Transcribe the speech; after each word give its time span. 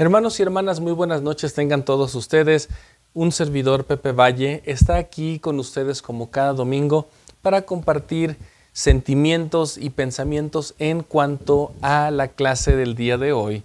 Hermanos 0.00 0.40
y 0.40 0.42
hermanas, 0.42 0.80
muy 0.80 0.92
buenas 0.92 1.20
noches 1.20 1.52
tengan 1.52 1.84
todos 1.84 2.14
ustedes. 2.14 2.70
Un 3.12 3.32
servidor, 3.32 3.84
Pepe 3.84 4.12
Valle, 4.12 4.62
está 4.64 4.96
aquí 4.96 5.38
con 5.38 5.58
ustedes 5.58 6.00
como 6.00 6.30
cada 6.30 6.54
domingo 6.54 7.06
para 7.42 7.66
compartir 7.66 8.38
sentimientos 8.72 9.76
y 9.76 9.90
pensamientos 9.90 10.74
en 10.78 11.02
cuanto 11.02 11.74
a 11.82 12.10
la 12.10 12.28
clase 12.28 12.76
del 12.76 12.94
día 12.94 13.18
de 13.18 13.34
hoy, 13.34 13.62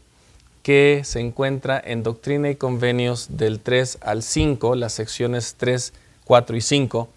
que 0.61 1.03
se 1.05 1.21
encuentra 1.21 1.81
en 1.81 2.03
Doctrina 2.03 2.49
y 2.49 2.57
Convenios 2.57 3.37
del 3.37 3.61
3 3.61 3.99
al 4.01 4.21
5, 4.21 4.75
las 4.75 4.91
secciones 4.91 5.55
3, 5.57 5.93
4 6.25 6.57
y 6.57 6.61
5. 6.61 7.07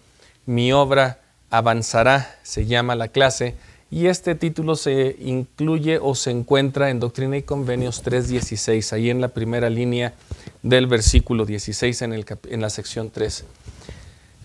Mi 0.45 0.71
obra 0.71 1.19
avanzará, 1.49 2.39
se 2.43 2.67
llama 2.67 2.95
la 2.95 3.09
clase 3.09 3.57
y 3.91 4.05
este 4.07 4.35
título 4.35 4.75
se 4.75 5.15
incluye 5.19 5.97
o 6.01 6.13
se 6.13 6.29
encuentra 6.29 6.89
en 6.89 6.99
Doctrina 6.99 7.37
y 7.37 7.43
Convenios 7.43 8.03
3.16, 8.03 8.93
ahí 8.93 9.09
en 9.09 9.19
la 9.19 9.29
primera 9.29 9.69
línea 9.69 10.13
del 10.61 10.85
versículo 10.85 11.45
16 11.45 12.01
en, 12.03 12.61
la 12.61 12.69
sección 12.69 13.09
3. 13.09 13.45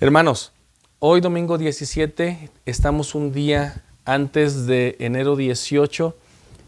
Hermanos, 0.00 0.52
hoy 0.98 1.20
domingo 1.20 1.58
17 1.58 2.50
estamos 2.64 3.14
un 3.14 3.32
día 3.32 3.82
antes 4.06 4.66
de 4.66 4.96
enero 4.98 5.36
18, 5.36 6.16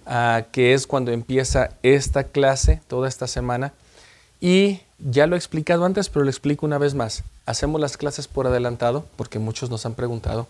ah, 0.04 0.44
que 0.52 0.74
es 0.74 0.86
cuando 0.86 1.12
empieza 1.12 1.70
esta 1.82 2.24
clase, 2.24 2.82
toda 2.88 3.08
esta 3.08 3.26
semana. 3.26 3.72
Y 4.38 4.80
ya 4.98 5.26
lo 5.26 5.34
he 5.34 5.38
explicado 5.38 5.86
antes, 5.86 6.10
pero 6.10 6.24
lo 6.24 6.30
explico 6.30 6.66
una 6.66 6.76
vez 6.76 6.94
más. 6.94 7.24
Hacemos 7.46 7.80
las 7.80 7.96
clases 7.96 8.28
por 8.28 8.46
adelantado, 8.46 9.06
porque 9.16 9.38
muchos 9.38 9.70
nos 9.70 9.86
han 9.86 9.94
preguntado 9.94 10.46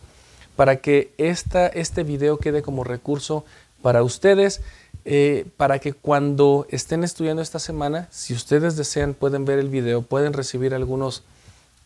para 0.57 0.77
que 0.77 1.13
esta, 1.19 1.67
este 1.67 2.03
video 2.03 2.39
quede 2.39 2.63
como 2.63 2.83
recurso 2.83 3.45
para 3.83 4.03
ustedes, 4.03 4.63
eh, 5.05 5.47
para 5.57 5.79
que 5.79 5.93
cuando 5.93 6.67
estén 6.71 7.05
estudiando 7.05 7.43
esta 7.43 7.59
semana, 7.59 8.09
si 8.11 8.35
ustedes 8.35 8.77
desean, 8.77 9.15
pueden 9.15 9.45
ver 9.45 9.59
el 9.59 9.69
video, 9.69 10.03
pueden 10.03 10.33
recibir 10.33 10.75
algunos 10.75 11.23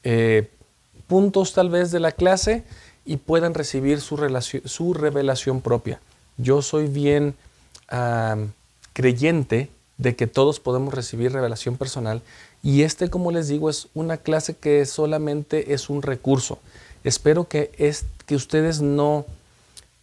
eh, 0.05 0.49
puntos 1.07 1.53
tal 1.53 1.69
vez 1.69 1.91
de 1.91 2.01
la 2.01 2.13
clase 2.13 2.65
y 3.05 3.19
puedan 3.19 3.53
recibir 3.53 4.01
su, 4.01 4.17
su 4.65 4.95
revelación 4.95 5.61
propia. 5.61 6.01
Yo 6.39 6.63
soy 6.63 6.87
bien 6.87 7.35
creyente 8.93 9.69
de 9.99 10.15
que 10.15 10.29
todos 10.29 10.61
podemos 10.61 10.95
recibir 10.95 11.33
revelación 11.33 11.77
personal 11.77 12.23
y 12.63 12.83
este, 12.83 13.11
como 13.11 13.33
les 13.33 13.49
digo, 13.49 13.69
es 13.69 13.89
una 13.95 14.19
clase 14.19 14.55
que 14.55 14.87
solamente 14.87 15.75
es 15.75 15.91
un 15.91 16.03
recurso. 16.03 16.59
Espero 17.05 17.49
que, 17.49 17.73
es, 17.79 18.05
que 18.27 18.35
ustedes 18.35 18.81
no 18.81 19.25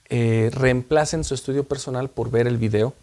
eh, 0.09 0.49
reemplacen 0.53 1.23
su 1.23 1.33
estudio 1.33 1.63
personal 1.63 2.09
por 2.09 2.31
ver 2.31 2.47
el 2.47 2.57
video. 2.57 2.93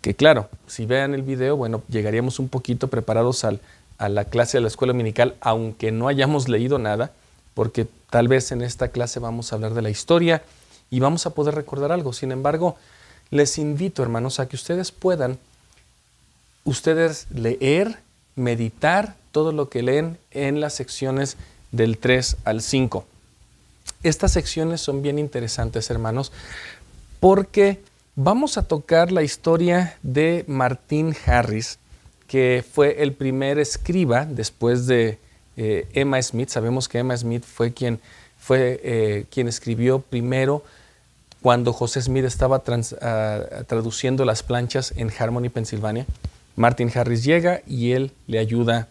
Que 0.00 0.14
claro, 0.14 0.48
si 0.66 0.86
vean 0.86 1.14
el 1.14 1.22
video, 1.22 1.56
bueno, 1.56 1.82
llegaríamos 1.88 2.38
un 2.38 2.48
poquito 2.48 2.88
preparados 2.88 3.44
al, 3.44 3.60
a 3.98 4.08
la 4.08 4.26
clase 4.26 4.58
de 4.58 4.62
la 4.62 4.68
escuela 4.68 4.92
dominical, 4.92 5.34
aunque 5.40 5.90
no 5.92 6.08
hayamos 6.08 6.48
leído 6.48 6.78
nada, 6.78 7.12
porque 7.54 7.86
tal 8.10 8.28
vez 8.28 8.52
en 8.52 8.62
esta 8.62 8.88
clase 8.88 9.20
vamos 9.20 9.52
a 9.52 9.56
hablar 9.56 9.74
de 9.74 9.82
la 9.82 9.90
historia 9.90 10.42
y 10.90 11.00
vamos 11.00 11.26
a 11.26 11.30
poder 11.30 11.54
recordar 11.54 11.90
algo. 11.90 12.12
Sin 12.12 12.32
embargo, 12.32 12.76
les 13.30 13.58
invito, 13.58 14.02
hermanos, 14.02 14.40
a 14.40 14.48
que 14.48 14.56
ustedes 14.56 14.92
puedan, 14.92 15.38
ustedes 16.64 17.26
leer, 17.30 17.98
meditar 18.36 19.16
todo 19.32 19.52
lo 19.52 19.68
que 19.68 19.82
leen 19.82 20.18
en 20.30 20.60
las 20.60 20.74
secciones 20.74 21.36
del 21.72 21.98
3 21.98 22.36
al 22.44 22.60
5. 22.60 23.06
Estas 24.04 24.32
secciones 24.32 24.82
son 24.82 25.00
bien 25.00 25.18
interesantes, 25.18 25.88
hermanos, 25.88 26.30
porque 27.20 27.80
vamos 28.14 28.58
a 28.58 28.62
tocar 28.62 29.10
la 29.10 29.22
historia 29.22 29.96
de 30.02 30.44
Martín 30.46 31.16
Harris, 31.24 31.78
que 32.28 32.62
fue 32.70 33.02
el 33.02 33.14
primer 33.14 33.58
escriba 33.58 34.26
después 34.26 34.86
de 34.86 35.18
eh, 35.56 35.88
Emma 35.94 36.20
Smith. 36.20 36.50
Sabemos 36.50 36.86
que 36.86 36.98
Emma 36.98 37.16
Smith 37.16 37.44
fue 37.44 37.72
quien, 37.72 37.98
fue, 38.38 38.78
eh, 38.84 39.24
quien 39.30 39.48
escribió 39.48 40.00
primero 40.00 40.62
cuando 41.40 41.72
José 41.72 42.02
Smith 42.02 42.26
estaba 42.26 42.62
ah, 43.00 43.40
traduciendo 43.66 44.26
las 44.26 44.42
planchas 44.42 44.92
en 44.96 45.10
Harmony, 45.18 45.48
Pensilvania. 45.48 46.04
Martin 46.56 46.92
Harris 46.94 47.24
llega 47.24 47.62
y 47.66 47.92
él 47.92 48.12
le 48.26 48.38
ayuda 48.38 48.86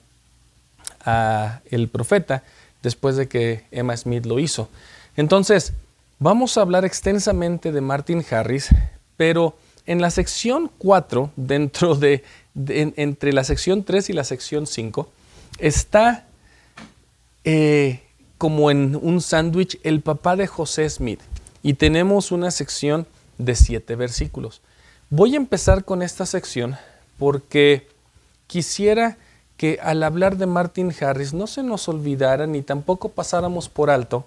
a 1.06 1.62
el 1.70 1.88
profeta 1.88 2.42
después 2.82 3.16
de 3.16 3.28
que 3.28 3.64
Emma 3.70 3.96
Smith 3.96 4.26
lo 4.26 4.40
hizo. 4.40 4.70
Entonces, 5.16 5.74
vamos 6.20 6.58
a 6.58 6.62
hablar 6.62 6.86
extensamente 6.86 7.72
de 7.72 7.82
Martin 7.82 8.26
Harris, 8.30 8.70
pero 9.18 9.56
en 9.86 10.02
la 10.02 10.10
sección 10.10 10.72
4, 10.78 11.32
dentro 11.36 11.96
de, 11.96 12.24
entre 12.56 13.34
la 13.34 13.44
sección 13.44 13.84
3 13.84 14.10
y 14.10 14.14
la 14.14 14.24
sección 14.24 14.68
5, 14.68 15.10
está 15.60 16.26
eh, 17.44 18.02
como 18.38 18.72
en 18.72 18.96
un 18.96 19.22
sándwich 19.22 19.80
el 19.84 20.02
papá 20.02 20.36
de 20.36 20.48
José 20.48 20.90
Smith. 20.90 21.20
Y 21.62 21.76
tenemos 21.76 22.32
una 22.32 22.52
sección 22.52 23.08
de 23.38 23.56
siete 23.56 23.96
versículos. 23.96 24.62
Voy 25.10 25.34
a 25.34 25.38
empezar 25.38 25.86
con 25.86 26.02
esta 26.02 26.26
sección 26.26 26.76
porque 27.18 27.88
quisiera 28.48 29.18
que 29.56 29.80
al 29.82 30.04
hablar 30.04 30.38
de 30.38 30.46
Martin 30.46 30.94
Harris 31.00 31.34
no 31.34 31.48
se 31.48 31.64
nos 31.64 31.88
olvidara 31.88 32.48
ni 32.48 32.62
tampoco 32.62 33.10
pasáramos 33.10 33.70
por 33.70 33.90
alto 33.90 34.26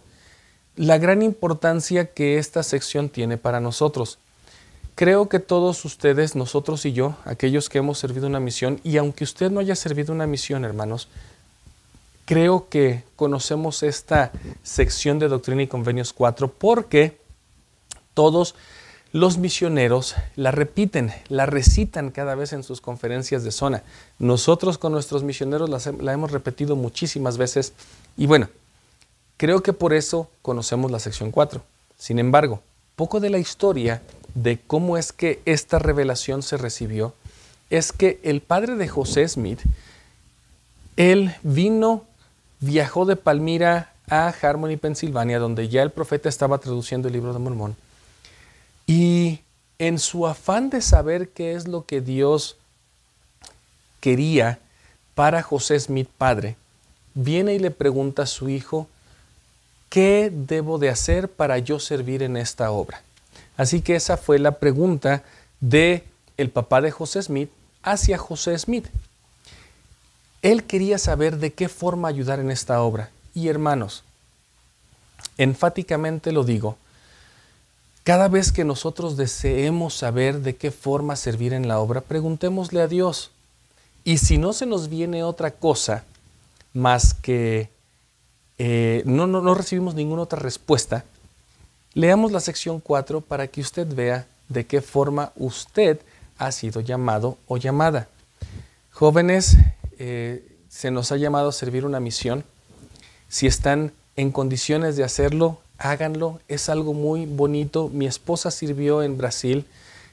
la 0.76 0.98
gran 0.98 1.22
importancia 1.22 2.12
que 2.12 2.38
esta 2.38 2.62
sección 2.62 3.08
tiene 3.08 3.38
para 3.38 3.60
nosotros. 3.60 4.18
Creo 4.94 5.28
que 5.28 5.40
todos 5.40 5.84
ustedes, 5.84 6.36
nosotros 6.36 6.86
y 6.86 6.92
yo, 6.92 7.16
aquellos 7.24 7.68
que 7.68 7.78
hemos 7.78 7.98
servido 7.98 8.26
una 8.26 8.40
misión, 8.40 8.80
y 8.82 8.96
aunque 8.96 9.24
usted 9.24 9.50
no 9.50 9.60
haya 9.60 9.74
servido 9.74 10.12
una 10.14 10.26
misión, 10.26 10.64
hermanos, 10.64 11.08
creo 12.24 12.68
que 12.68 13.04
conocemos 13.14 13.82
esta 13.82 14.32
sección 14.62 15.18
de 15.18 15.28
Doctrina 15.28 15.62
y 15.62 15.66
Convenios 15.66 16.12
4 16.12 16.50
porque 16.52 17.18
todos 18.14 18.54
los 19.12 19.38
misioneros 19.38 20.14
la 20.34 20.50
repiten, 20.50 21.12
la 21.28 21.46
recitan 21.46 22.10
cada 22.10 22.34
vez 22.34 22.52
en 22.52 22.62
sus 22.62 22.80
conferencias 22.80 23.44
de 23.44 23.52
zona. 23.52 23.82
Nosotros 24.18 24.76
con 24.76 24.92
nuestros 24.92 25.22
misioneros 25.22 25.70
la, 25.70 26.12
hemos 26.12 26.32
repetido 26.32 26.76
muchísimas 26.76 27.38
veces 27.38 27.72
y 28.16 28.26
bueno, 28.26 28.48
Creo 29.36 29.62
que 29.62 29.72
por 29.72 29.92
eso 29.92 30.28
conocemos 30.42 30.90
la 30.90 30.98
sección 30.98 31.30
4. 31.30 31.62
Sin 31.98 32.18
embargo, 32.18 32.62
poco 32.94 33.20
de 33.20 33.30
la 33.30 33.38
historia 33.38 34.02
de 34.34 34.58
cómo 34.58 34.96
es 34.96 35.12
que 35.12 35.40
esta 35.44 35.78
revelación 35.78 36.42
se 36.42 36.56
recibió 36.56 37.14
es 37.70 37.92
que 37.92 38.20
el 38.22 38.40
padre 38.40 38.76
de 38.76 38.88
José 38.88 39.26
Smith, 39.28 39.60
él 40.96 41.34
vino, 41.42 42.04
viajó 42.60 43.04
de 43.04 43.16
Palmira 43.16 43.92
a 44.08 44.28
Harmony, 44.28 44.76
Pensilvania, 44.76 45.38
donde 45.38 45.68
ya 45.68 45.82
el 45.82 45.90
profeta 45.90 46.28
estaba 46.28 46.58
traduciendo 46.58 47.08
el 47.08 47.14
libro 47.14 47.32
de 47.32 47.38
Mormón. 47.38 47.76
Y 48.86 49.40
en 49.78 49.98
su 49.98 50.26
afán 50.26 50.70
de 50.70 50.80
saber 50.80 51.28
qué 51.30 51.54
es 51.54 51.66
lo 51.66 51.84
que 51.84 52.00
Dios 52.00 52.56
quería 54.00 54.60
para 55.14 55.42
José 55.42 55.80
Smith 55.80 56.08
padre, 56.16 56.56
viene 57.14 57.54
y 57.54 57.58
le 57.58 57.70
pregunta 57.70 58.22
a 58.22 58.26
su 58.26 58.48
hijo, 58.48 58.86
¿qué 59.88 60.30
debo 60.32 60.78
de 60.78 60.90
hacer 60.90 61.30
para 61.30 61.58
yo 61.58 61.78
servir 61.78 62.22
en 62.22 62.36
esta 62.36 62.70
obra? 62.70 63.02
Así 63.56 63.80
que 63.80 63.96
esa 63.96 64.16
fue 64.16 64.38
la 64.38 64.52
pregunta 64.52 65.22
de 65.60 66.04
el 66.36 66.50
papá 66.50 66.80
de 66.80 66.90
José 66.90 67.22
Smith 67.22 67.50
hacia 67.82 68.18
José 68.18 68.58
Smith. 68.58 68.86
Él 70.42 70.64
quería 70.64 70.98
saber 70.98 71.38
de 71.38 71.52
qué 71.52 71.68
forma 71.68 72.08
ayudar 72.08 72.40
en 72.40 72.50
esta 72.50 72.82
obra. 72.82 73.10
Y 73.34 73.48
hermanos, 73.48 74.04
enfáticamente 75.38 76.32
lo 76.32 76.44
digo, 76.44 76.76
cada 78.04 78.28
vez 78.28 78.52
que 78.52 78.64
nosotros 78.64 79.16
deseemos 79.16 79.94
saber 79.94 80.40
de 80.40 80.54
qué 80.54 80.70
forma 80.70 81.16
servir 81.16 81.52
en 81.52 81.66
la 81.66 81.80
obra, 81.80 82.00
preguntémosle 82.00 82.80
a 82.80 82.86
Dios. 82.86 83.30
Y 84.04 84.18
si 84.18 84.38
no 84.38 84.52
se 84.52 84.66
nos 84.66 84.88
viene 84.88 85.24
otra 85.24 85.50
cosa 85.50 86.04
más 86.72 87.14
que 87.14 87.68
eh, 88.58 89.02
no, 89.04 89.26
no, 89.26 89.40
no 89.40 89.54
recibimos 89.54 89.94
ninguna 89.94 90.22
otra 90.22 90.38
respuesta, 90.38 91.04
leamos 91.94 92.32
la 92.32 92.40
sección 92.40 92.80
4 92.80 93.20
para 93.20 93.48
que 93.48 93.60
usted 93.60 93.86
vea 93.86 94.26
de 94.48 94.66
qué 94.66 94.80
forma 94.80 95.32
usted 95.36 95.98
ha 96.38 96.52
sido 96.52 96.80
llamado 96.80 97.38
o 97.46 97.56
llamada. 97.56 98.08
Jóvenes, 98.90 99.56
eh, 99.98 100.46
se 100.68 100.90
nos 100.90 101.12
ha 101.12 101.16
llamado 101.16 101.48
a 101.48 101.52
servir 101.52 101.84
una 101.84 102.00
misión. 102.00 102.44
Si 103.28 103.46
están 103.46 103.92
en 104.16 104.30
condiciones 104.30 104.96
de 104.96 105.04
hacerlo, 105.04 105.58
háganlo. 105.78 106.40
Es 106.48 106.68
algo 106.68 106.94
muy 106.94 107.26
bonito. 107.26 107.88
Mi 107.92 108.06
esposa 108.06 108.50
sirvió 108.50 109.02
en 109.02 109.18
Brasil, 109.18 109.66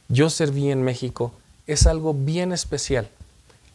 yo 0.09 0.29
serví 0.29 0.71
en 0.71 0.83
México. 0.83 1.31
Es 1.67 1.87
algo 1.87 2.13
bien 2.13 2.51
especial. 2.51 3.09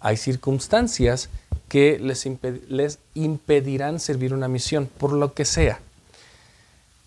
Hay 0.01 0.17
circunstancias 0.17 1.29
que 1.69 1.99
les, 1.99 2.99
impedirán 3.15 4.01
servir 4.01 4.35
una 4.35 4.49
misión, 4.49 4.87
por 4.87 5.13
lo 5.13 5.35
que 5.35 5.45
sea. 5.45 5.81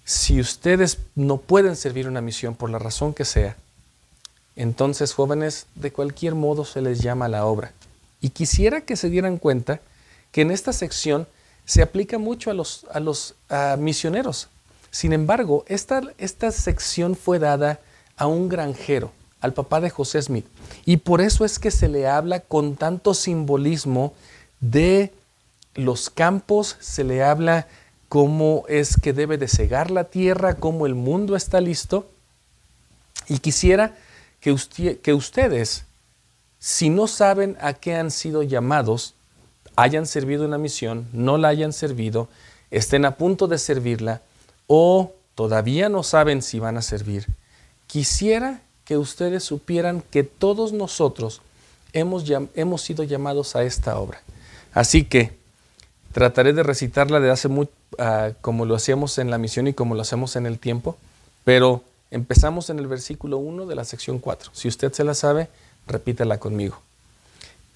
Si 0.05 0.39
ustedes 0.39 0.99
no 1.15 1.37
pueden 1.37 1.75
servir 1.75 2.07
una 2.07 2.21
misión 2.21 2.55
por 2.55 2.69
la 2.69 2.79
razón 2.79 3.13
que 3.13 3.25
sea, 3.25 3.57
entonces 4.55 5.13
jóvenes, 5.13 5.65
de 5.75 5.91
cualquier 5.91 6.35
modo 6.35 6.65
se 6.65 6.81
les 6.81 6.99
llama 6.99 7.25
a 7.25 7.29
la 7.29 7.45
obra. 7.45 7.71
Y 8.19 8.29
quisiera 8.29 8.81
que 8.81 8.95
se 8.95 9.09
dieran 9.09 9.37
cuenta 9.37 9.79
que 10.31 10.41
en 10.41 10.51
esta 10.51 10.73
sección 10.73 11.27
se 11.65 11.81
aplica 11.81 12.17
mucho 12.17 12.51
a 12.51 12.53
los, 12.53 12.85
a 12.91 12.99
los 12.99 13.35
misioneros. 13.79 14.49
Sin 14.91 15.13
embargo, 15.13 15.63
esta, 15.67 16.01
esta 16.17 16.51
sección 16.51 17.15
fue 17.15 17.39
dada 17.39 17.79
a 18.17 18.27
un 18.27 18.49
granjero, 18.49 19.11
al 19.39 19.53
papá 19.53 19.79
de 19.79 19.89
José 19.89 20.21
Smith. 20.21 20.45
Y 20.85 20.97
por 20.97 21.21
eso 21.21 21.45
es 21.45 21.57
que 21.57 21.71
se 21.71 21.87
le 21.87 22.07
habla 22.07 22.41
con 22.41 22.75
tanto 22.75 23.13
simbolismo 23.13 24.13
de 24.61 25.11
los 25.75 26.09
campos, 26.09 26.77
se 26.79 27.03
le 27.03 27.23
habla 27.23 27.67
cómo 28.07 28.65
es 28.67 28.97
que 28.97 29.13
debe 29.13 29.37
de 29.37 29.47
cegar 29.47 29.89
la 29.91 30.05
tierra, 30.05 30.55
cómo 30.55 30.85
el 30.85 30.95
mundo 30.95 31.35
está 31.35 31.61
listo. 31.61 32.09
Y 33.27 33.39
quisiera 33.39 33.95
que, 34.41 34.51
ustedes, 35.13 35.85
si 36.59 36.89
no 36.89 37.07
saben 37.07 37.57
a 37.61 37.73
qué 37.73 37.95
han 37.95 38.11
sido 38.11 38.43
llamados, 38.43 39.13
hayan 39.75 40.05
servido 40.05 40.45
una 40.45 40.57
misión, 40.57 41.07
no 41.13 41.37
la 41.37 41.49
hayan 41.49 41.73
servido, 41.73 42.27
estén 42.69 43.05
a 43.05 43.15
punto 43.15 43.47
de 43.47 43.57
servirla 43.57 44.21
o 44.67 45.13
todavía 45.35 45.87
no 45.87 46.03
saben 46.03 46.41
si 46.41 46.59
van 46.59 46.77
a 46.77 46.81
servir, 46.81 47.27
quisiera 47.87 48.61
que 48.83 48.97
ustedes 48.97 49.43
supieran 49.43 50.01
que 50.01 50.23
todos 50.23 50.73
nosotros 50.73 51.41
hemos, 51.93 52.25
hemos 52.55 52.81
sido 52.81 53.03
llamados 53.03 53.55
a 53.55 53.63
esta 53.63 53.97
obra. 53.97 54.21
Así 54.73 55.03
que 55.03 55.38
trataré 56.12 56.53
de 56.53 56.63
recitarla 56.63 57.19
de 57.19 57.31
hace 57.31 57.47
mucho, 57.47 57.71
ah, 57.97 58.31
como 58.41 58.65
lo 58.65 58.75
hacíamos 58.75 59.18
en 59.18 59.31
la 59.31 59.38
misión 59.38 59.68
y 59.68 59.73
como 59.73 59.95
lo 59.95 60.01
hacemos 60.01 60.35
en 60.35 60.45
el 60.45 60.59
tiempo, 60.59 60.97
pero 61.44 61.83
empezamos 62.12 62.69
en 62.69 62.79
el 62.79 62.88
versículo 62.88 63.38
1 63.38 63.65
de 63.65 63.75
la 63.75 63.85
sección 63.85 64.19
4. 64.19 64.51
Si 64.53 64.68
usted 64.68 64.91
se 64.94 65.03
la 65.03 65.13
sabe, 65.13 65.50
repítela 65.88 66.39
conmigo. 66.39 66.79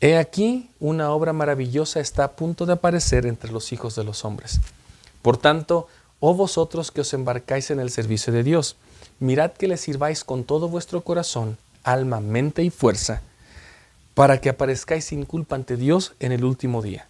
He 0.01 0.17
aquí, 0.17 0.69
una 0.79 1.11
obra 1.11 1.31
maravillosa 1.31 1.99
está 1.99 2.25
a 2.25 2.31
punto 2.31 2.65
de 2.65 2.73
aparecer 2.73 3.25
entre 3.25 3.51
los 3.51 3.71
hijos 3.71 3.95
de 3.95 4.03
los 4.03 4.25
hombres. 4.25 4.59
Por 5.21 5.37
tanto, 5.37 5.87
oh 6.19 6.33
vosotros 6.33 6.91
que 6.91 7.01
os 7.01 7.13
embarcáis 7.13 7.71
en 7.71 7.79
el 7.79 7.89
servicio 7.89 8.31
de 8.33 8.43
Dios, 8.43 8.75
mirad 9.19 9.53
que 9.53 9.67
le 9.67 9.77
sirváis 9.77 10.23
con 10.23 10.43
todo 10.43 10.67
vuestro 10.67 11.01
corazón, 11.01 11.57
alma, 11.83 12.19
mente 12.19 12.61
y 12.61 12.69
fuerza, 12.69 13.21
para 14.15 14.39
que 14.39 14.49
aparezcáis 14.49 15.05
sin 15.05 15.25
culpa 15.25 15.55
ante 15.55 15.75
Dios 15.75 16.13
en 16.19 16.31
el 16.31 16.43
último 16.45 16.81
día. 16.81 17.07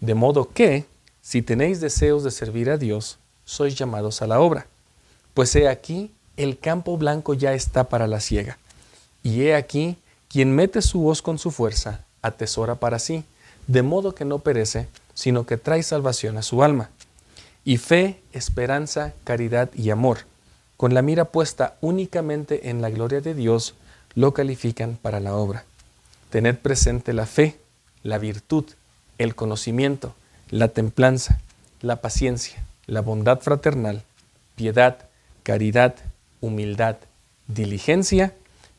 De 0.00 0.14
modo 0.14 0.50
que, 0.50 0.84
si 1.22 1.40
tenéis 1.40 1.80
deseos 1.80 2.24
de 2.24 2.30
servir 2.30 2.68
a 2.68 2.76
Dios, 2.76 3.18
sois 3.44 3.76
llamados 3.76 4.20
a 4.20 4.26
la 4.26 4.40
obra. 4.40 4.66
Pues 5.34 5.54
he 5.56 5.68
aquí, 5.68 6.12
el 6.36 6.58
campo 6.58 6.98
blanco 6.98 7.32
ya 7.32 7.54
está 7.54 7.84
para 7.84 8.08
la 8.08 8.20
siega. 8.20 8.58
Y 9.22 9.42
he 9.42 9.54
aquí, 9.54 9.96
quien 10.28 10.54
mete 10.54 10.82
su 10.82 11.00
voz 11.00 11.22
con 11.22 11.38
su 11.38 11.52
fuerza, 11.52 12.04
atesora 12.22 12.74
para 12.74 12.98
sí, 12.98 13.24
de 13.68 13.82
modo 13.82 14.14
que 14.14 14.24
no 14.24 14.40
perece, 14.40 14.88
sino 15.14 15.46
que 15.46 15.58
trae 15.58 15.82
salvación 15.82 16.38
a 16.38 16.42
su 16.42 16.64
alma. 16.64 16.90
Y 17.64 17.76
fe, 17.76 18.20
esperanza, 18.32 19.14
caridad 19.24 19.70
y 19.74 19.90
amor, 19.90 20.18
con 20.76 20.92
la 20.92 21.02
mira 21.02 21.26
puesta 21.26 21.76
únicamente 21.80 22.70
en 22.70 22.82
la 22.82 22.90
gloria 22.90 23.20
de 23.20 23.34
Dios, 23.34 23.74
lo 24.14 24.34
califican 24.34 24.98
para 25.00 25.20
la 25.20 25.36
obra. 25.36 25.64
Tened 26.30 26.56
presente 26.58 27.12
la 27.12 27.26
fe, 27.26 27.58
la 28.02 28.18
virtud, 28.18 28.64
el 29.18 29.34
conocimiento, 29.34 30.14
la 30.50 30.68
templanza, 30.68 31.40
la 31.80 32.00
paciencia, 32.00 32.64
la 32.86 33.00
bondad 33.00 33.40
fraternal, 33.40 34.02
piedad, 34.56 35.06
caridad, 35.42 35.94
humildad, 36.40 36.96
diligencia, 37.46 38.34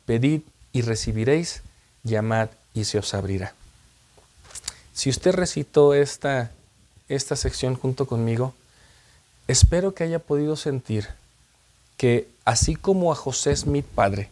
pedid 0.06 0.42
y 0.72 0.82
recibiréis, 0.82 1.62
llamad 2.04 2.50
y 2.74 2.86
se 2.86 3.00
os 3.00 3.14
abrirá. 3.14 3.54
Si 4.94 5.10
usted 5.10 5.34
recitó 5.34 5.94
esta, 5.94 6.52
esta 7.08 7.36
sección 7.36 7.76
junto 7.76 8.06
conmigo, 8.06 8.54
espero 9.48 9.94
que 9.94 10.04
haya 10.04 10.20
podido 10.20 10.56
sentir 10.56 11.08
que 11.98 12.28
así 12.46 12.76
como 12.76 13.12
a 13.12 13.16
José 13.16 13.56
Smith 13.56 13.86
padre 13.86 14.30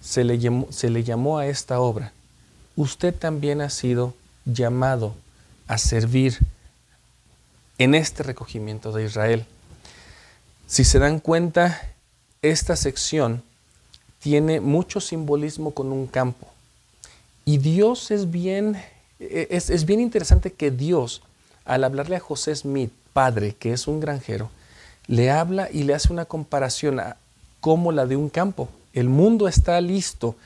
se 0.00 0.24
le, 0.24 0.38
se 0.70 0.90
le 0.90 1.04
llamó 1.04 1.38
a 1.38 1.46
esta 1.46 1.80
obra, 1.80 2.12
usted 2.78 3.12
también 3.12 3.60
ha 3.60 3.70
sido 3.70 4.14
llamado 4.44 5.16
a 5.66 5.78
servir 5.78 6.38
en 7.76 7.96
este 7.96 8.22
recogimiento 8.22 8.92
de 8.92 9.04
Israel. 9.04 9.44
Si 10.68 10.84
se 10.84 11.00
dan 11.00 11.18
cuenta, 11.18 11.82
esta 12.40 12.76
sección 12.76 13.42
tiene 14.20 14.60
mucho 14.60 15.00
simbolismo 15.00 15.72
con 15.72 15.90
un 15.90 16.06
campo. 16.06 16.46
Y 17.44 17.58
Dios 17.58 18.12
es 18.12 18.30
bien, 18.30 18.80
es, 19.18 19.84
bien 19.84 19.98
interesante 19.98 20.52
que 20.52 20.70
Dios, 20.70 21.22
al 21.64 21.82
hablarle 21.82 22.14
a 22.14 22.20
José 22.20 22.54
Smith, 22.54 22.92
padre, 23.12 23.56
que 23.56 23.72
es 23.72 23.88
un 23.88 23.98
granjero, 23.98 24.50
le 25.08 25.32
habla 25.32 25.68
y 25.72 25.82
le 25.82 25.94
hace 25.94 26.12
una 26.12 26.26
comparación 26.26 27.00
a, 27.00 27.16
como 27.60 27.90
la 27.90 28.06
de 28.06 28.14
un 28.14 28.28
campo. 28.28 28.68
El 28.92 29.08
mundo 29.08 29.48
está 29.48 29.80
listo. 29.80 30.36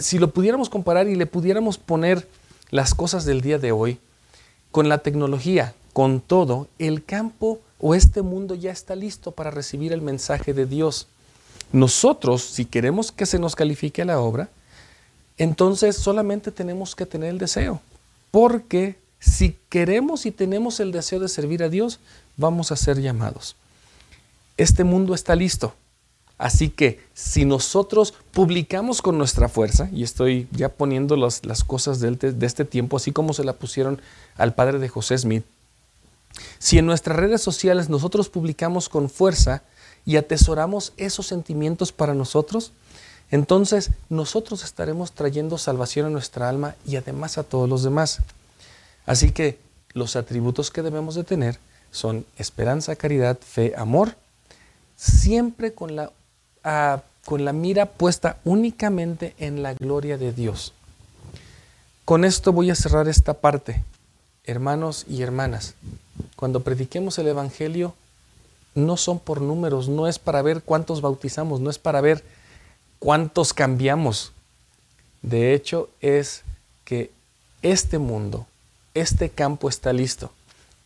Si 0.00 0.18
lo 0.18 0.30
pudiéramos 0.30 0.68
comparar 0.68 1.08
y 1.08 1.14
le 1.14 1.26
pudiéramos 1.26 1.78
poner 1.78 2.28
las 2.70 2.94
cosas 2.94 3.24
del 3.24 3.40
día 3.40 3.58
de 3.58 3.72
hoy, 3.72 3.98
con 4.70 4.88
la 4.88 4.98
tecnología, 4.98 5.74
con 5.92 6.20
todo, 6.20 6.68
el 6.78 7.04
campo 7.04 7.60
o 7.80 7.94
este 7.94 8.22
mundo 8.22 8.54
ya 8.54 8.70
está 8.70 8.94
listo 8.94 9.32
para 9.32 9.50
recibir 9.50 9.92
el 9.92 10.02
mensaje 10.02 10.52
de 10.52 10.66
Dios. 10.66 11.06
Nosotros, 11.72 12.42
si 12.42 12.64
queremos 12.64 13.12
que 13.12 13.26
se 13.26 13.38
nos 13.38 13.54
califique 13.54 14.04
la 14.04 14.20
obra, 14.20 14.48
entonces 15.36 15.96
solamente 15.96 16.50
tenemos 16.50 16.94
que 16.94 17.06
tener 17.06 17.30
el 17.30 17.38
deseo. 17.38 17.80
Porque 18.30 18.96
si 19.20 19.56
queremos 19.68 20.26
y 20.26 20.32
tenemos 20.32 20.80
el 20.80 20.92
deseo 20.92 21.20
de 21.20 21.28
servir 21.28 21.62
a 21.62 21.68
Dios, 21.68 22.00
vamos 22.36 22.72
a 22.72 22.76
ser 22.76 23.00
llamados. 23.00 23.56
Este 24.56 24.84
mundo 24.84 25.14
está 25.14 25.34
listo. 25.34 25.74
Así 26.38 26.70
que 26.70 27.00
si 27.14 27.44
nosotros 27.44 28.14
publicamos 28.32 29.02
con 29.02 29.18
nuestra 29.18 29.48
fuerza, 29.48 29.88
y 29.92 30.04
estoy 30.04 30.46
ya 30.52 30.68
poniendo 30.68 31.16
las, 31.16 31.40
cosas 31.66 31.98
de, 31.98 32.12
de 32.12 32.46
este 32.46 32.64
tiempo, 32.64 32.96
así 32.96 33.10
como 33.10 33.32
se 33.34 33.44
la 33.44 33.54
pusieron 33.54 34.00
al 34.36 34.54
padre 34.54 34.78
de 34.78 34.88
José 34.88 35.18
Smith, 35.18 35.44
si 36.60 36.78
en 36.78 36.86
nuestras 36.86 37.16
redes 37.16 37.42
sociales 37.42 37.88
nosotros 37.88 38.28
publicamos 38.28 38.88
con 38.88 39.10
fuerza 39.10 39.62
y 40.06 40.16
atesoramos 40.16 40.92
esos 40.96 41.26
sentimientos 41.26 41.90
para 41.90 42.14
nosotros, 42.14 42.72
entonces 43.30 43.90
nosotros 44.08 44.64
estaremos 44.64 45.12
trayendo 45.12 45.58
salvación 45.58 46.06
a 46.06 46.10
nuestra 46.10 46.48
alma 46.48 46.76
y 46.86 46.96
además 46.96 47.36
a 47.36 47.42
todos 47.42 47.68
los 47.68 47.82
demás. 47.82 48.20
Así 49.06 49.32
que 49.32 49.58
los 49.92 50.16
atributos 50.16 50.70
que 50.70 50.82
debemos 50.82 51.14
de 51.14 51.24
tener 51.24 51.58
son 51.90 52.24
esperanza, 52.36 52.96
caridad, 52.96 53.38
fe, 53.38 53.74
amor, 53.76 54.14
siempre 54.96 55.72
con 55.72 55.96
la, 55.96 56.10
con 57.24 57.44
la 57.44 57.52
mira 57.52 57.86
puesta 57.86 58.38
únicamente 58.44 59.34
en 59.38 59.62
la 59.62 59.74
gloria 59.74 60.16
de 60.16 60.32
Dios. 60.32 60.72
Con 62.04 62.24
esto 62.24 62.52
voy 62.52 62.70
a 62.70 62.74
cerrar 62.74 63.06
esta 63.08 63.34
parte. 63.34 63.82
Hermanos 64.44 65.04
y 65.08 65.20
hermanas, 65.20 65.74
cuando 66.36 66.62
prediquemos 66.62 67.18
el 67.18 67.28
Evangelio, 67.28 67.94
no 68.74 68.96
son 68.96 69.18
por 69.18 69.42
números, 69.42 69.88
no 69.88 70.08
es 70.08 70.18
para 70.18 70.40
ver 70.40 70.62
cuántos 70.62 71.02
bautizamos, 71.02 71.60
no 71.60 71.68
es 71.68 71.78
para 71.78 72.00
ver 72.00 72.24
cuántos 72.98 73.52
cambiamos. 73.52 74.32
De 75.20 75.52
hecho, 75.52 75.90
es 76.00 76.44
que 76.84 77.10
este 77.60 77.98
mundo, 77.98 78.46
este 78.94 79.28
campo 79.28 79.68
está 79.68 79.92
listo 79.92 80.32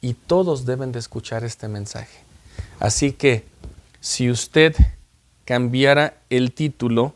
y 0.00 0.14
todos 0.14 0.66
deben 0.66 0.90
de 0.90 0.98
escuchar 0.98 1.44
este 1.44 1.68
mensaje. 1.68 2.18
Así 2.80 3.12
que 3.12 3.44
si 4.00 4.28
usted 4.30 4.74
cambiara 5.44 6.14
el 6.30 6.52
título 6.52 7.14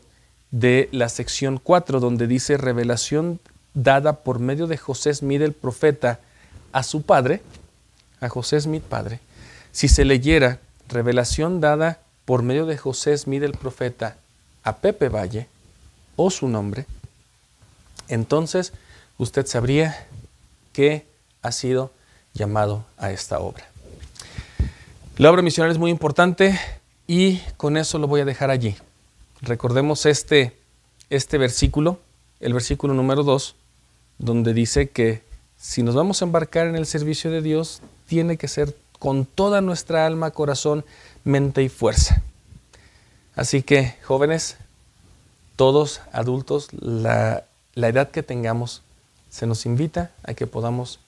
de 0.51 0.89
la 0.91 1.09
sección 1.09 1.59
4, 1.61 1.99
donde 1.99 2.27
dice 2.27 2.57
revelación 2.57 3.39
dada 3.73 4.23
por 4.23 4.39
medio 4.39 4.67
de 4.67 4.77
José 4.77 5.13
Smith 5.13 5.41
el 5.41 5.53
profeta 5.53 6.19
a 6.71 6.83
su 6.83 7.03
padre, 7.03 7.41
a 8.19 8.29
José 8.29 8.59
Smith 8.59 8.83
padre, 8.83 9.19
si 9.71 9.87
se 9.87 10.05
leyera 10.05 10.59
revelación 10.87 11.61
dada 11.61 11.99
por 12.25 12.41
medio 12.41 12.65
de 12.65 12.77
José 12.77 13.17
Smith 13.17 13.43
el 13.43 13.51
profeta 13.53 14.17
a 14.63 14.77
Pepe 14.77 15.09
Valle 15.09 15.47
o 16.15 16.29
su 16.31 16.47
nombre, 16.47 16.85
entonces 18.07 18.73
usted 19.17 19.45
sabría 19.45 20.07
que 20.73 21.05
ha 21.41 21.51
sido 21.51 21.91
llamado 22.33 22.85
a 22.97 23.11
esta 23.11 23.39
obra. 23.39 23.65
La 25.17 25.31
obra 25.31 25.41
misional 25.41 25.71
es 25.71 25.77
muy 25.77 25.89
importante 25.91 26.59
y 27.07 27.39
con 27.55 27.77
eso 27.77 27.97
lo 27.97 28.07
voy 28.07 28.21
a 28.21 28.25
dejar 28.25 28.51
allí. 28.51 28.75
Recordemos 29.41 30.05
este, 30.05 30.57
este 31.09 31.37
versículo, 31.37 31.99
el 32.39 32.53
versículo 32.53 32.93
número 32.93 33.23
2, 33.23 33.55
donde 34.19 34.53
dice 34.53 34.89
que 34.89 35.21
si 35.57 35.81
nos 35.83 35.95
vamos 35.95 36.21
a 36.21 36.25
embarcar 36.25 36.67
en 36.67 36.75
el 36.75 36.85
servicio 36.85 37.31
de 37.31 37.41
Dios, 37.41 37.81
tiene 38.07 38.37
que 38.37 38.47
ser 38.47 38.75
con 38.99 39.25
toda 39.25 39.61
nuestra 39.61 40.05
alma, 40.05 40.31
corazón, 40.31 40.85
mente 41.23 41.63
y 41.63 41.69
fuerza. 41.69 42.21
Así 43.35 43.61
que, 43.61 43.95
jóvenes, 44.03 44.57
todos 45.55 46.01
adultos, 46.11 46.69
la, 46.73 47.45
edad 47.75 48.09
que 48.09 48.23
tengamos, 48.23 48.81
se 49.29 49.45
nos 49.45 49.65
invita 49.65 50.11
a 50.23 50.33
que 50.33 50.47
podamos 50.47 50.99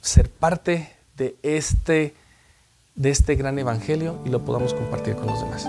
ser 0.00 0.30
parte 0.30 0.94
de 1.16 1.36
este, 1.42 2.14
de 2.94 3.10
este 3.10 3.34
gran 3.34 3.58
evangelio 3.58 4.18
y 4.24 4.30
lo 4.30 4.44
podamos 4.44 4.74
compartir 4.74 5.14
con 5.16 5.26
los 5.26 5.40
demás. 5.40 5.68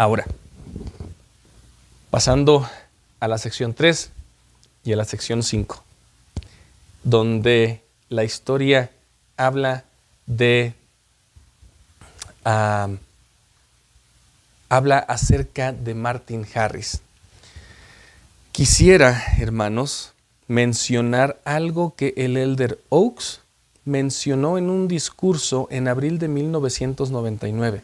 Ahora, 0.00 0.24
pasando 2.08 2.66
a 3.20 3.28
la 3.28 3.36
sección 3.36 3.74
3 3.74 4.10
y 4.82 4.94
a 4.94 4.96
la 4.96 5.04
sección 5.04 5.42
5, 5.42 5.84
donde 7.04 7.82
la 8.08 8.24
historia 8.24 8.92
habla 9.36 9.84
de... 10.24 10.72
habla 14.70 14.98
acerca 15.00 15.72
de 15.72 15.92
Martin 15.92 16.46
Harris. 16.54 17.02
Quisiera, 18.52 19.22
hermanos, 19.38 20.14
mencionar 20.48 21.38
algo 21.44 21.94
que 21.94 22.14
el 22.16 22.38
elder 22.38 22.78
Oaks 22.88 23.42
mencionó 23.84 24.56
en 24.56 24.70
un 24.70 24.88
discurso 24.88 25.68
en 25.70 25.88
abril 25.88 26.18
de 26.18 26.28
1999. 26.28 27.82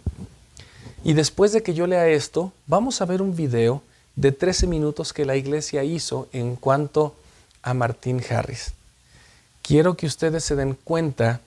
Y 1.06 1.14
después 1.14 1.52
de 1.52 1.62
que 1.62 1.72
yo 1.72 1.86
lea 1.86 2.08
esto, 2.08 2.52
vamos 2.66 3.00
a 3.00 3.04
ver 3.04 3.22
un 3.22 3.36
video 3.36 3.80
de 4.16 4.32
13 4.32 4.66
minutos 4.66 5.12
que 5.12 5.24
la 5.24 5.36
iglesia 5.36 5.84
hizo 5.84 6.26
en 6.32 6.56
cuanto 6.56 7.14
a 7.62 7.74
Martín 7.74 8.20
Harris. 8.28 8.72
Quiero 9.62 9.96
que 9.96 10.06
ustedes 10.06 10.42
se 10.42 10.56
den 10.56 10.74
cuenta 10.74 11.40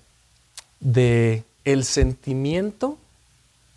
de 0.79 1.43
el 1.65 1.83
sentimiento 1.83 2.97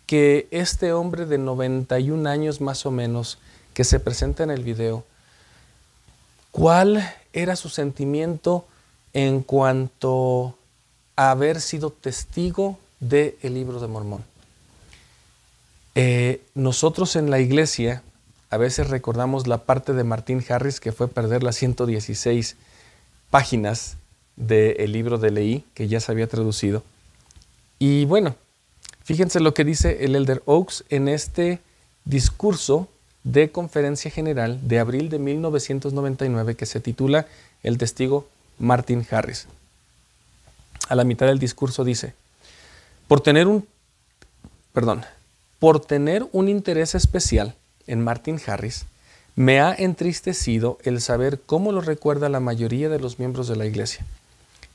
que 0.05 0.47
este 0.51 0.93
hombre 0.93 1.25
de 1.25 1.37
91 1.37 2.29
años 2.29 2.61
más 2.61 2.85
o 2.85 2.91
menos 2.91 3.37
que 3.73 3.83
se 3.83 3.99
presenta 3.99 4.43
en 4.43 4.51
el 4.51 4.63
video, 4.63 5.03
cuál 6.51 7.13
era 7.33 7.57
su 7.57 7.67
sentimiento 7.67 8.65
en 9.11 9.41
cuanto 9.41 10.55
a 11.17 11.31
haber 11.31 11.59
sido 11.59 11.89
testigo 11.89 12.79
del 13.01 13.35
libro 13.41 13.81
de 13.81 13.87
Mormón. 13.87 14.32
Eh, 15.95 16.41
nosotros 16.55 17.15
en 17.15 17.29
la 17.29 17.39
iglesia 17.39 18.01
a 18.49 18.57
veces 18.57 18.89
recordamos 18.89 19.47
la 19.47 19.59
parte 19.59 19.93
de 19.93 20.03
Martín 20.03 20.43
Harris 20.47 20.79
que 20.79 20.91
fue 20.91 21.07
perder 21.07 21.43
las 21.43 21.55
116 21.55 22.55
páginas 23.29 23.97
del 24.35 24.91
libro 24.91 25.17
de 25.17 25.31
Leí, 25.31 25.65
que 25.73 25.87
ya 25.87 25.99
se 25.99 26.11
había 26.11 26.27
traducido. 26.27 26.83
Y 27.79 28.05
bueno, 28.05 28.35
fíjense 29.03 29.39
lo 29.39 29.53
que 29.53 29.63
dice 29.63 30.05
el 30.05 30.15
Elder 30.15 30.41
Oaks 30.45 30.83
en 30.89 31.07
este 31.07 31.59
discurso 32.05 32.87
de 33.23 33.51
conferencia 33.51 34.11
general 34.11 34.59
de 34.67 34.79
abril 34.79 35.09
de 35.09 35.19
1999 35.19 36.55
que 36.55 36.65
se 36.65 36.79
titula 36.79 37.25
El 37.63 37.77
testigo 37.77 38.27
Martin 38.59 39.05
Harris. 39.09 39.47
a 40.89 40.95
la 40.95 41.05
mitad 41.05 41.25
del 41.27 41.39
discurso 41.39 41.83
dice, 41.83 42.13
por 43.07 43.21
tener 43.21 43.47
un, 43.47 43.65
perdón, 44.73 45.05
por 45.63 45.79
tener 45.79 46.27
un 46.33 46.49
interés 46.49 46.93
especial 46.93 47.55
en 47.87 48.01
Martin 48.01 48.37
Harris, 48.45 48.85
me 49.37 49.61
ha 49.61 49.73
entristecido 49.73 50.77
el 50.83 50.99
saber 50.99 51.39
cómo 51.39 51.71
lo 51.71 51.79
recuerda 51.79 52.27
la 52.27 52.41
mayoría 52.41 52.89
de 52.89 52.99
los 52.99 53.17
miembros 53.17 53.47
de 53.47 53.55
la 53.55 53.65
Iglesia. 53.65 54.05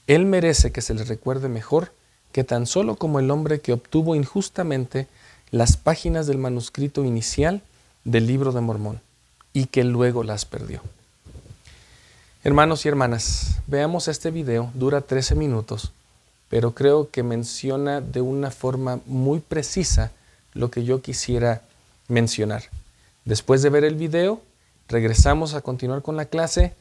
Él 0.07 0.25
merece 0.25 0.73
que 0.73 0.80
se 0.80 0.95
le 0.95 1.04
recuerde 1.04 1.50
mejor 1.50 1.92
que 2.33 2.42
tan 2.42 2.66
solo 2.66 2.97
como 2.97 3.18
el 3.18 3.30
hombre 3.30 3.61
que 3.61 3.75
obtuvo 3.75 4.16
injustamente 4.16 5.09
las 5.50 5.76
páginas 5.76 6.26
del 6.26 6.38
manuscrito 6.38 7.04
inicial 7.04 7.61
del 8.04 8.26
libro 8.26 8.52
de 8.52 8.62
Mormón 8.62 9.02
y 9.52 9.66
que 9.66 9.85
luego 9.85 10.25
las 10.25 10.47
perdió. 10.47 10.80
Hermanos 12.45 12.87
y 12.87 12.88
hermanas, 12.88 13.59
veamos 13.66 14.09
este 14.09 14.30
video, 14.30 14.71
dura 14.73 15.02
13 15.02 15.35
minutos, 15.35 15.92
pero 16.49 16.75
creo 16.75 17.11
que 17.11 17.23
menciona 17.23 18.00
de 18.00 18.23
una 18.23 18.50
forma 18.50 19.00
muy 19.04 19.40
precisa 19.40 20.12
lo 20.55 20.71
que 20.71 20.85
yo 20.85 21.02
quisiera 21.02 21.62
mencionar. 22.09 22.64
Después 23.25 23.62
de 23.62 23.71
ver 23.71 23.85
el 23.85 23.95
video, 23.95 24.40
regresamos 24.88 25.55
a 25.55 25.61
continuar 25.61 26.02
con 26.02 26.17
la 26.17 26.25
clase 26.25 26.75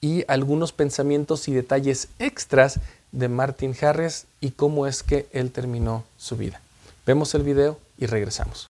y 0.00 0.24
algunos 0.28 0.72
pensamientos 0.72 1.48
y 1.48 1.54
detalles 1.54 2.08
extras 2.18 2.80
de 3.12 3.28
Martin 3.28 3.74
Harris 3.80 4.26
y 4.40 4.50
cómo 4.50 4.86
es 4.86 5.02
que 5.02 5.26
él 5.32 5.50
terminó 5.50 6.04
su 6.18 6.36
vida. 6.36 6.60
Vemos 7.06 7.34
el 7.34 7.42
video 7.42 7.78
y 7.96 8.06
regresamos. 8.06 8.66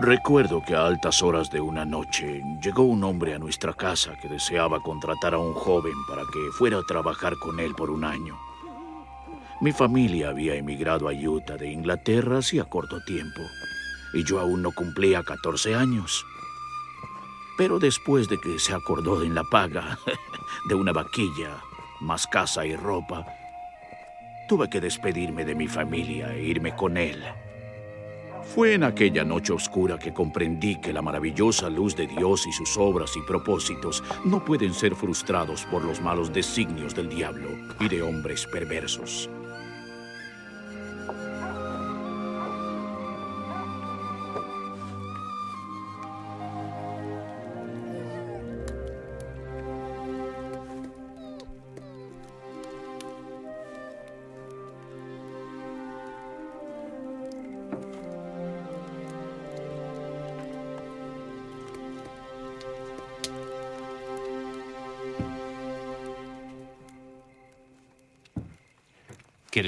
Recuerdo 0.00 0.62
que 0.62 0.74
a 0.74 0.86
altas 0.86 1.22
horas 1.22 1.50
de 1.50 1.60
una 1.60 1.84
noche 1.84 2.42
llegó 2.62 2.82
un 2.82 3.02
hombre 3.02 3.34
a 3.34 3.38
nuestra 3.38 3.72
casa 3.72 4.12
que 4.20 4.28
deseaba 4.28 4.80
contratar 4.80 5.34
a 5.34 5.38
un 5.38 5.54
joven 5.54 5.94
para 6.06 6.22
que 6.32 6.50
fuera 6.52 6.78
a 6.78 6.82
trabajar 6.82 7.36
con 7.38 7.58
él 7.60 7.74
por 7.74 7.90
un 7.90 8.04
año. 8.04 8.36
Mi 9.62 9.72
familia 9.72 10.28
había 10.28 10.54
emigrado 10.54 11.08
a 11.08 11.12
Utah 11.12 11.56
de 11.56 11.70
Inglaterra 11.72 12.38
hacía 12.38 12.64
corto 12.64 13.00
tiempo 13.04 13.40
y 14.12 14.22
yo 14.22 14.38
aún 14.38 14.60
no 14.60 14.70
cumplía 14.72 15.22
14 15.22 15.74
años. 15.74 16.24
Pero 17.56 17.78
después 17.78 18.28
de 18.28 18.38
que 18.38 18.58
se 18.58 18.74
acordó 18.74 19.22
en 19.22 19.34
la 19.34 19.44
paga 19.44 19.98
de 20.68 20.74
una 20.74 20.92
vaquilla, 20.92 21.56
más 22.00 22.26
casa 22.26 22.66
y 22.66 22.76
ropa, 22.76 23.26
tuve 24.46 24.68
que 24.68 24.80
despedirme 24.80 25.46
de 25.46 25.54
mi 25.54 25.68
familia 25.68 26.34
e 26.34 26.42
irme 26.42 26.76
con 26.76 26.98
él. 26.98 27.24
Fue 28.54 28.74
en 28.74 28.84
aquella 28.84 29.24
noche 29.24 29.52
oscura 29.52 29.98
que 29.98 30.14
comprendí 30.14 30.80
que 30.80 30.92
la 30.92 31.02
maravillosa 31.02 31.68
luz 31.68 31.94
de 31.94 32.06
Dios 32.06 32.46
y 32.46 32.52
sus 32.52 32.76
obras 32.78 33.14
y 33.16 33.20
propósitos 33.22 34.02
no 34.24 34.44
pueden 34.44 34.72
ser 34.72 34.94
frustrados 34.94 35.66
por 35.66 35.84
los 35.84 36.00
malos 36.00 36.32
designios 36.32 36.94
del 36.94 37.08
diablo 37.08 37.48
y 37.80 37.88
de 37.88 38.02
hombres 38.02 38.46
perversos. 38.46 39.28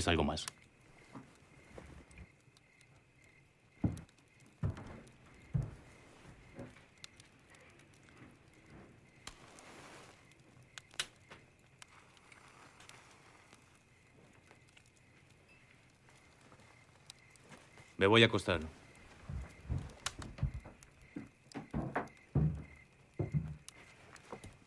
Algo 0.09 0.25
más? 0.25 0.47
Me 17.99 18.07
voy 18.07 18.23
a 18.23 18.27
acostar. 18.27 18.61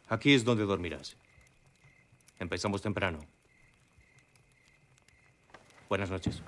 Aquí 0.09 0.33
es 0.33 0.43
donde 0.43 0.65
dormirás. 0.65 1.15
Empezamos 2.37 2.81
temprano. 2.81 3.19
Buenas 5.91 6.09
noches. 6.09 6.41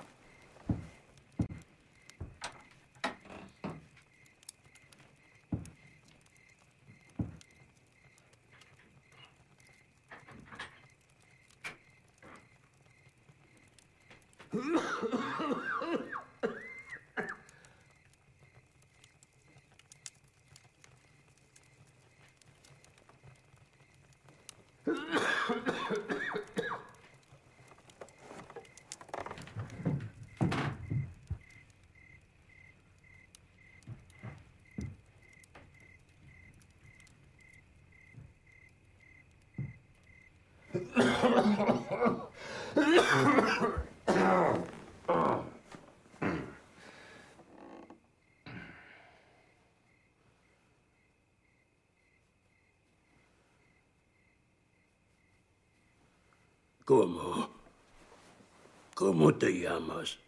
¿Cómo? 56.84 57.50
¿Cómo 58.94 59.34
te 59.34 59.60
llamas? 59.60 60.18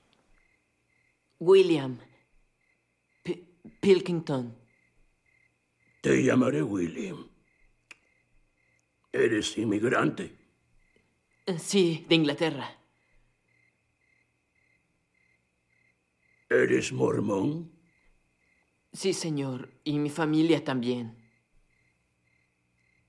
William 1.39 1.99
P 3.23 3.43
Pilkington. 3.81 4.57
Te 6.03 6.23
llamaré 6.23 6.63
William. 6.63 7.29
¿Eres 9.13 9.57
inmigrante? 9.59 10.36
Sí, 11.59 12.05
de 12.09 12.15
Inglaterra. 12.17 12.77
¿Eres 16.49 16.93
mormón? 16.93 17.71
Sí, 18.93 19.13
señor, 19.13 19.69
y 19.85 19.99
mi 19.99 20.11
familia 20.11 20.65
también. 20.65 21.17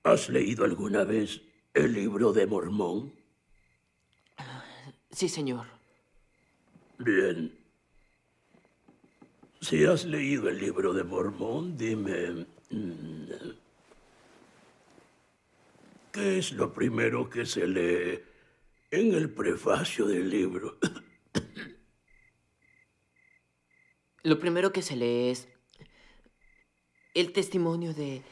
¿Has 0.04 0.28
leído 0.28 0.64
alguna 0.64 1.04
vez 1.04 1.40
el 1.74 1.92
libro 1.92 2.32
de 2.32 2.46
Mormón? 2.46 3.12
Sí, 5.10 5.28
señor. 5.28 5.66
Bien. 6.98 7.52
Si 9.60 9.84
has 9.84 10.04
leído 10.04 10.48
el 10.48 10.58
libro 10.58 10.92
de 10.92 11.02
Mormón, 11.04 11.76
dime... 11.76 12.46
¿Qué 16.12 16.38
es 16.38 16.52
lo 16.52 16.72
primero 16.72 17.28
que 17.28 17.44
se 17.44 17.66
lee 17.66 18.22
en 18.90 19.14
el 19.14 19.30
prefacio 19.30 20.06
del 20.06 20.30
libro? 20.30 20.78
Lo 24.24 24.38
primero 24.38 24.72
que 24.72 24.82
se 24.82 24.96
lee 24.96 25.30
es 25.30 25.48
el 27.14 27.32
testimonio 27.32 27.94
de 27.94 28.22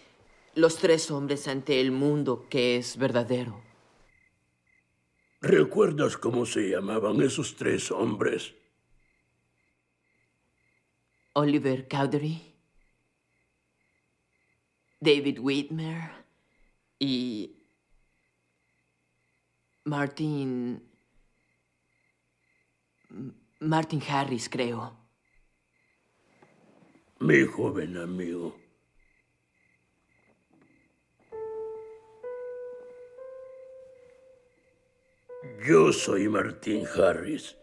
los 0.55 0.77
tres 0.77 1.11
hombres 1.11 1.49
ante 1.49 1.81
el 1.81 1.91
mundo 1.91 2.49
que 2.51 2.77
es 2.77 2.99
verdadero. 2.99 3.63
¿Recuerdas 5.41 6.17
cómo 6.17 6.45
se 6.45 6.71
llamaban 6.71 7.23
esos 7.23 7.57
tres 7.57 7.91
hombres? 7.91 8.55
Oliver 11.35 11.87
Cowdery, 11.89 12.55
David 14.99 15.39
Whitmer 15.39 16.11
y 16.99 17.56
Martin... 19.87 20.83
M- 23.11 23.33
Martin 23.61 24.03
Harris, 24.03 24.49
creo. 24.49 24.97
Mi 27.21 27.45
joven 27.45 27.97
amigo. 27.97 28.57
Yo 35.67 35.93
soy 35.93 36.29
Martín 36.29 36.85
Harris, 36.87 37.57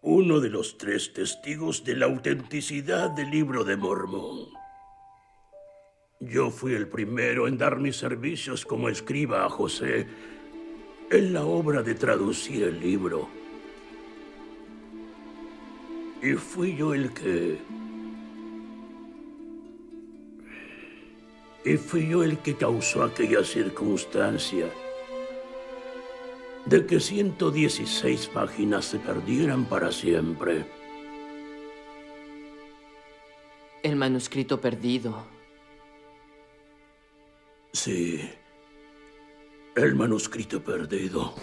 uno 0.00 0.40
de 0.40 0.48
los 0.48 0.78
tres 0.78 1.12
testigos 1.12 1.84
de 1.84 1.96
la 1.96 2.06
autenticidad 2.06 3.10
del 3.10 3.30
libro 3.30 3.64
de 3.64 3.76
Mormón. 3.76 4.48
Yo 6.18 6.50
fui 6.50 6.72
el 6.74 6.88
primero 6.88 7.46
en 7.46 7.58
dar 7.58 7.76
mis 7.76 7.96
servicios 7.96 8.64
como 8.64 8.88
escriba 8.88 9.44
a 9.44 9.50
José 9.50 10.06
en 11.10 11.32
la 11.32 11.44
obra 11.44 11.82
de 11.82 11.94
traducir 11.94 12.62
el 12.62 12.80
libro. 12.80 13.28
Y 16.22 16.34
fui 16.34 16.76
yo 16.76 16.94
el 16.94 17.12
que... 17.12 17.58
Y 21.64 21.76
fui 21.76 22.08
yo 22.08 22.22
el 22.22 22.38
que 22.38 22.54
causó 22.54 23.02
aquella 23.02 23.44
circunstancia 23.44 24.70
de 26.66 26.86
que 26.86 27.00
116 27.00 28.28
páginas 28.28 28.84
se 28.84 28.98
perdieran 28.98 29.64
para 29.64 29.92
siempre. 29.92 30.64
El 33.82 33.96
manuscrito 33.96 34.60
perdido. 34.60 35.26
Sí, 37.72 38.30
el 39.74 39.94
manuscrito 39.94 40.62
perdido. 40.62 41.34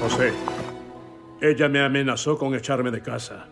José, 0.00 0.32
ella 1.40 1.68
me 1.68 1.80
amenazó 1.80 2.38
con 2.38 2.54
echarme 2.54 2.90
de 2.90 3.02
casa. 3.02 3.46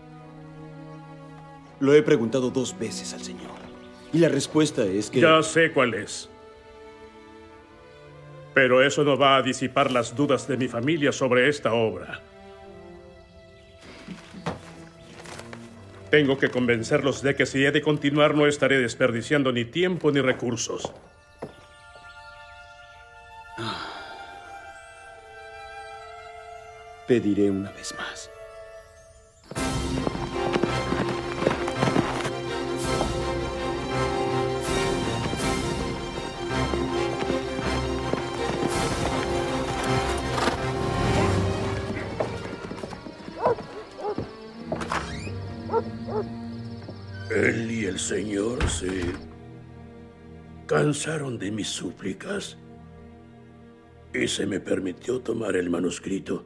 Lo 1.81 1.95
he 1.95 2.03
preguntado 2.03 2.51
dos 2.51 2.77
veces 2.79 3.13
al 3.13 3.23
señor. 3.23 3.48
Y 4.13 4.19
la 4.19 4.29
respuesta 4.29 4.85
es 4.85 5.11
que... 5.11 5.21
Ya 5.21 5.43
sé 5.43 5.73
cuál 5.73 5.95
es. 5.95 6.29
Pero 8.55 8.83
eso 8.83 9.05
no 9.05 9.17
va 9.17 9.37
a 9.37 9.43
disipar 9.43 9.91
las 9.91 10.17
dudas 10.17 10.49
de 10.49 10.57
mi 10.57 10.69
familia 10.69 11.13
sobre 11.13 11.49
esta 11.49 11.73
obra. 11.75 12.21
Tengo 16.11 16.39
que 16.39 16.49
convencerlos 16.49 17.23
de 17.23 17.37
que 17.37 17.45
si 17.45 17.65
he 17.65 17.71
de 17.71 17.83
continuar 17.83 18.35
no 18.35 18.47
estaré 18.47 18.79
desperdiciando 18.79 19.53
ni 19.53 19.67
tiempo 19.67 20.11
ni 20.11 20.21
recursos. 20.21 20.93
Pediré 27.07 27.51
una 27.51 27.71
vez 27.73 27.95
más. 27.95 28.31
Él 47.39 47.71
y 47.71 47.85
el 47.85 48.01
Señor 48.01 48.69
se 48.69 49.13
cansaron 50.67 51.39
de 51.39 51.53
mis 51.53 51.69
súplicas 51.69 52.59
y 54.13 54.27
se 54.27 54.45
me 54.45 54.59
permitió 54.59 55.21
tomar 55.21 55.55
el 55.55 55.71
manuscrito, 55.71 56.45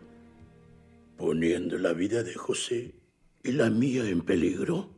poniendo 1.16 1.78
la 1.78 1.94
vida 1.94 2.22
de 2.22 2.34
José 2.34 2.94
y 3.42 3.52
la 3.52 3.70
mía 3.70 4.06
en 4.06 4.20
peligro. 4.20 4.90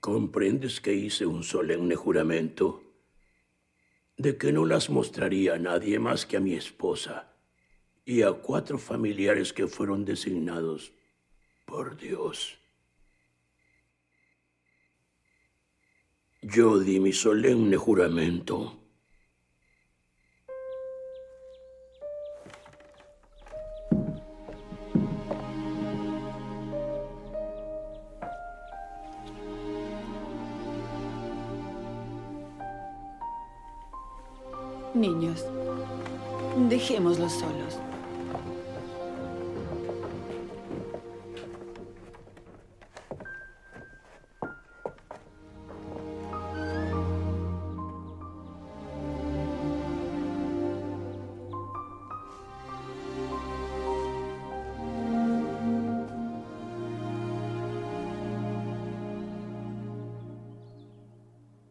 ¿Comprendes 0.00 0.80
que 0.80 0.94
hice 0.94 1.26
un 1.26 1.42
solemne 1.42 1.96
juramento 1.96 2.82
de 4.16 4.38
que 4.38 4.50
no 4.50 4.64
las 4.64 4.88
mostraría 4.88 5.56
a 5.56 5.58
nadie 5.58 5.98
más 5.98 6.24
que 6.24 6.38
a 6.38 6.40
mi 6.40 6.54
esposa 6.54 7.36
y 8.06 8.22
a 8.22 8.32
cuatro 8.32 8.78
familiares 8.78 9.52
que 9.52 9.66
fueron 9.66 10.06
designados 10.06 10.94
por 11.66 11.98
Dios? 11.98 12.63
Yo 16.46 16.76
di 16.78 17.00
mi 17.00 17.10
solemne 17.10 17.74
juramento. 17.74 18.76
Niños, 34.92 35.46
dejémoslos 36.68 37.32
solos. 37.32 37.63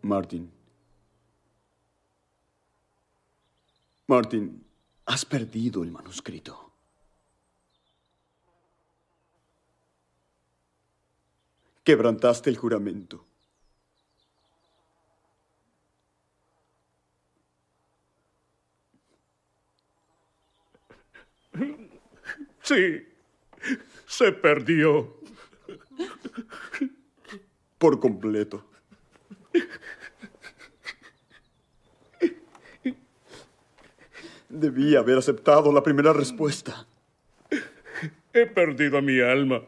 Martin. 0.04 0.52
Martin, 4.06 4.66
has 5.06 5.26
perdido 5.26 5.82
el 5.82 5.92
manuscrito. 5.92 6.72
Quebrantaste 11.84 12.50
el 12.50 12.58
juramento. 12.58 13.26
Sí, 22.62 23.08
se 24.08 24.32
perdió. 24.32 25.18
Por 27.78 28.00
completo. 28.00 28.73
Debí 34.50 34.96
haber 34.96 35.18
aceptado 35.18 35.74
la 35.74 35.82
primera 35.82 36.14
respuesta. 36.14 36.86
He 38.34 38.46
perdido 38.46 39.02
mi 39.02 39.20
alma. 39.20 39.62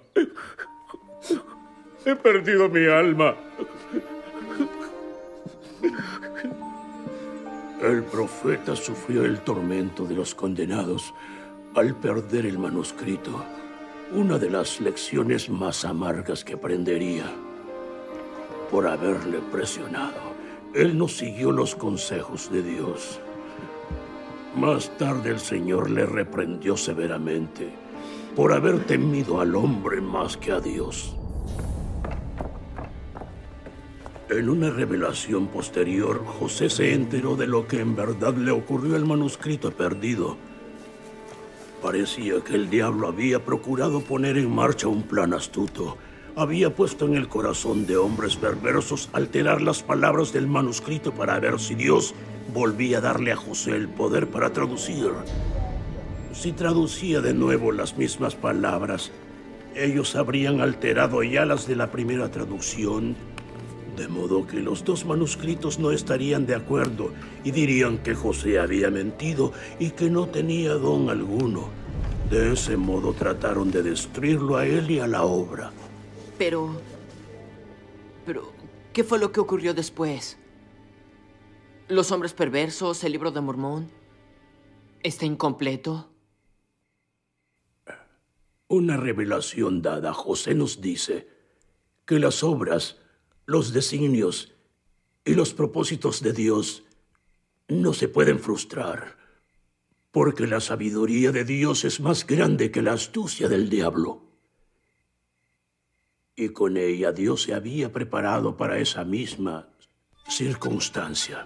He 2.06 2.16
perdido 2.16 2.70
mi 2.70 2.86
alma. 2.86 3.36
El 7.82 8.04
profeta 8.04 8.76
sufrió 8.76 9.26
el 9.26 9.40
tormento 9.42 10.06
de 10.06 10.16
los 10.16 10.34
condenados 10.34 11.14
al 11.76 11.96
perder 11.96 12.46
el 12.46 12.58
manuscrito, 12.58 13.44
una 14.12 14.38
de 14.40 14.50
las 14.50 14.80
lecciones 14.82 15.50
más 15.50 15.84
amargas 15.84 16.44
que 16.44 16.54
aprendería. 16.54 17.45
Por 18.72 18.88
haberle 18.88 19.40
presionado, 19.52 20.36
él 20.74 20.98
no 20.98 21.08
siguió 21.08 21.52
los 21.52 21.76
consejos 21.76 22.52
de 22.52 22.64
Dios. 22.64 23.20
Más 24.56 24.90
tarde 24.98 25.30
el 25.30 25.40
Señor 25.40 25.90
le 25.90 26.06
reprendió 26.06 26.76
severamente 26.78 27.74
por 28.36 28.52
haber 28.52 28.86
temido 28.86 29.40
al 29.40 29.56
hombre 29.56 30.02
más 30.02 30.36
que 30.36 30.52
a 30.52 30.60
Dios. 30.60 31.16
En 34.30 34.50
una 34.50 34.70
revelación 34.70 35.48
posterior, 35.48 36.26
José 36.26 36.70
se 36.70 36.94
enteró 36.94 37.36
de 37.36 37.48
lo 37.48 37.68
que 37.68 37.80
en 37.80 37.96
verdad 37.96 38.34
le 38.34 38.52
ocurrió 38.52 38.96
al 38.96 39.06
manuscrito 39.06 39.72
perdido. 39.72 40.36
Parecía 41.82 42.42
que 42.44 42.56
el 42.56 42.70
diablo 42.70 43.08
había 43.08 43.46
procurado 43.46 44.02
poner 44.02 44.38
en 44.38 44.54
marcha 44.54 44.88
un 44.88 45.04
plan 45.04 45.34
astuto. 45.34 45.98
Había 46.38 46.76
puesto 46.76 47.06
en 47.06 47.16
el 47.16 47.30
corazón 47.30 47.86
de 47.86 47.96
hombres 47.96 48.36
perversos 48.36 49.10
alterar 49.14 49.62
las 49.62 49.82
palabras 49.82 50.34
del 50.34 50.48
manuscrito 50.48 51.14
para 51.14 51.40
ver 51.40 51.62
si 51.62 51.76
Dios 51.76 52.14
volvía 52.54 52.98
a 52.98 53.02
darle 53.02 53.32
a 53.32 53.38
José 53.38 53.72
el 53.72 53.88
poder 53.88 54.28
para 54.28 54.52
traducir. 54.52 55.12
si 56.34 56.52
traducía 56.52 57.22
de 57.22 57.34
nuevo 57.34 57.72
las 57.72 57.98
mismas 57.98 58.36
palabras, 58.36 59.14
ellos 59.76 60.18
habrían 60.18 60.60
alterado 60.60 61.24
ya 61.24 61.46
las 61.46 61.68
de 61.68 61.78
la 61.78 61.90
primera 61.90 62.30
traducción, 62.30 63.16
de 63.96 64.10
modo 64.10 64.46
que 64.46 64.60
los 64.60 64.84
dos 64.84 65.06
manuscritos 65.06 65.80
no 65.80 65.92
estarían 65.92 66.46
de 66.46 66.56
acuerdo 66.56 67.12
y 67.46 67.52
dirían 67.52 68.00
que 68.00 68.14
José 68.14 68.60
había 68.60 68.92
mentido 68.92 69.54
y 69.80 69.92
que 69.92 70.10
no 70.10 70.28
tenía 70.28 70.74
don 70.74 71.10
alguno. 71.10 71.70
De 72.30 72.52
ese 72.52 72.76
modo 72.76 73.14
trataron 73.14 73.72
de 73.72 73.84
destruirlo 73.84 74.58
a 74.58 74.66
él 74.66 74.92
y 74.92 75.00
a 75.00 75.08
la 75.08 75.24
obra. 75.24 75.72
Pero... 76.38 76.82
Pero... 78.26 78.54
¿Qué 78.94 79.04
fue 79.04 79.20
lo 79.20 79.32
que 79.32 79.42
ocurrió 79.42 79.74
después? 79.74 80.38
¿Los 81.90 82.12
hombres 82.12 82.34
perversos? 82.34 83.04
¿El 83.04 83.12
libro 83.12 83.32
de 83.32 83.42
Mormón? 83.42 83.92
¿Está 85.04 85.26
incompleto? 85.26 86.10
Una 88.68 88.98
revelación 88.98 89.82
dada 89.82 90.12
a 90.12 90.14
José 90.14 90.56
nos 90.56 90.82
dice 90.82 91.28
que 92.06 92.20
las 92.20 92.42
obras, 92.42 92.98
los 93.46 93.74
designios 93.74 94.54
y 95.24 95.34
los 95.34 95.54
propósitos 95.54 96.22
de 96.22 96.34
Dios 96.34 96.86
no 97.68 97.94
se 97.94 98.08
pueden 98.08 98.40
frustrar, 98.40 99.18
porque 100.12 100.48
la 100.48 100.62
sabiduría 100.62 101.32
de 101.32 101.44
Dios 101.44 101.84
es 101.84 102.00
más 102.00 102.26
grande 102.26 102.72
que 102.72 102.82
la 102.82 102.94
astucia 102.94 103.50
del 103.50 103.70
diablo. 103.70 104.25
Y 106.36 106.50
con 106.50 106.76
ella 106.76 107.12
Dios 107.14 107.44
se 107.44 107.54
había 107.54 107.92
preparado 107.92 108.58
para 108.58 108.78
esa 108.78 109.06
misma 109.06 109.70
circunstancia. 110.28 111.46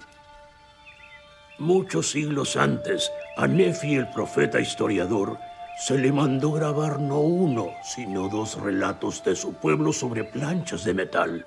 Muchos 1.60 2.10
siglos 2.10 2.56
antes, 2.56 3.12
a 3.38 3.46
Nefi 3.46 3.96
el 3.96 4.10
profeta 4.10 4.60
historiador 4.60 5.38
se 5.80 5.98
le 5.98 6.12
mandó 6.12 6.52
grabar 6.54 7.00
no 7.00 7.20
uno, 7.20 7.70
sino 7.84 8.30
dos 8.30 8.60
relatos 8.60 9.24
de 9.24 9.36
su 9.36 9.54
pueblo 9.54 9.94
sobre 9.94 10.24
planchas 10.24 10.84
de 10.84 10.94
metal. 10.94 11.46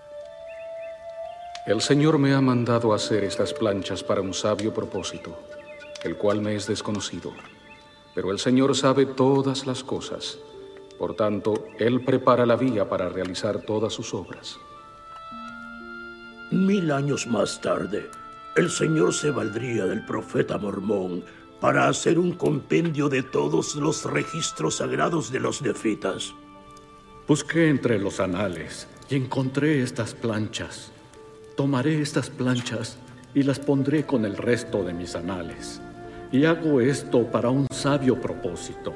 El 1.67 1.81
Señor 1.81 2.19
me 2.19 2.35
ha 2.35 2.41
mandado 2.41 2.95
hacer 2.95 3.25
estas 3.25 3.53
planchas 3.53 4.03
para 4.05 4.21
un 4.21 4.35
sabio 4.35 4.73
propósito, 4.73 5.39
el 6.03 6.17
cual 6.17 6.41
me 6.41 6.55
es 6.55 6.67
desconocido. 6.67 7.33
Pero 8.15 8.31
el 8.31 8.39
Señor 8.39 8.77
sabe 8.77 9.07
todas 9.07 9.67
las 9.67 9.83
cosas. 9.83 10.39
Por 10.99 11.15
tanto, 11.15 11.67
Él 11.79 12.05
prepara 12.05 12.47
la 12.47 12.57
vía 12.57 12.89
para 12.89 13.09
realizar 13.09 13.63
todas 13.63 13.93
sus 13.93 14.15
obras. 14.15 14.59
Mil 16.51 16.93
años 16.93 17.27
más 17.27 17.61
tarde, 17.61 18.11
el 18.57 18.71
Señor 18.71 19.15
se 19.15 19.31
valdría 19.31 19.87
del 19.87 20.05
profeta 20.05 20.59
mormón 20.59 21.25
para 21.61 21.89
hacer 21.89 22.19
un 22.19 22.33
compendio 22.33 23.09
de 23.09 23.23
todos 23.23 23.77
los 23.77 24.05
registros 24.05 24.77
sagrados 24.77 25.33
de 25.33 25.41
los 25.41 25.63
nefitas. 25.63 26.35
Busqué 27.27 27.69
entre 27.69 27.99
los 27.99 28.21
anales 28.21 28.89
y 29.09 29.17
encontré 29.17 29.83
estas 29.83 30.13
planchas. 30.13 30.93
Tomaré 31.57 32.03
estas 32.03 32.29
planchas 32.31 32.99
y 33.35 33.45
las 33.45 33.59
pondré 33.59 34.05
con 34.05 34.25
el 34.25 34.37
resto 34.37 34.83
de 34.83 34.93
mis 34.93 35.15
anales. 35.15 35.81
Y 36.33 36.45
hago 36.45 36.81
esto 36.81 37.31
para 37.31 37.49
un 37.51 37.67
sabio 37.73 38.21
propósito, 38.21 38.93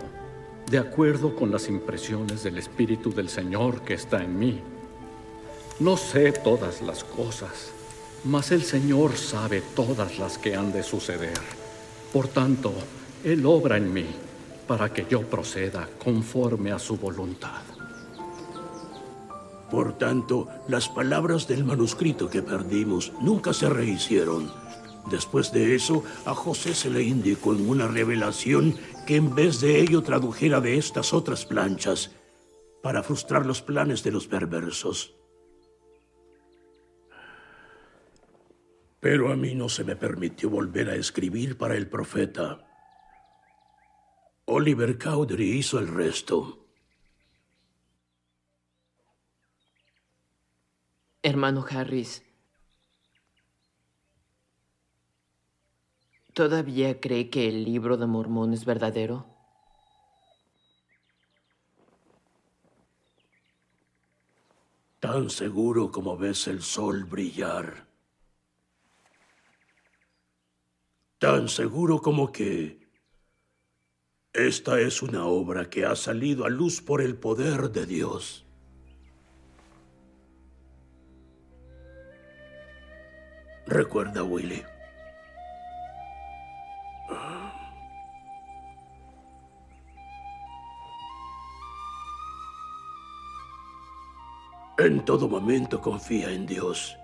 de 0.71 0.79
acuerdo 0.79 1.37
con 1.37 1.53
las 1.53 1.69
impresiones 1.69 2.43
del 2.43 2.59
Espíritu 2.59 3.13
del 3.13 3.29
Señor 3.29 3.83
que 3.83 3.95
está 3.95 4.23
en 4.23 4.39
mí. 4.39 4.61
No 5.79 5.97
sé 5.97 6.33
todas 6.33 6.83
las 6.83 7.05
cosas, 7.05 7.71
mas 8.25 8.51
el 8.51 8.63
Señor 8.63 9.17
sabe 9.17 9.63
todas 9.75 10.19
las 10.19 10.39
que 10.39 10.57
han 10.57 10.73
de 10.73 10.83
suceder. 10.83 11.39
Por 12.13 12.29
tanto, 12.29 12.73
Él 13.23 13.47
obra 13.47 13.77
en 13.77 13.93
mí 13.93 14.07
para 14.67 14.93
que 14.93 15.07
yo 15.09 15.23
proceda 15.23 15.89
conforme 16.03 16.73
a 16.73 16.79
su 16.79 16.97
voluntad. 16.97 17.63
Por 19.71 19.99
tanto, 19.99 20.49
las 20.69 20.89
palabras 20.89 21.47
del 21.47 21.65
manuscrito 21.65 22.29
que 22.29 22.43
perdimos 22.43 23.13
nunca 23.21 23.53
se 23.53 23.69
rehicieron. 23.69 24.51
Después 25.11 25.53
de 25.53 25.75
eso, 25.75 26.03
a 26.25 26.35
José 26.35 26.75
se 26.75 26.91
le 26.91 27.03
indicó 27.03 27.55
en 27.55 27.69
una 27.69 27.87
revelación 27.87 28.77
que 29.07 29.17
en 29.17 29.35
vez 29.35 29.61
de 29.61 29.81
ello 29.81 30.03
tradujera 30.03 30.61
de 30.61 30.77
estas 30.79 31.15
otras 31.15 31.47
planchas 31.47 32.11
para 32.83 33.03
frustrar 33.03 33.47
los 33.47 33.63
planes 33.63 34.03
de 34.03 34.11
los 34.11 34.27
perversos. 34.27 35.15
Pero 38.99 39.31
a 39.31 39.37
mí 39.37 39.55
no 39.55 39.69
se 39.69 39.85
me 39.85 39.95
permitió 39.95 40.51
volver 40.51 40.91
a 40.91 40.97
escribir 40.97 41.57
para 41.57 41.77
el 41.77 41.89
profeta. 41.89 42.67
Oliver 44.47 44.99
Cowdery 44.99 45.59
hizo 45.59 45.79
el 45.79 45.87
resto. 45.87 46.67
Hermano 51.23 51.65
Harris, 51.69 52.26
¿todavía 56.37 57.01
cree 57.01 57.31
que 57.31 57.49
el 57.49 57.65
libro 57.65 57.97
de 57.97 58.07
Mormón 58.07 58.53
es 58.53 58.67
verdadero? 58.67 59.27
Tan 65.01 65.31
seguro 65.31 65.91
como 65.91 66.19
ves 66.19 66.47
el 66.47 66.61
sol 66.63 67.05
brillar. 67.05 67.87
tan 71.19 71.49
seguro 71.49 72.03
como 72.03 72.31
que 72.31 72.87
esta 74.33 74.79
es 74.81 75.03
una 75.03 75.25
obra 75.27 75.71
que 75.71 75.87
ha 75.87 75.97
salido 75.97 76.45
a 76.45 76.51
luz 76.51 76.83
por 76.83 77.01
el 77.01 77.17
poder 77.17 77.71
de 77.71 77.87
Dios. 77.87 78.47
Recuerda, 83.67 84.23
Willy. 84.23 84.63
En 94.79 95.05
todo 95.05 95.29
momento 95.29 95.81
confía 95.81 96.31
en 96.31 96.47
Dios 96.47 96.97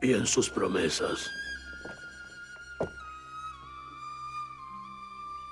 y 0.00 0.12
en 0.12 0.26
sus 0.26 0.50
promesas. 0.50 1.30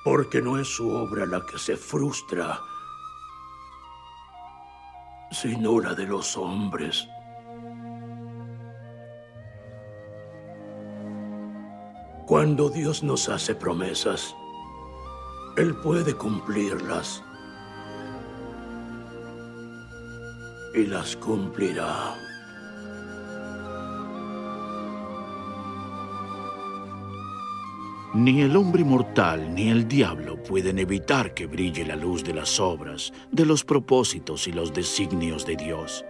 porque 0.05 0.41
no 0.41 0.59
es 0.59 0.69
su 0.69 0.91
obra 0.91 1.27
la 1.27 1.45
que 1.45 1.59
se 1.59 1.77
frustra, 1.77 2.61
sino 5.31 5.81
la 5.81 5.95
de 5.95 6.07
los 6.07 6.37
hombres. 6.37 7.07
Cuando 12.27 12.71
Dios 12.71 13.03
nos 13.03 13.29
hace 13.29 13.55
promesas, 13.55 14.35
Él 15.57 15.75
puede 15.77 16.15
cumplirlas 16.15 17.23
y 20.75 20.87
las 20.87 21.17
cumplirá. 21.17 22.15
Ni 28.13 28.43
el 28.43 28.57
hombre 28.57 28.83
mortal 28.85 29.55
ni 29.55 29.69
el 29.69 29.87
diablo 29.87 30.43
pueden 30.43 30.81
evitar 30.81 31.33
que 31.33 31.47
brille 31.47 31.85
la 31.85 31.95
luz 31.95 32.25
de 32.25 32.35
las 32.35 32.59
obras, 32.59 33.13
de 33.31 33.47
los 33.47 33.65
propósitos 33.65 34.49
y 34.49 34.53
los 34.53 34.75
designios 34.75 35.47
de 35.47 35.55
Dios. 35.55 36.05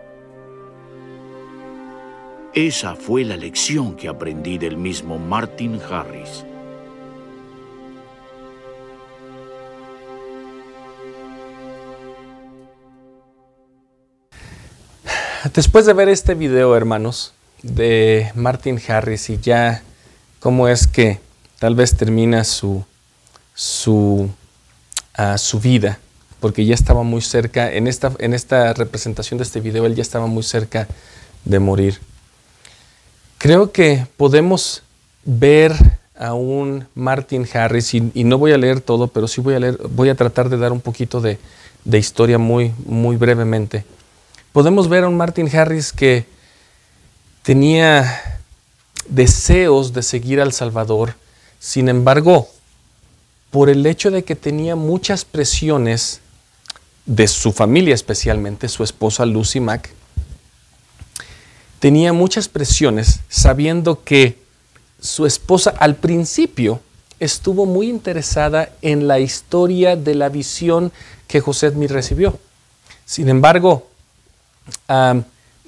Esa 2.54 2.96
fue 2.96 3.24
la 3.24 3.36
lección 3.36 3.96
que 3.96 4.08
aprendí 4.08 4.56
del 4.58 4.76
mismo 4.76 5.18
Martin 5.18 5.78
Harris. 5.90 6.44
Después 15.54 15.84
de 15.84 15.94
ver 15.94 16.08
este 16.08 16.34
video, 16.34 16.76
hermanos, 16.76 17.32
de 17.62 18.30
Martin 18.36 18.80
Harris 18.86 19.30
y 19.30 19.38
ya 19.38 19.82
cómo 20.38 20.68
es 20.68 20.86
que 20.86 21.18
tal 21.58 21.74
vez 21.74 21.96
termina 21.96 22.44
su, 22.44 22.84
su, 23.52 24.30
ah, 25.14 25.36
su 25.38 25.58
vida, 25.58 25.98
porque 26.38 26.64
ya 26.64 26.74
estaba 26.74 27.02
muy 27.02 27.20
cerca, 27.20 27.72
en 27.72 27.88
esta, 27.88 28.12
en 28.20 28.32
esta 28.32 28.72
representación 28.74 29.38
de 29.38 29.44
este 29.44 29.60
video, 29.60 29.86
él 29.86 29.96
ya 29.96 30.02
estaba 30.02 30.26
muy 30.26 30.44
cerca 30.44 30.86
de 31.44 31.58
morir. 31.58 31.98
Creo 33.38 33.72
que 33.72 34.06
podemos 34.16 34.84
ver 35.24 35.74
a 36.16 36.32
un 36.34 36.86
Martin 36.94 37.48
Harris, 37.52 37.92
y, 37.94 38.22
no 38.22 38.38
voy 38.38 38.52
a 38.52 38.58
leer 38.58 38.80
todo, 38.80 39.08
pero 39.08 39.26
sí 39.26 39.40
voy 39.40 39.54
a, 39.54 39.58
leer, 39.58 39.78
voy 39.88 40.10
a 40.10 40.14
tratar 40.14 40.48
de 40.48 40.58
dar 40.58 40.70
un 40.70 40.80
poquito 40.80 41.20
de, 41.20 41.38
de 41.84 41.98
historia 41.98 42.38
muy, 42.38 42.72
muy 42.86 43.16
brevemente. 43.16 43.84
Podemos 44.52 44.88
ver 44.88 45.04
a 45.04 45.08
un 45.08 45.16
Martin 45.16 45.48
Harris 45.54 45.92
que 45.92 46.26
tenía 47.42 48.40
deseos 49.08 49.92
de 49.92 50.02
seguir 50.02 50.40
al 50.40 50.52
Salvador, 50.52 51.14
sin 51.60 51.88
embargo, 51.88 52.48
por 53.50 53.70
el 53.70 53.86
hecho 53.86 54.10
de 54.10 54.24
que 54.24 54.34
tenía 54.34 54.74
muchas 54.74 55.24
presiones 55.24 56.20
de 57.06 57.28
su 57.28 57.52
familia, 57.52 57.94
especialmente 57.94 58.68
su 58.68 58.82
esposa 58.82 59.24
Lucy 59.24 59.60
Mack, 59.60 59.90
tenía 61.78 62.12
muchas 62.12 62.48
presiones 62.48 63.20
sabiendo 63.28 64.02
que 64.02 64.36
su 65.00 65.26
esposa 65.26 65.70
al 65.78 65.94
principio 65.94 66.80
estuvo 67.20 67.66
muy 67.66 67.88
interesada 67.88 68.70
en 68.82 69.06
la 69.06 69.20
historia 69.20 69.94
de 69.94 70.16
la 70.16 70.28
visión 70.28 70.90
que 71.28 71.40
José 71.40 71.70
Smith 71.70 71.92
recibió. 71.92 72.36
Sin 73.04 73.28
embargo, 73.28 73.89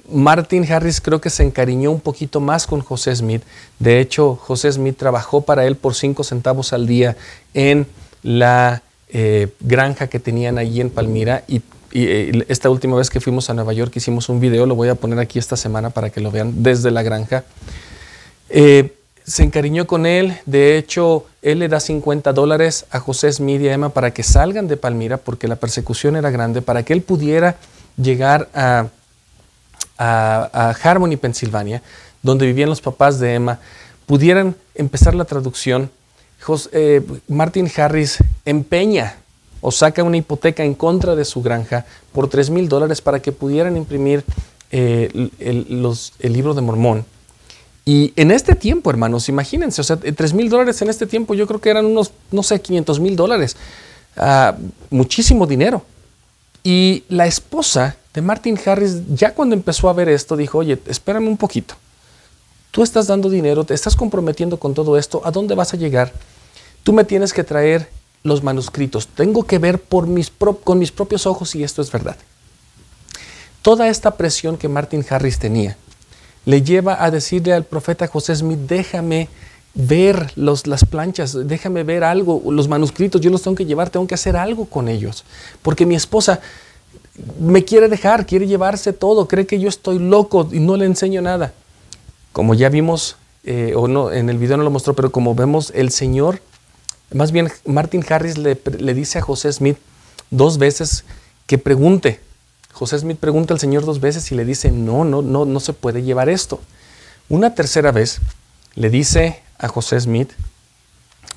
Martin 0.09 0.69
Harris 0.71 0.99
creo 0.99 1.21
que 1.21 1.29
se 1.29 1.43
encariñó 1.43 1.91
un 1.91 2.01
poquito 2.01 2.39
más 2.39 2.67
con 2.67 2.81
José 2.81 3.15
Smith. 3.15 3.43
De 3.79 3.99
hecho, 3.99 4.35
José 4.35 4.71
Smith 4.71 4.97
trabajó 4.97 5.41
para 5.41 5.65
él 5.65 5.75
por 5.75 5.95
cinco 5.95 6.23
centavos 6.23 6.73
al 6.73 6.87
día 6.87 7.15
en 7.53 7.87
la 8.21 8.81
eh, 9.09 9.47
granja 9.59 10.07
que 10.07 10.19
tenían 10.19 10.57
allí 10.57 10.81
en 10.81 10.89
Palmira 10.89 11.43
y, 11.47 11.61
eh, 11.91 12.43
esta 12.47 12.69
última 12.69 12.97
vez 12.97 13.09
que 13.09 13.21
fuimos 13.21 13.49
a 13.49 13.53
Nueva 13.53 13.71
York 13.73 13.95
hicimos 13.95 14.27
un 14.27 14.39
video, 14.39 14.65
lo 14.65 14.75
voy 14.75 14.89
a 14.89 14.95
poner 14.95 15.19
aquí 15.19 15.37
esta 15.37 15.55
semana 15.55 15.91
para 15.91 16.09
que 16.09 16.19
lo 16.19 16.31
vean 16.31 16.63
desde 16.63 16.89
la 16.91 17.03
granja. 17.03 17.43
Eh, 18.49 18.95
se 19.23 19.43
encariñó 19.43 19.87
con 19.87 20.05
él, 20.05 20.37
de 20.45 20.77
hecho, 20.77 21.27
él 21.41 21.59
le 21.59 21.69
da 21.69 21.79
50 21.79 22.33
dólares 22.33 22.85
a 22.89 22.99
José 22.99 23.31
Smith 23.31 23.61
y 23.61 23.69
a 23.69 23.73
Emma 23.73 23.89
para 23.89 24.11
que 24.11 24.23
salgan 24.23 24.67
de 24.67 24.75
Palmira 24.75 25.17
porque 25.17 25.47
la 25.47 25.55
persecución 25.55 26.17
era 26.17 26.29
grande, 26.29 26.61
para 26.61 26.83
que 26.83 26.91
él 26.91 27.03
pudiera 27.03 27.55
llegar 27.95 28.49
a, 28.53 28.87
a, 29.97 30.75
Harmony, 30.83 31.17
Pensilvania, 31.17 31.81
donde 32.21 32.45
vivían 32.45 32.69
los 32.69 32.81
papás 32.81 33.19
de 33.19 33.35
Emma, 33.35 33.59
pudieran 34.05 34.55
empezar 34.75 35.15
la 35.15 35.25
traducción. 35.25 35.89
Eh, 36.71 37.01
Martin 37.27 37.71
Harris 37.75 38.17
empeña 38.43 39.15
o 39.61 39.71
saca 39.71 40.03
una 40.03 40.17
hipoteca 40.17 40.63
en 40.63 40.73
contra 40.73 41.15
de 41.15 41.23
su 41.23 41.41
granja 41.41 41.85
por 42.11 42.29
3 42.29 42.49
mil 42.49 42.67
dólares 42.67 43.01
para 43.01 43.21
que 43.21 43.31
pudieran 43.31 43.77
imprimir 43.77 44.25
eh, 44.71 45.29
el 45.39 46.33
libro 46.33 46.53
de 46.53 46.61
Mormón 46.61 47.05
y 47.85 48.13
en 48.15 48.31
este 48.31 48.55
tiempo, 48.55 48.89
hermanos, 48.89 49.27
imagínense, 49.27 49.81
o 49.81 49.83
sea, 49.83 49.97
3 49.97 50.33
mil 50.33 50.49
dólares 50.49 50.81
en 50.81 50.89
este 50.89 51.05
tiempo 51.05 51.33
yo 51.33 51.47
creo 51.47 51.59
que 51.59 51.69
eran 51.69 51.85
unos, 51.85 52.11
no 52.31 52.41
sé, 52.41 52.61
500 52.61 52.99
mil 52.99 53.15
dólares. 53.15 53.57
Ah, 54.15 54.55
muchísimo 54.89 55.45
dinero. 55.45 55.83
Y 56.63 57.03
la 57.09 57.25
esposa 57.25 57.97
de 58.13 58.21
Martin 58.21 58.59
Harris, 58.63 59.01
ya 59.13 59.33
cuando 59.33 59.55
empezó 59.55 59.89
a 59.89 59.93
ver 59.93 60.09
esto, 60.09 60.37
dijo, 60.37 60.59
oye, 60.59 60.79
espérame 60.87 61.27
un 61.27 61.37
poquito. 61.37 61.75
Tú 62.71 62.83
estás 62.83 63.07
dando 63.07 63.29
dinero, 63.29 63.63
te 63.63 63.73
estás 63.73 63.95
comprometiendo 63.95 64.57
con 64.57 64.73
todo 64.73 64.97
esto, 64.97 65.21
¿a 65.25 65.31
dónde 65.31 65.55
vas 65.55 65.73
a 65.73 65.77
llegar? 65.77 66.11
Tú 66.83 66.93
me 66.93 67.03
tienes 67.03 67.33
que 67.33 67.43
traer 67.43 67.89
los 68.23 68.43
manuscritos. 68.43 69.07
Tengo 69.07 69.43
que 69.43 69.59
ver 69.59 69.79
por 69.79 70.07
mis 70.07 70.31
con 70.63 70.79
mis 70.79 70.91
propios 70.91 71.25
ojos 71.25 71.51
si 71.51 71.63
esto 71.63 71.81
es 71.81 71.91
verdad. 71.91 72.15
Toda 73.61 73.87
esta 73.87 74.11
presión 74.11 74.57
que 74.57 74.67
Martin 74.67 75.05
Harris 75.09 75.39
tenía, 75.39 75.77
le 76.45 76.61
lleva 76.61 77.03
a 77.03 77.11
decirle 77.11 77.53
al 77.53 77.63
profeta 77.63 78.07
José 78.07 78.35
Smith, 78.35 78.59
déjame 78.67 79.29
ver 79.73 80.31
los, 80.35 80.67
las 80.67 80.85
planchas, 80.85 81.47
déjame 81.47 81.83
ver 81.83 82.03
algo, 82.03 82.41
los 82.51 82.67
manuscritos, 82.67 83.21
yo 83.21 83.31
los 83.31 83.41
tengo 83.41 83.55
que 83.55 83.65
llevar, 83.65 83.89
tengo 83.89 84.05
que 84.05 84.15
hacer 84.15 84.35
algo 84.35 84.65
con 84.65 84.87
ellos, 84.87 85.23
porque 85.61 85.85
mi 85.85 85.95
esposa 85.95 86.41
me 87.39 87.63
quiere 87.63 87.89
dejar, 87.89 88.25
quiere 88.25 88.47
llevarse 88.47 88.93
todo, 88.93 89.27
cree 89.27 89.45
que 89.45 89.59
yo 89.59 89.69
estoy 89.69 89.99
loco 89.99 90.49
y 90.51 90.59
no 90.59 90.77
le 90.77 90.85
enseño 90.85 91.21
nada. 91.21 91.53
Como 92.31 92.55
ya 92.55 92.69
vimos, 92.69 93.17
eh, 93.43 93.73
o 93.75 93.87
no, 93.87 94.11
en 94.11 94.29
el 94.29 94.37
video 94.37 94.57
no 94.57 94.63
lo 94.63 94.71
mostró, 94.71 94.95
pero 94.95 95.11
como 95.11 95.35
vemos, 95.35 95.71
el 95.75 95.91
Señor, 95.91 96.41
más 97.13 97.31
bien 97.31 97.51
Martin 97.65 98.03
Harris 98.07 98.37
le, 98.37 98.59
le 98.79 98.93
dice 98.93 99.19
a 99.19 99.21
José 99.21 99.51
Smith 99.53 99.77
dos 100.31 100.57
veces 100.57 101.03
que 101.45 101.57
pregunte, 101.57 102.19
José 102.71 102.97
Smith 102.97 103.19
pregunta 103.19 103.53
al 103.53 103.59
Señor 103.59 103.85
dos 103.85 103.99
veces 103.99 104.31
y 104.31 104.35
le 104.35 104.45
dice, 104.45 104.71
no, 104.71 105.05
no, 105.05 105.21
no, 105.21 105.45
no 105.45 105.59
se 105.59 105.73
puede 105.73 106.01
llevar 106.01 106.29
esto. 106.29 106.59
Una 107.29 107.53
tercera 107.53 107.91
vez 107.91 108.19
le 108.75 108.89
dice 108.89 109.41
a 109.59 109.67
José 109.67 109.99
Smith 109.99 110.31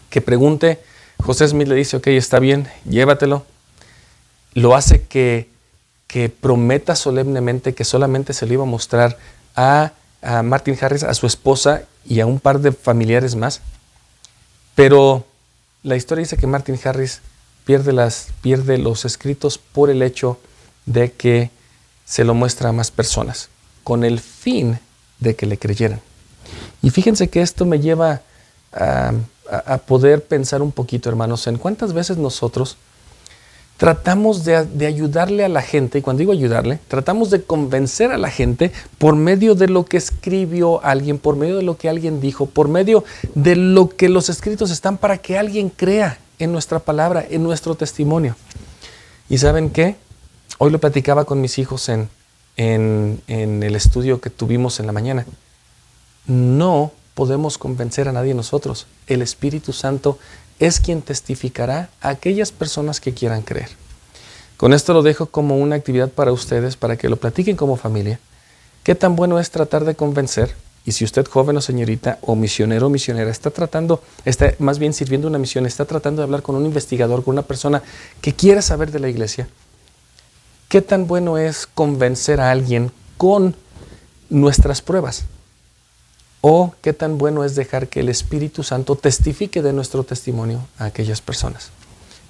que 0.08 0.22
pregunte, 0.22 0.80
José 1.22 1.46
Smith 1.48 1.68
le 1.68 1.74
dice, 1.74 1.98
ok, 1.98 2.06
está 2.08 2.38
bien, 2.38 2.68
llévatelo. 2.88 3.44
Lo 4.54 4.74
hace 4.74 5.02
que, 5.02 5.50
que 6.06 6.28
prometa 6.28 6.94
solemnemente 6.94 7.74
que 7.74 7.84
solamente 7.84 8.32
se 8.32 8.46
le 8.46 8.54
iba 8.54 8.62
a 8.62 8.66
mostrar 8.66 9.18
a, 9.54 9.92
a 10.22 10.42
Martin 10.42 10.76
Harris, 10.80 11.02
a 11.02 11.14
su 11.14 11.26
esposa 11.26 11.82
y 12.04 12.20
a 12.20 12.26
un 12.26 12.40
par 12.40 12.60
de 12.60 12.72
familiares 12.72 13.34
más. 13.34 13.60
Pero 14.74 15.24
la 15.82 15.96
historia 15.96 16.22
dice 16.22 16.36
que 16.36 16.46
Martin 16.46 16.78
Harris 16.84 17.20
pierde, 17.64 17.92
las, 17.92 18.28
pierde 18.42 18.78
los 18.78 19.04
escritos 19.04 19.58
por 19.58 19.90
el 19.90 20.02
hecho 20.02 20.38
de 20.86 21.12
que 21.12 21.50
se 22.04 22.24
lo 22.24 22.34
muestra 22.34 22.68
a 22.70 22.72
más 22.72 22.90
personas, 22.90 23.48
con 23.82 24.04
el 24.04 24.20
fin 24.20 24.78
de 25.18 25.34
que 25.34 25.46
le 25.46 25.58
creyeran. 25.58 26.00
Y 26.82 26.90
fíjense 26.90 27.28
que 27.28 27.42
esto 27.42 27.66
me 27.66 27.80
lleva 27.80 28.22
a, 28.72 29.12
poder 29.86 30.24
pensar 30.24 30.60
un 30.62 30.72
poquito, 30.72 31.08
hermanos, 31.08 31.46
en 31.46 31.56
cuántas 31.56 31.92
veces 31.92 32.16
nosotros 32.16 32.76
tratamos 33.76 34.44
de, 34.44 34.64
de, 34.64 34.86
ayudarle 34.86 35.44
a 35.44 35.48
la 35.48 35.62
gente, 35.62 35.98
y 35.98 36.02
cuando 36.02 36.20
digo 36.20 36.32
ayudarle, 36.32 36.78
tratamos 36.88 37.30
de 37.30 37.42
convencer 37.42 38.10
a 38.10 38.18
la 38.18 38.30
gente 38.30 38.72
por 38.98 39.16
medio 39.16 39.54
de 39.54 39.68
lo 39.68 39.84
que 39.84 39.96
escribió 39.96 40.82
alguien, 40.84 41.18
por 41.18 41.36
medio 41.36 41.56
de 41.56 41.62
lo 41.62 41.76
que 41.76 41.88
alguien 41.88 42.20
dijo, 42.20 42.46
por 42.46 42.68
medio 42.68 43.04
de 43.34 43.56
lo 43.56 43.88
que 43.88 44.08
los 44.08 44.28
escritos 44.28 44.70
están 44.70 44.96
para 44.96 45.18
que 45.18 45.38
alguien 45.38 45.68
crea 45.68 46.18
en 46.38 46.52
nuestra 46.52 46.78
palabra, 46.78 47.24
en 47.28 47.42
nuestro 47.42 47.74
testimonio. 47.74 48.36
¿Y 49.28 49.38
saben 49.38 49.70
qué? 49.70 49.96
Hoy 50.58 50.70
lo 50.70 50.78
platicaba 50.78 51.24
con 51.24 51.40
mis 51.40 51.58
hijos 51.58 51.88
en, 51.88 52.08
en, 52.56 53.62
el 53.62 53.74
estudio 53.74 54.20
que 54.20 54.30
tuvimos 54.30 54.80
en 54.80 54.86
la 54.86 54.92
mañana. 54.92 55.26
No 56.26 56.92
podemos 57.14 57.58
convencer 57.58 58.08
a 58.08 58.12
nadie 58.12 58.34
nosotros. 58.34 58.86
El 59.06 59.22
Espíritu 59.22 59.72
Santo 59.72 60.18
es 60.58 60.80
quien 60.80 61.02
testificará 61.02 61.90
a 62.00 62.10
aquellas 62.10 62.52
personas 62.52 63.00
que 63.00 63.14
quieran 63.14 63.42
creer. 63.42 63.68
Con 64.56 64.72
esto 64.72 64.94
lo 64.94 65.02
dejo 65.02 65.26
como 65.26 65.56
una 65.58 65.76
actividad 65.76 66.10
para 66.10 66.32
ustedes, 66.32 66.76
para 66.76 66.96
que 66.96 67.08
lo 67.08 67.16
platiquen 67.16 67.56
como 67.56 67.76
familia. 67.76 68.20
¿Qué 68.82 68.94
tan 68.94 69.16
bueno 69.16 69.38
es 69.38 69.50
tratar 69.50 69.84
de 69.84 69.94
convencer? 69.94 70.54
Y 70.84 70.92
si 70.92 71.04
usted, 71.04 71.26
joven 71.26 71.56
o 71.56 71.60
señorita, 71.60 72.18
o 72.22 72.36
misionero 72.36 72.86
o 72.86 72.90
misionera, 72.90 73.30
está 73.30 73.50
tratando, 73.50 74.02
está 74.24 74.54
más 74.60 74.78
bien 74.78 74.92
sirviendo 74.92 75.28
una 75.28 75.38
misión, 75.38 75.66
está 75.66 75.84
tratando 75.84 76.22
de 76.22 76.24
hablar 76.24 76.42
con 76.42 76.54
un 76.54 76.64
investigador, 76.64 77.24
con 77.24 77.32
una 77.32 77.42
persona 77.42 77.82
que 78.20 78.34
quiere 78.34 78.62
saber 78.62 78.92
de 78.92 79.00
la 79.00 79.08
iglesia, 79.08 79.48
¿Qué 80.68 80.82
tan 80.82 81.06
bueno 81.06 81.38
es 81.38 81.68
convencer 81.68 82.40
a 82.40 82.50
alguien 82.50 82.90
con 83.16 83.54
nuestras 84.28 84.82
pruebas? 84.82 85.24
¿O 86.48 86.72
qué 86.80 86.92
tan 86.92 87.18
bueno 87.18 87.42
es 87.42 87.56
dejar 87.56 87.88
que 87.88 87.98
el 87.98 88.08
Espíritu 88.08 88.62
Santo 88.62 88.94
testifique 88.94 89.62
de 89.62 89.72
nuestro 89.72 90.04
testimonio 90.04 90.64
a 90.78 90.84
aquellas 90.84 91.20
personas? 91.20 91.70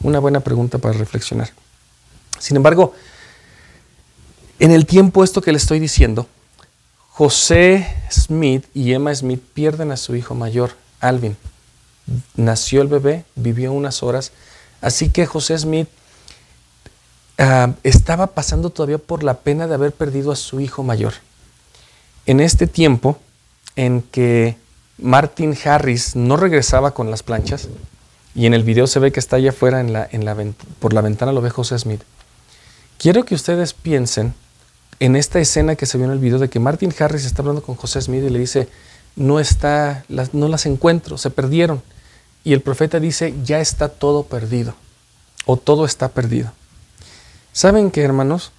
Una 0.00 0.20
buena 0.20 0.40
pregunta 0.40 0.78
para 0.78 0.96
reflexionar. 0.96 1.50
Sin 2.38 2.56
embargo, 2.56 2.94
en 4.58 4.70
el 4.70 4.86
tiempo 4.86 5.22
esto 5.22 5.42
que 5.42 5.52
le 5.52 5.58
estoy 5.58 5.80
diciendo, 5.80 6.26
José 7.10 7.94
Smith 8.10 8.64
y 8.72 8.94
Emma 8.94 9.14
Smith 9.14 9.42
pierden 9.52 9.92
a 9.92 9.98
su 9.98 10.16
hijo 10.16 10.34
mayor, 10.34 10.70
Alvin. 11.00 11.36
Nació 12.36 12.80
el 12.80 12.88
bebé, 12.88 13.26
vivió 13.34 13.74
unas 13.74 14.02
horas, 14.02 14.32
así 14.80 15.10
que 15.10 15.26
José 15.26 15.58
Smith 15.58 15.88
Ah, 17.38 17.74
estaba 17.82 18.28
pasando 18.28 18.70
todavía 18.70 18.96
por 18.96 19.22
la 19.22 19.34
pena 19.40 19.66
de 19.66 19.74
haber 19.74 19.92
perdido 19.92 20.32
a 20.32 20.36
su 20.36 20.58
hijo 20.60 20.82
mayor. 20.82 21.12
En 22.24 22.40
este 22.40 22.66
tiempo 22.66 23.18
en 23.76 24.02
que 24.02 24.56
Martin 24.98 25.56
Harris 25.64 26.16
no 26.16 26.36
regresaba 26.36 26.92
con 26.92 27.10
las 27.10 27.22
planchas, 27.22 27.68
y 28.34 28.46
en 28.46 28.54
el 28.54 28.64
video 28.64 28.86
se 28.86 28.98
ve 28.98 29.12
que 29.12 29.20
está 29.20 29.36
allá 29.36 29.50
afuera 29.50 29.80
en 29.80 29.92
la, 29.92 30.08
por 30.78 30.92
la 30.92 31.00
ventana, 31.00 31.32
lo 31.32 31.40
ve 31.40 31.50
José 31.50 31.78
Smith. 31.78 32.02
Quiero 32.98 33.24
que 33.24 33.34
ustedes 33.34 33.72
piensen 33.72 34.34
en 35.00 35.16
esta 35.16 35.38
escena 35.38 35.76
que 35.76 35.86
se 35.86 35.98
vio 35.98 36.06
en 36.06 36.12
el 36.12 36.18
video 36.18 36.38
de 36.38 36.48
que 36.48 36.60
Martin 36.60 36.94
Harris 36.98 37.24
está 37.24 37.42
hablando 37.42 37.62
con 37.62 37.76
José 37.76 38.00
Smith 38.00 38.24
y 38.24 38.30
le 38.30 38.38
dice, 38.38 38.68
no, 39.16 39.40
está, 39.40 40.04
no 40.32 40.48
las 40.48 40.66
encuentro, 40.66 41.18
se 41.18 41.30
perdieron. 41.30 41.82
Y 42.44 42.52
el 42.52 42.60
profeta 42.60 43.00
dice, 43.00 43.34
ya 43.42 43.60
está 43.60 43.88
todo 43.88 44.24
perdido, 44.24 44.74
o 45.46 45.56
todo 45.56 45.84
está 45.84 46.08
perdido. 46.08 46.52
¿Saben 47.52 47.90
qué, 47.90 48.02
hermanos? 48.02 48.52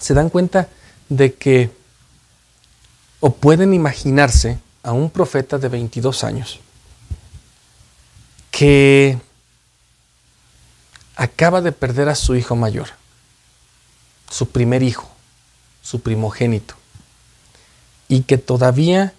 Se 0.00 0.14
dan 0.14 0.30
cuenta 0.30 0.68
de 1.08 1.34
que, 1.34 1.70
o 3.20 3.32
pueden 3.32 3.74
imaginarse 3.74 4.58
a 4.82 4.92
un 4.92 5.10
profeta 5.10 5.58
de 5.58 5.68
22 5.68 6.24
años 6.24 6.60
que 8.50 9.18
acaba 11.16 11.60
de 11.60 11.72
perder 11.72 12.08
a 12.08 12.14
su 12.14 12.36
hijo 12.36 12.56
mayor, 12.56 12.88
su 14.30 14.48
primer 14.50 14.82
hijo, 14.82 15.10
su 15.82 16.00
primogénito, 16.00 16.74
y 18.08 18.22
que 18.22 18.38
todavía 18.38 19.12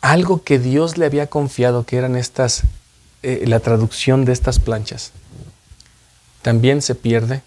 algo 0.00 0.42
que 0.42 0.58
Dios 0.58 0.96
le 0.96 1.06
había 1.06 1.28
confiado, 1.28 1.84
que 1.84 1.96
eran 1.96 2.16
estas 2.16 2.62
eh, 3.22 3.44
la 3.46 3.60
traducción 3.60 4.24
de 4.24 4.32
estas 4.32 4.58
planchas. 4.58 5.12
También 6.40 6.80
se 6.80 6.94
pierde. 6.94 7.42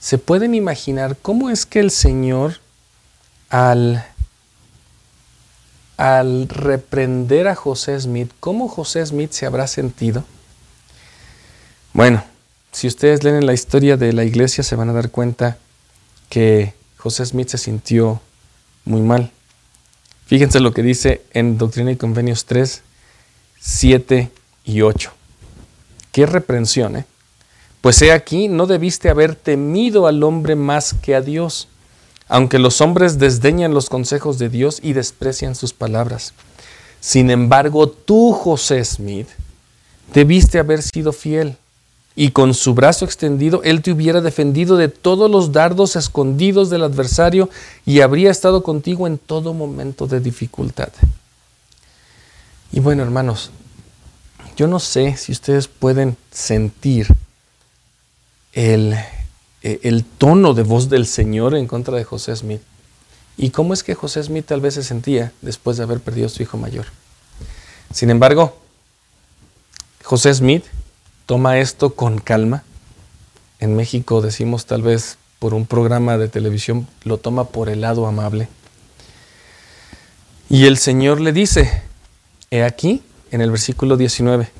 ¿Se 0.00 0.18
pueden 0.18 0.56
imaginar 0.56 1.16
cómo 1.16 1.50
es 1.50 1.66
que 1.66 1.78
el 1.78 1.92
Señor 1.92 2.58
al, 3.52 4.02
al 5.98 6.48
reprender 6.48 7.48
a 7.48 7.54
José 7.54 8.00
Smith, 8.00 8.32
cómo 8.40 8.66
José 8.66 9.04
Smith 9.04 9.32
se 9.32 9.44
habrá 9.44 9.66
sentido? 9.66 10.24
Bueno, 11.92 12.24
si 12.72 12.88
ustedes 12.88 13.22
leen 13.22 13.44
la 13.44 13.52
historia 13.52 13.98
de 13.98 14.14
la 14.14 14.24
iglesia 14.24 14.64
se 14.64 14.74
van 14.74 14.88
a 14.88 14.94
dar 14.94 15.10
cuenta 15.10 15.58
que 16.30 16.72
José 16.96 17.26
Smith 17.26 17.48
se 17.48 17.58
sintió 17.58 18.22
muy 18.86 19.02
mal. 19.02 19.30
Fíjense 20.24 20.58
lo 20.58 20.72
que 20.72 20.82
dice 20.82 21.20
en 21.34 21.58
Doctrina 21.58 21.92
y 21.92 21.96
Convenios 21.96 22.46
3, 22.46 22.80
7 23.60 24.30
y 24.64 24.80
8. 24.80 25.12
Qué 26.10 26.24
reprensión, 26.24 26.96
¿eh? 26.96 27.04
Pues 27.82 28.00
he 28.00 28.12
aquí, 28.12 28.48
no 28.48 28.66
debiste 28.66 29.10
haber 29.10 29.34
temido 29.34 30.06
al 30.06 30.22
hombre 30.22 30.56
más 30.56 30.94
que 30.94 31.14
a 31.14 31.20
Dios, 31.20 31.68
aunque 32.32 32.58
los 32.58 32.80
hombres 32.80 33.18
desdeñan 33.18 33.74
los 33.74 33.90
consejos 33.90 34.38
de 34.38 34.48
Dios 34.48 34.80
y 34.82 34.94
desprecian 34.94 35.54
sus 35.54 35.74
palabras. 35.74 36.32
Sin 36.98 37.28
embargo, 37.30 37.88
tú, 37.88 38.32
José 38.32 38.82
Smith, 38.86 39.28
debiste 40.14 40.58
haber 40.58 40.80
sido 40.80 41.12
fiel 41.12 41.58
y 42.16 42.30
con 42.30 42.54
su 42.54 42.72
brazo 42.72 43.04
extendido 43.04 43.62
él 43.64 43.82
te 43.82 43.92
hubiera 43.92 44.22
defendido 44.22 44.78
de 44.78 44.88
todos 44.88 45.30
los 45.30 45.52
dardos 45.52 45.94
escondidos 45.94 46.70
del 46.70 46.84
adversario 46.84 47.50
y 47.84 48.00
habría 48.00 48.30
estado 48.30 48.62
contigo 48.62 49.06
en 49.06 49.18
todo 49.18 49.52
momento 49.52 50.06
de 50.06 50.20
dificultad. 50.20 50.88
Y 52.72 52.80
bueno, 52.80 53.02
hermanos, 53.02 53.50
yo 54.56 54.68
no 54.68 54.80
sé 54.80 55.18
si 55.18 55.32
ustedes 55.32 55.68
pueden 55.68 56.16
sentir 56.30 57.08
el, 58.54 58.96
el 59.62 60.04
tono 60.04 60.54
de 60.54 60.62
voz 60.62 60.88
del 60.88 61.06
Señor 61.06 61.54
en 61.54 61.66
contra 61.66 61.96
de 61.96 62.04
José 62.04 62.34
Smith. 62.34 62.62
¿Y 63.36 63.50
cómo 63.50 63.72
es 63.74 63.82
que 63.82 63.94
José 63.94 64.22
Smith 64.22 64.46
tal 64.46 64.60
vez 64.60 64.74
se 64.74 64.82
sentía 64.82 65.32
después 65.40 65.76
de 65.76 65.84
haber 65.84 66.00
perdido 66.00 66.26
a 66.26 66.30
su 66.30 66.42
hijo 66.42 66.58
mayor? 66.58 66.86
Sin 67.92 68.10
embargo, 68.10 68.56
José 70.02 70.34
Smith 70.34 70.64
toma 71.26 71.58
esto 71.58 71.94
con 71.94 72.18
calma. 72.18 72.64
En 73.60 73.76
México 73.76 74.20
decimos 74.20 74.66
tal 74.66 74.82
vez 74.82 75.16
por 75.38 75.54
un 75.54 75.66
programa 75.66 76.18
de 76.18 76.28
televisión, 76.28 76.86
lo 77.04 77.18
toma 77.18 77.44
por 77.44 77.68
el 77.68 77.80
lado 77.80 78.06
amable. 78.06 78.48
Y 80.48 80.66
el 80.66 80.76
Señor 80.76 81.20
le 81.20 81.32
dice, 81.32 81.82
he 82.50 82.62
aquí, 82.62 83.02
en 83.30 83.40
el 83.40 83.50
versículo 83.50 83.96
19, 83.96 84.50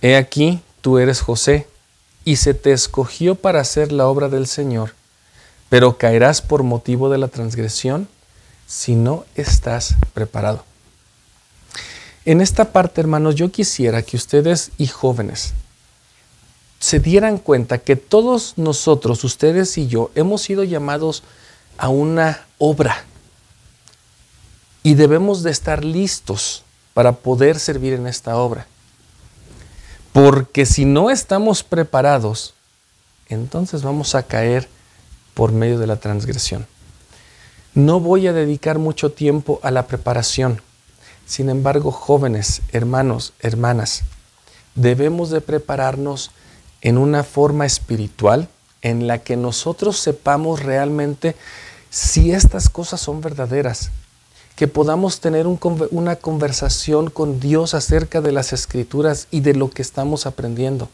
he 0.00 0.16
aquí, 0.16 0.60
tú 0.80 0.98
eres 0.98 1.20
José, 1.20 1.66
y 2.24 2.36
se 2.36 2.54
te 2.54 2.72
escogió 2.72 3.34
para 3.34 3.60
hacer 3.60 3.92
la 3.92 4.06
obra 4.06 4.28
del 4.28 4.46
Señor, 4.46 4.94
pero 5.68 5.98
caerás 5.98 6.42
por 6.42 6.62
motivo 6.62 7.10
de 7.10 7.18
la 7.18 7.28
transgresión 7.28 8.08
si 8.66 8.94
no 8.94 9.24
estás 9.34 9.96
preparado. 10.14 10.64
En 12.24 12.40
esta 12.40 12.72
parte, 12.72 13.00
hermanos, 13.00 13.34
yo 13.34 13.50
quisiera 13.50 14.02
que 14.02 14.16
ustedes 14.16 14.70
y 14.78 14.86
jóvenes 14.86 15.52
se 16.78 16.98
dieran 16.98 17.38
cuenta 17.38 17.78
que 17.78 17.96
todos 17.96 18.54
nosotros, 18.56 19.24
ustedes 19.24 19.76
y 19.78 19.86
yo, 19.86 20.10
hemos 20.14 20.42
sido 20.42 20.64
llamados 20.64 21.22
a 21.78 21.88
una 21.88 22.44
obra 22.58 23.04
y 24.82 24.94
debemos 24.94 25.42
de 25.42 25.50
estar 25.50 25.84
listos 25.84 26.62
para 26.92 27.12
poder 27.12 27.58
servir 27.58 27.94
en 27.94 28.06
esta 28.06 28.36
obra. 28.36 28.66
Porque 30.14 30.64
si 30.64 30.86
no 30.86 31.10
estamos 31.10 31.62
preparados, 31.62 32.54
entonces 33.28 33.82
vamos 33.82 34.14
a 34.14 34.22
caer 34.22 34.66
por 35.34 35.52
medio 35.52 35.78
de 35.78 35.86
la 35.86 35.96
transgresión. 35.96 36.66
No 37.74 38.00
voy 38.00 38.26
a 38.26 38.32
dedicar 38.32 38.78
mucho 38.78 39.12
tiempo 39.12 39.60
a 39.62 39.70
la 39.70 39.86
preparación 39.86 40.62
sin 41.26 41.48
embargo, 41.48 41.90
jóvenes, 41.90 42.60
hermanos, 42.72 43.32
hermanas, 43.40 44.02
debemos 44.74 45.30
de 45.30 45.40
prepararnos 45.40 46.30
en 46.82 46.98
una 46.98 47.24
forma 47.24 47.64
espiritual 47.64 48.48
en 48.82 49.06
la 49.06 49.18
que 49.18 49.36
nosotros 49.36 49.98
sepamos 49.98 50.62
realmente 50.62 51.34
si 51.88 52.32
estas 52.32 52.68
cosas 52.68 53.00
son 53.00 53.22
verdaderas, 53.22 53.90
que 54.56 54.68
podamos 54.68 55.20
tener 55.20 55.46
una 55.46 56.16
conversación 56.16 57.10
con 57.10 57.40
Dios 57.40 57.74
acerca 57.74 58.20
de 58.20 58.32
las 58.32 58.52
escrituras 58.52 59.26
y 59.30 59.40
de 59.40 59.54
lo 59.54 59.70
que 59.70 59.82
estamos 59.82 60.26
aprendiendo, 60.26 60.88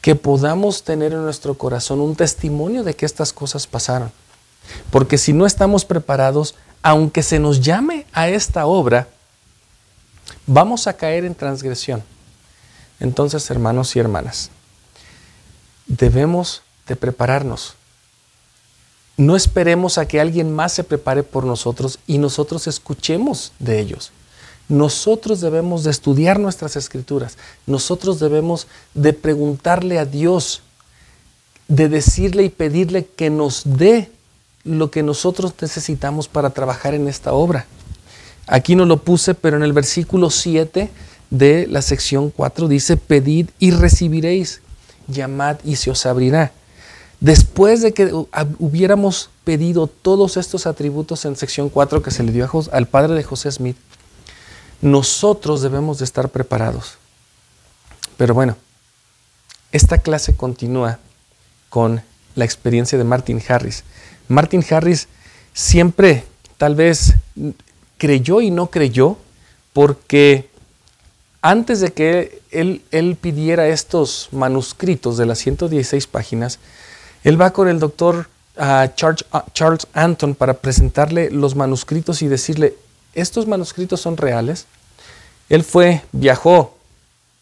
que 0.00 0.14
podamos 0.14 0.84
tener 0.84 1.12
en 1.12 1.24
nuestro 1.24 1.54
corazón 1.54 2.00
un 2.00 2.14
testimonio 2.14 2.84
de 2.84 2.94
que 2.94 3.06
estas 3.06 3.32
cosas 3.32 3.66
pasaron. 3.66 4.12
Porque 4.90 5.18
si 5.18 5.32
no 5.32 5.46
estamos 5.46 5.84
preparados, 5.84 6.54
aunque 6.82 7.22
se 7.24 7.40
nos 7.40 7.60
llame 7.60 8.06
a 8.12 8.28
esta 8.28 8.66
obra, 8.66 9.08
vamos 10.46 10.86
a 10.86 10.96
caer 10.96 11.24
en 11.24 11.34
transgresión. 11.34 12.04
Entonces, 13.00 13.50
hermanos 13.50 13.96
y 13.96 13.98
hermanas, 13.98 14.50
debemos 15.86 16.62
de 16.86 16.94
prepararnos. 16.94 17.74
No 19.16 19.34
esperemos 19.34 19.96
a 19.96 20.06
que 20.06 20.20
alguien 20.20 20.52
más 20.52 20.72
se 20.72 20.84
prepare 20.84 21.22
por 21.22 21.44
nosotros 21.44 21.98
y 22.06 22.18
nosotros 22.18 22.66
escuchemos 22.66 23.52
de 23.58 23.80
ellos. 23.80 24.12
Nosotros 24.68 25.40
debemos 25.40 25.84
de 25.84 25.90
estudiar 25.90 26.38
nuestras 26.38 26.76
escrituras. 26.76 27.38
Nosotros 27.66 28.20
debemos 28.20 28.66
de 28.94 29.12
preguntarle 29.12 29.98
a 29.98 30.04
Dios, 30.04 30.62
de 31.68 31.88
decirle 31.88 32.42
y 32.42 32.50
pedirle 32.50 33.06
que 33.06 33.30
nos 33.30 33.62
dé 33.64 34.10
lo 34.64 34.90
que 34.90 35.02
nosotros 35.02 35.54
necesitamos 35.60 36.28
para 36.28 36.50
trabajar 36.50 36.94
en 36.94 37.08
esta 37.08 37.32
obra. 37.32 37.66
Aquí 38.46 38.74
no 38.74 38.84
lo 38.84 38.98
puse, 38.98 39.34
pero 39.34 39.56
en 39.56 39.62
el 39.62 39.72
versículo 39.72 40.30
7 40.30 40.90
de 41.30 41.66
la 41.68 41.82
sección 41.82 42.30
4 42.30 42.68
dice, 42.68 42.96
pedid 42.96 43.48
y 43.58 43.70
recibiréis, 43.70 44.60
llamad 45.08 45.58
y 45.64 45.76
se 45.76 45.90
os 45.90 46.04
abrirá. 46.06 46.52
Después 47.20 47.80
de 47.80 47.94
que 47.94 48.12
hubiéramos 48.58 49.30
pedido 49.44 49.86
todos 49.86 50.36
estos 50.36 50.66
atributos 50.66 51.24
en 51.24 51.36
sección 51.36 51.70
4 51.70 52.02
que 52.02 52.10
se 52.10 52.22
le 52.22 52.32
dio 52.32 52.48
al 52.72 52.86
padre 52.86 53.14
de 53.14 53.22
José 53.22 53.50
Smith, 53.50 53.76
nosotros 54.82 55.62
debemos 55.62 55.98
de 55.98 56.04
estar 56.04 56.28
preparados. 56.28 56.98
Pero 58.16 58.34
bueno, 58.34 58.56
esta 59.72 59.98
clase 59.98 60.36
continúa 60.36 60.98
con 61.70 62.02
la 62.34 62.44
experiencia 62.44 62.98
de 62.98 63.04
Martin 63.04 63.42
Harris. 63.48 63.84
Martin 64.28 64.64
Harris 64.68 65.08
siempre 65.54 66.24
tal 66.58 66.74
vez 66.74 67.14
creyó 67.98 68.40
y 68.40 68.50
no 68.50 68.70
creyó, 68.70 69.16
porque 69.72 70.50
antes 71.42 71.80
de 71.80 71.92
que 71.92 72.42
él, 72.50 72.82
él 72.90 73.16
pidiera 73.20 73.68
estos 73.68 74.28
manuscritos 74.32 75.16
de 75.16 75.26
las 75.26 75.38
116 75.38 76.06
páginas, 76.06 76.58
él 77.26 77.40
va 77.40 77.50
con 77.50 77.66
el 77.66 77.80
doctor 77.80 78.28
ah, 78.56 78.88
Charles, 78.94 79.24
ah, 79.32 79.44
Charles 79.52 79.88
Anton 79.94 80.36
para 80.36 80.54
presentarle 80.54 81.28
los 81.28 81.56
manuscritos 81.56 82.22
y 82.22 82.28
decirle, 82.28 82.74
estos 83.14 83.48
manuscritos 83.48 84.00
son 84.00 84.16
reales. 84.16 84.66
Él 85.48 85.64
fue, 85.64 86.04
viajó 86.12 86.76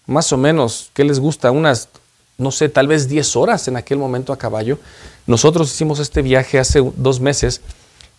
más 0.06 0.32
o 0.32 0.38
menos, 0.38 0.90
¿qué 0.94 1.04
les 1.04 1.20
gusta? 1.20 1.50
Unas, 1.50 1.90
no 2.38 2.50
sé, 2.50 2.70
tal 2.70 2.88
vez 2.88 3.08
10 3.08 3.36
horas 3.36 3.68
en 3.68 3.76
aquel 3.76 3.98
momento 3.98 4.32
a 4.32 4.38
caballo. 4.38 4.78
Nosotros 5.26 5.70
hicimos 5.70 5.98
este 5.98 6.22
viaje 6.22 6.58
hace 6.58 6.82
dos 6.96 7.20
meses 7.20 7.60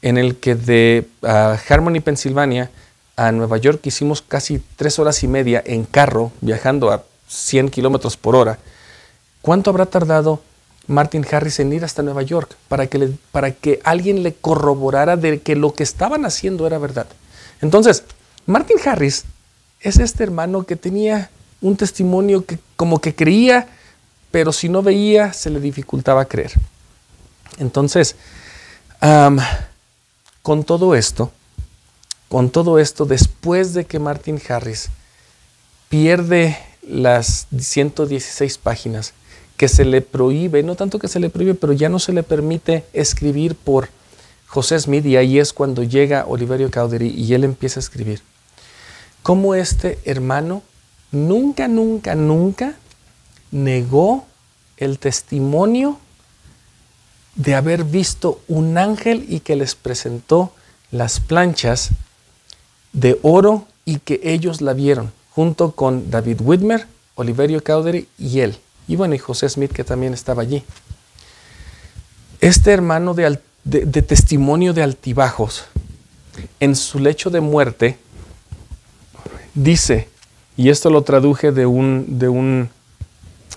en 0.04 0.20
el 0.20 0.36
que 0.36 0.54
de 0.54 1.08
ah, 1.24 1.58
Harmony, 1.68 2.00
Pensilvania, 2.00 2.70
a 3.16 3.32
Nueva 3.32 3.58
York 3.58 3.80
hicimos 3.88 4.22
casi 4.22 4.62
tres 4.76 5.00
horas 5.00 5.24
y 5.24 5.28
media 5.28 5.64
en 5.66 5.84
carro, 5.86 6.32
viajando 6.42 6.92
a 6.92 7.06
100 7.28 7.72
kilómetros 7.72 8.18
por 8.18 8.36
hora. 8.36 8.60
¿Cuánto 9.42 9.72
habrá 9.72 9.88
tardado 9.88 10.44
Martin 10.88 11.26
Harris 11.30 11.60
en 11.60 11.74
ir 11.74 11.84
hasta 11.84 12.04
Nueva 12.04 12.22
York 12.22 12.56
para 12.68 12.88
que, 12.88 13.12
para 13.32 13.52
que 13.52 13.80
alguien 13.84 14.24
le 14.24 14.34
corroborara 14.34 15.18
de 15.18 15.42
que 15.42 15.56
lo 15.56 15.74
que 15.74 15.84
estaban 15.84 16.26
haciendo 16.26 16.68
era 16.68 16.78
verdad? 16.78 17.08
Entonces, 17.62 18.04
Martin 18.46 18.78
Harris 18.86 19.26
es 19.80 19.98
este 20.00 20.24
hermano 20.24 20.66
que 20.66 20.76
tenía 20.76 21.30
un 21.62 21.78
testimonio 21.78 22.46
que 22.46 22.60
como 22.76 23.00
que 23.00 23.16
creía, 23.16 23.68
pero 24.32 24.52
si 24.52 24.70
no 24.70 24.84
veía 24.84 25.34
se 25.34 25.50
le 25.50 25.60
dificultaba 25.60 26.26
creer. 26.26 26.52
Entonces, 27.58 28.16
con 30.42 30.64
todo 30.64 30.96
esto, 30.96 31.32
con 32.30 32.50
todo 32.50 32.80
esto, 32.80 33.06
después 33.06 33.74
de 33.74 33.86
que 33.86 34.00
Martin 34.00 34.42
Harris 34.48 34.90
pierde 35.90 36.58
las 36.88 37.48
116 37.58 38.58
páginas, 38.58 39.14
que 39.58 39.68
se 39.68 39.86
le 39.86 40.02
prohíbe, 40.02 40.64
no 40.64 40.76
tanto 40.76 41.00
que 41.00 41.08
se 41.08 41.20
le 41.20 41.30
prohíbe, 41.30 41.54
pero 41.54 41.74
ya 41.74 41.90
no 41.90 42.00
se 42.00 42.14
le 42.14 42.24
permite 42.24 42.84
escribir 42.94 43.56
por 43.56 43.90
José 44.48 44.80
Smith 44.80 45.06
y 45.06 45.18
ahí 45.18 45.40
es 45.40 45.54
cuando 45.54 45.84
llega 45.84 46.26
Oliverio 46.28 46.70
Cowdery 46.72 47.10
y 47.10 47.34
él 47.34 47.44
empieza 47.44 47.80
a 47.80 47.84
escribir. 47.84 48.22
Cómo 49.24 49.56
este 49.56 50.00
hermano 50.06 50.62
nunca, 51.12 51.68
nunca, 51.68 52.16
nunca 52.16 52.76
negó 53.52 54.26
el 54.78 55.00
testimonio 55.00 56.00
de 57.36 57.56
haber 57.56 57.84
visto 57.84 58.42
un 58.48 58.78
ángel 58.78 59.26
y 59.28 59.40
que 59.40 59.56
les 59.56 59.76
presentó 59.76 60.54
las 60.92 61.20
planchas 61.20 61.90
de 62.94 63.20
oro 63.24 63.68
y 63.84 64.00
que 64.00 64.22
ellos 64.24 64.62
la 64.62 64.74
vieron, 64.74 65.12
junto 65.32 65.72
con 65.72 66.10
David 66.10 66.42
Whitmer, 66.42 66.88
Oliverio 67.16 67.64
Cowdery 67.64 68.08
y 68.18 68.40
él. 68.40 68.58
Y 68.88 68.96
bueno, 68.96 69.16
y 69.16 69.18
José 69.18 69.50
Smith 69.50 69.72
que 69.72 69.84
también 69.84 70.14
estaba 70.14 70.42
allí. 70.42 70.64
Este 72.42 72.72
hermano 72.72 73.14
de, 73.14 73.40
testimonio 74.02 74.74
de 74.74 74.84
altibajos, 74.84 75.66
en 76.60 76.76
su 76.76 77.00
lecho 77.00 77.30
de 77.30 77.42
muerte, 77.42 77.98
dice, 79.56 80.10
y 80.58 80.70
esto 80.70 80.90
lo 80.90 81.02
traduje 81.02 81.52
de 81.52 81.66
un, 81.66 82.20
de 82.20 82.28
un 82.28 82.70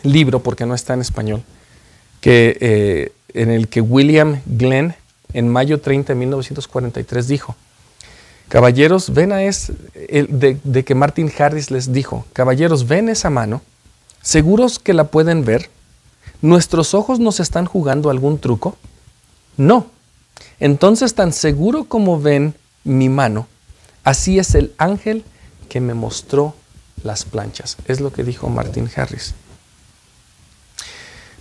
libro 0.03 0.43
porque 0.43 0.65
no 0.65 0.75
está 0.75 0.95
en 0.95 1.01
español, 1.01 1.43
que, 2.21 2.57
eh, 2.61 3.13
en 3.35 3.51
el 3.51 3.69
que 3.69 3.81
William 3.81 4.41
Glenn 4.47 4.95
en 5.35 5.49
mayo 5.49 5.81
30 5.81 6.15
de 6.15 6.19
1943 6.19 7.29
dijo, 7.29 7.57
caballeros, 8.49 9.13
ven 9.13 9.33
a 9.33 9.43
es, 9.43 9.73
de, 9.95 10.59
de 10.63 10.85
que 10.85 10.95
Martin 10.95 11.31
Harris 11.37 11.71
les 11.71 11.93
dijo, 11.93 12.25
caballeros, 12.33 12.87
ven 12.87 13.09
esa 13.09 13.29
mano, 13.29 13.61
seguros 14.23 14.79
que 14.79 14.95
la 14.95 15.05
pueden 15.05 15.45
ver, 15.45 15.71
¿nuestros 16.43 16.95
ojos 16.95 17.19
nos 17.21 17.41
están 17.41 17.67
jugando 17.67 18.11
algún 18.11 18.39
truco? 18.39 18.77
No. 19.57 19.87
Entonces, 20.61 21.15
tan 21.15 21.33
seguro 21.33 21.85
como 21.85 22.21
ven 22.21 22.55
mi 22.85 23.09
mano, 23.09 23.47
así 24.05 24.39
es 24.39 24.55
el 24.55 24.73
ángel 24.79 25.25
que 25.69 25.81
me 25.81 25.95
mostró 25.95 26.55
las 27.03 27.25
planchas. 27.25 27.77
Es 27.87 28.01
lo 28.01 28.13
que 28.13 28.25
dijo 28.25 28.49
Martin 28.49 28.91
Harris. 28.95 29.35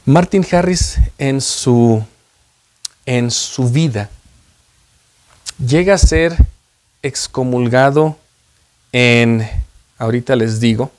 Martin 0.05 0.45
Harris 0.49 0.97
en 1.17 1.41
su, 1.41 2.03
en 3.05 3.29
su 3.31 3.69
vida 3.69 4.09
llega 5.65 5.95
a 5.95 5.97
ser 5.97 6.35
excomulgado 7.01 8.17
en, 8.91 9.47
ahorita 9.97 10.35
les 10.35 10.59
digo, 10.59 10.91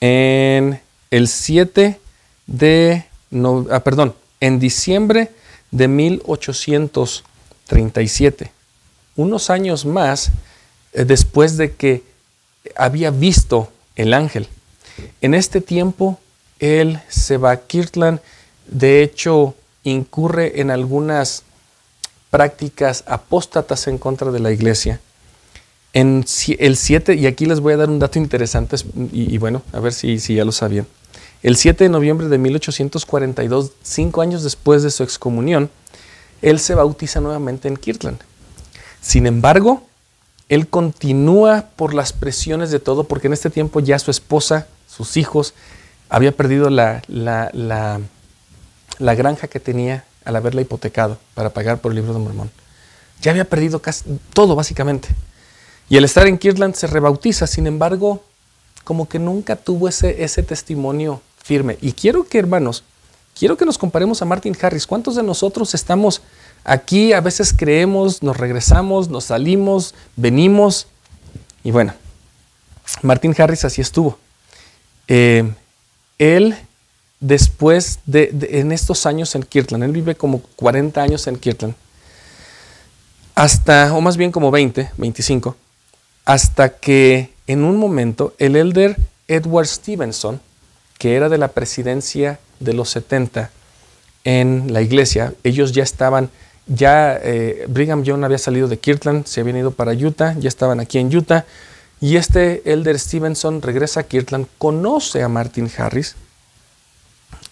en 0.00 0.80
el 1.10 1.28
7 1.28 2.00
de, 2.46 3.04
no, 3.30 3.66
ah, 3.70 3.80
perdón, 3.80 4.14
en 4.40 4.58
diciembre 4.58 5.30
de 5.70 5.88
1837, 5.88 8.52
unos 9.16 9.50
años 9.50 9.84
más 9.84 10.30
eh, 10.92 11.04
después 11.04 11.56
de 11.56 11.74
que 11.74 12.04
había 12.76 13.10
visto 13.10 13.72
el 13.96 14.14
ángel. 14.14 14.46
En 15.20 15.34
este 15.34 15.60
tiempo, 15.60 16.20
él 16.58 17.00
se 17.08 17.36
va 17.36 17.56
Kirtland, 17.56 18.20
de 18.66 19.02
hecho, 19.02 19.54
incurre 19.84 20.60
en 20.60 20.70
algunas 20.70 21.42
prácticas 22.30 23.04
apóstatas 23.06 23.86
en 23.86 23.98
contra 23.98 24.30
de 24.30 24.40
la 24.40 24.52
iglesia. 24.52 25.00
En 25.98 26.24
el 26.58 26.76
7, 26.76 27.16
y 27.16 27.26
aquí 27.26 27.44
les 27.44 27.58
voy 27.58 27.72
a 27.72 27.76
dar 27.76 27.90
un 27.90 27.98
dato 27.98 28.20
interesante, 28.20 28.76
y, 29.10 29.36
bueno, 29.38 29.62
a 29.72 29.80
ver 29.80 29.92
si, 29.92 30.20
si 30.20 30.36
ya 30.36 30.44
lo 30.44 30.52
sabían. 30.52 30.86
El 31.42 31.56
7 31.56 31.82
de 31.82 31.90
noviembre 31.90 32.28
de 32.28 32.38
1842, 32.38 33.72
cinco 33.82 34.20
años 34.20 34.44
después 34.44 34.84
de 34.84 34.92
su 34.92 35.02
excomunión, 35.02 35.70
él 36.40 36.60
se 36.60 36.76
bautiza 36.76 37.20
nuevamente 37.20 37.66
en 37.66 37.76
Kirtland. 37.76 38.20
Sin 39.00 39.26
embargo, 39.26 39.88
él 40.48 40.68
continúa 40.68 41.70
por 41.74 41.94
las 41.94 42.12
presiones 42.12 42.70
de 42.70 42.78
todo, 42.78 43.02
porque 43.02 43.26
en 43.26 43.32
este 43.32 43.50
tiempo 43.50 43.80
ya 43.80 43.98
su 43.98 44.12
esposa, 44.12 44.68
sus 44.86 45.16
hijos, 45.16 45.52
había 46.08 46.30
perdido 46.30 46.70
la, 46.70 47.02
la, 47.08 48.00
granja 49.16 49.48
que 49.48 49.58
tenía 49.58 50.04
al 50.24 50.36
haberla 50.36 50.60
hipotecado 50.60 51.18
para 51.34 51.50
pagar 51.50 51.80
por 51.80 51.90
el 51.90 51.96
libro 51.96 52.12
de 52.12 52.20
Mormón. 52.20 52.52
Ya 53.20 53.32
había 53.32 53.46
perdido 53.46 53.82
casi 53.82 54.04
todo, 54.32 54.54
básicamente. 54.54 55.08
Y 55.88 55.96
al 55.96 56.04
estar 56.04 56.26
en 56.26 56.38
Kirtland 56.38 56.74
se 56.74 56.86
rebautiza, 56.86 57.46
sin 57.46 57.66
embargo, 57.66 58.22
como 58.84 59.08
que 59.08 59.18
nunca 59.18 59.56
tuvo 59.56 59.88
ese, 59.88 60.42
testimonio 60.42 61.20
firme. 61.42 61.78
Y 61.80 61.92
quiero 61.92 62.24
que, 62.24 62.38
hermanos, 62.38 62.84
quiero 63.38 63.56
que 63.56 63.64
nos 63.64 63.78
comparemos 63.78 64.20
a 64.20 64.24
Martin 64.24 64.56
Harris. 64.60 64.86
¿Cuántos 64.86 65.16
de 65.16 65.22
nosotros 65.22 65.74
estamos 65.74 66.22
Aquí 66.64 67.12
a 67.12 67.20
veces 67.20 67.54
creemos, 67.56 68.22
nos 68.22 68.36
regresamos, 68.36 69.08
nos 69.08 69.24
salimos, 69.24 69.94
venimos. 70.16 70.86
Y 71.64 71.70
bueno, 71.70 71.94
Martin 73.02 73.34
Harris 73.38 73.64
así 73.64 73.80
estuvo. 73.80 74.18
Eh, 75.06 75.50
él, 76.18 76.56
después 77.20 78.00
de, 78.04 78.36
en 78.50 78.72
estos 78.72 79.06
años 79.06 79.34
en 79.34 79.44
Kirtland, 79.44 79.84
él 79.84 79.92
vive 79.92 80.14
como 80.14 80.42
40 80.56 81.00
años 81.00 81.26
en 81.26 81.36
Kirtland, 81.36 81.74
hasta, 83.34 83.94
o 83.94 84.00
más 84.00 84.16
bien 84.16 84.30
como 84.32 84.50
20, 84.50 84.90
25, 84.96 85.56
hasta 86.28 86.68
que 86.78 87.32
en 87.46 87.64
un 87.64 87.78
momento 87.78 88.34
el 88.36 88.54
elder 88.54 88.98
Edward 89.28 89.66
Stevenson, 89.66 90.42
que 90.98 91.16
era 91.16 91.30
de 91.30 91.38
la 91.38 91.48
presidencia 91.48 92.38
de 92.60 92.74
los 92.74 92.90
70 92.90 93.50
en 94.24 94.70
la 94.74 94.82
iglesia, 94.82 95.32
ellos 95.42 95.72
ya 95.72 95.82
estaban 95.82 96.28
ya 96.66 97.18
eh, 97.22 97.64
Brigham 97.70 98.04
Young 98.04 98.24
había 98.24 98.36
salido 98.36 98.68
de 98.68 98.78
Kirtland, 98.78 99.24
se 99.24 99.40
habían 99.40 99.56
ido 99.56 99.70
para 99.70 99.92
Utah, 99.92 100.34
ya 100.38 100.48
estaban 100.48 100.80
aquí 100.80 100.98
en 100.98 101.16
Utah. 101.16 101.46
Y 101.98 102.16
este 102.16 102.60
Elder 102.70 102.98
Stevenson 102.98 103.62
regresa 103.62 104.00
a 104.00 104.02
Kirtland, 104.02 104.48
conoce 104.58 105.22
a 105.22 105.28
Martin 105.28 105.70
Harris 105.78 106.14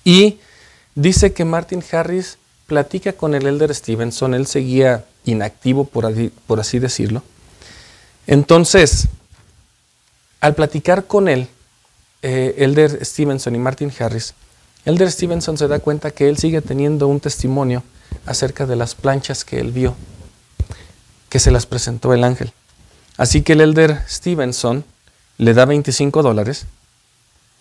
y 0.05 0.39
dice 0.95 1.33
que 1.33 1.47
Martin 1.47 1.83
Harris 1.91 2.37
platica 2.67 3.15
con 3.15 3.35
el 3.35 3.47
Elder 3.47 3.75
Stevenson, 3.75 4.35
él 4.35 4.47
seguía 4.47 5.07
inactivo, 5.25 5.85
por 5.85 6.61
así, 6.61 6.79
decirlo. 6.79 7.23
Entonces, 8.27 9.09
al 10.41 10.55
platicar 10.55 11.05
con 11.07 11.29
él, 11.29 11.49
eh, 12.23 12.55
Elder 12.59 13.05
Stevenson 13.05 13.55
y 13.55 13.59
Martin 13.59 13.93
Harris, 13.99 14.35
Elder 14.85 15.11
Stevenson 15.11 15.59
se 15.59 15.69
da 15.69 15.79
cuenta 15.79 16.11
que 16.11 16.29
él 16.29 16.39
sigue 16.39 16.61
teniendo 16.61 17.09
un 17.09 17.21
testimonio 17.21 17.83
acerca 18.25 18.67
de 18.67 18.77
las 18.77 18.95
planchas 18.95 19.45
que 19.45 19.59
él 19.59 19.73
vio, 19.73 19.97
que 21.29 21.39
se 21.39 21.51
las 21.51 21.67
presentó 21.67 22.13
el 22.15 22.25
ángel. 22.25 22.53
Así 23.17 23.43
que 23.43 23.55
el 23.55 23.61
elder 23.63 24.03
Stevenson 24.09 24.85
le 25.39 25.55
da 25.55 25.65
25 25.65 26.23
dólares, 26.23 26.67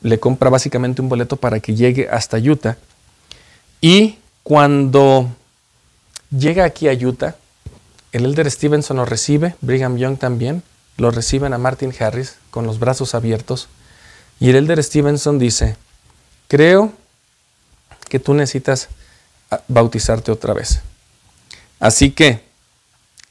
le 0.01 0.20
compra 0.20 0.49
básicamente 0.49 1.01
un 1.01 1.09
boleto 1.09 1.38
para 1.38 1.59
que 1.59 1.76
llegue 1.76 2.09
hasta 2.09 2.38
Utah 2.38 2.78
y 3.82 4.18
cuando 4.43 5.30
llega 6.30 6.66
aquí 6.66 6.88
a 6.88 6.93
Utah, 6.93 7.36
el 8.16 8.24
elder 8.24 8.49
Stevenson 8.49 8.95
lo 8.95 9.03
recibe, 9.03 9.55
Brigham 9.59 9.97
Young 9.97 10.18
también, 10.18 10.63
lo 10.95 11.11
reciben 11.11 11.53
a 11.53 11.57
Martin 11.57 11.93
Harris 11.99 12.36
con 12.49 12.66
los 12.66 12.80
brazos 12.80 13.13
abiertos 13.13 13.68
y 14.39 14.49
el 14.49 14.55
elder 14.55 14.82
Stevenson 14.82 15.38
dice, 15.38 15.76
creo 16.47 16.93
que 18.07 18.20
tú 18.20 18.34
necesitas 18.34 18.88
bautizarte 19.68 20.32
otra 20.32 20.53
vez. 20.53 20.80
Así 21.82 22.11
que, 22.11 22.39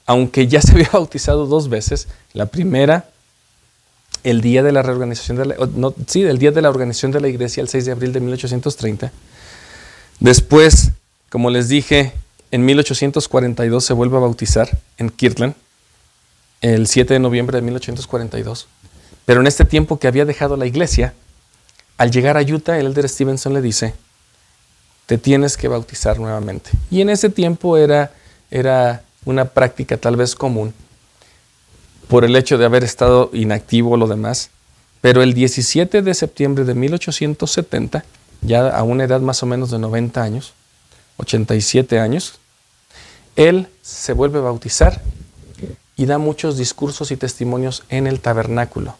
aunque 0.04 0.48
ya 0.48 0.60
se 0.60 0.72
había 0.72 0.90
bautizado 0.92 1.46
dos 1.46 1.70
veces, 1.70 2.06
la 2.34 2.44
primera, 2.44 3.08
el 4.22 4.42
día 4.42 4.62
de 4.62 4.72
la 4.72 4.82
reorganización 4.82 5.38
de 5.38 5.46
la, 5.46 5.56
sí, 6.06 6.24
el 6.24 6.36
día 6.36 6.50
de 6.50 6.60
la 6.60 6.68
organización 6.68 7.10
de 7.10 7.22
la 7.22 7.28
iglesia, 7.28 7.62
el 7.62 7.70
6 7.70 7.86
de 7.86 7.92
abril 7.92 8.12
de 8.12 8.20
1830. 8.20 9.10
Después, 10.20 10.90
como 11.30 11.48
les 11.48 11.70
dije, 11.70 12.12
en 12.54 12.64
1842 12.64 13.84
se 13.84 13.94
vuelve 13.94 14.16
a 14.16 14.20
bautizar 14.20 14.78
en 14.96 15.10
Kirtland, 15.10 15.54
el 16.60 16.86
7 16.86 17.14
de 17.14 17.18
noviembre 17.18 17.58
de 17.58 17.62
1842. 17.62 18.68
Pero 19.24 19.40
en 19.40 19.48
este 19.48 19.64
tiempo 19.64 19.98
que 19.98 20.06
había 20.06 20.24
dejado 20.24 20.56
la 20.56 20.64
iglesia, 20.64 21.14
al 21.98 22.12
llegar 22.12 22.36
a 22.36 22.42
Utah, 22.42 22.78
el 22.78 22.86
elder 22.86 23.08
Stevenson 23.08 23.54
le 23.54 23.60
dice, 23.60 23.94
te 25.06 25.18
tienes 25.18 25.56
que 25.56 25.66
bautizar 25.66 26.20
nuevamente. 26.20 26.70
Y 26.92 27.00
en 27.00 27.10
ese 27.10 27.28
tiempo 27.28 27.76
era, 27.76 28.12
era 28.52 29.02
una 29.24 29.46
práctica 29.46 29.96
tal 29.96 30.14
vez 30.14 30.36
común 30.36 30.72
por 32.06 32.24
el 32.24 32.36
hecho 32.36 32.56
de 32.56 32.66
haber 32.66 32.84
estado 32.84 33.30
inactivo 33.32 33.90
o 33.90 33.96
lo 33.96 34.06
demás. 34.06 34.50
Pero 35.00 35.24
el 35.24 35.34
17 35.34 36.02
de 36.02 36.14
septiembre 36.14 36.62
de 36.62 36.74
1870, 36.74 38.04
ya 38.42 38.68
a 38.68 38.84
una 38.84 39.02
edad 39.02 39.20
más 39.20 39.42
o 39.42 39.46
menos 39.46 39.72
de 39.72 39.80
90 39.80 40.22
años, 40.22 40.52
87 41.16 41.98
años, 41.98 42.38
él 43.36 43.68
se 43.82 44.12
vuelve 44.12 44.38
a 44.38 44.42
bautizar 44.42 45.00
y 45.96 46.06
da 46.06 46.18
muchos 46.18 46.56
discursos 46.56 47.10
y 47.10 47.16
testimonios 47.16 47.84
en 47.88 48.06
el 48.06 48.20
tabernáculo 48.20 48.96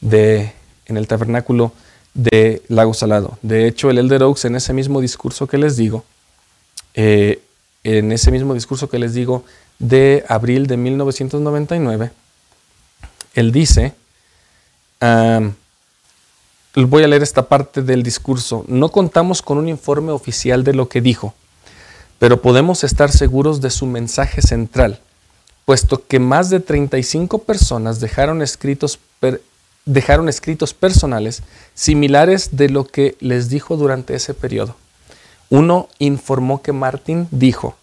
de 0.00 0.52
en 0.86 0.96
el 0.96 1.06
tabernáculo 1.06 1.72
de 2.14 2.62
Lago 2.68 2.94
Salado. 2.94 3.38
De 3.42 3.66
hecho, 3.68 3.90
el 3.90 3.98
Elder 3.98 4.22
Oaks 4.22 4.46
en 4.46 4.56
ese 4.56 4.72
mismo 4.72 5.00
discurso 5.00 5.46
que 5.46 5.58
les 5.58 5.76
digo, 5.76 6.04
eh, 6.94 7.42
en 7.84 8.10
ese 8.10 8.30
mismo 8.30 8.54
discurso 8.54 8.88
que 8.88 8.98
les 8.98 9.12
digo 9.14 9.44
de 9.78 10.24
abril 10.28 10.66
de 10.66 10.76
1999, 10.76 12.10
él 13.34 13.52
dice 13.52 13.94
voy 16.86 17.02
a 17.02 17.08
leer 17.08 17.22
esta 17.22 17.48
parte 17.48 17.82
del 17.82 18.02
discurso. 18.02 18.64
No 18.68 18.90
contamos 18.90 19.42
con 19.42 19.58
un 19.58 19.68
informe 19.68 20.12
oficial 20.12 20.64
de 20.64 20.74
lo 20.74 20.88
que 20.88 21.00
dijo, 21.00 21.34
pero 22.18 22.42
podemos 22.42 22.84
estar 22.84 23.10
seguros 23.10 23.60
de 23.60 23.70
su 23.70 23.86
mensaje 23.86 24.42
central, 24.42 25.00
puesto 25.64 26.06
que 26.06 26.18
más 26.18 26.50
de 26.50 26.60
35 26.60 27.40
personas 27.40 28.00
dejaron 28.00 28.42
escritos, 28.42 28.98
dejaron 29.84 30.28
escritos 30.28 30.74
personales 30.74 31.42
similares 31.74 32.56
de 32.56 32.68
lo 32.68 32.86
que 32.86 33.16
les 33.20 33.48
dijo 33.48 33.76
durante 33.76 34.14
ese 34.14 34.34
periodo. 34.34 34.76
Uno 35.50 35.88
informó 35.98 36.62
que 36.62 36.72
Martin 36.72 37.28
dijo, 37.30 37.76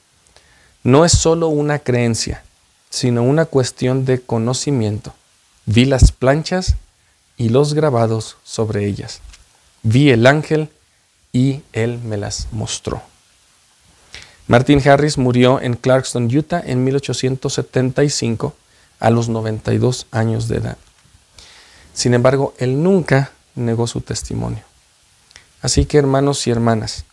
no 0.84 1.06
es 1.06 1.14
solo 1.14 1.48
una 1.48 1.80
creencia, 1.80 2.44
sino 2.90 3.24
una 3.24 3.46
cuestión 3.46 4.06
de 4.06 4.22
conocimiento. 4.22 5.14
Vi 5.66 5.86
las 5.86 6.12
planchas 6.12 6.76
y 7.38 7.50
los 7.50 7.74
grabados 7.74 8.38
sobre 8.44 8.86
ellas. 8.86 9.22
Vi 9.82 10.12
el 10.12 10.28
ángel 10.28 10.70
y 11.34 11.62
él 11.74 12.00
me 12.04 12.18
las 12.18 12.48
mostró. 12.52 13.02
Martin 14.48 14.88
Harris 14.88 15.18
murió 15.18 15.60
en 15.60 15.76
Clarkston, 15.76 16.26
Utah 16.36 16.62
en 16.64 16.84
1875 16.84 18.56
a 19.00 19.10
los 19.10 19.28
92 19.28 20.06
años 20.12 20.48
de 20.48 20.58
edad. 20.58 20.78
Sin 21.94 22.14
embargo, 22.14 22.54
él 22.60 22.84
nunca 22.84 23.32
negó 23.56 23.88
su 23.88 24.02
testimonio. 24.02 24.64
Así 25.62 25.86
que 25.86 25.98
hermanos 25.98 26.46
y 26.46 26.52
hermanas, 26.52 27.06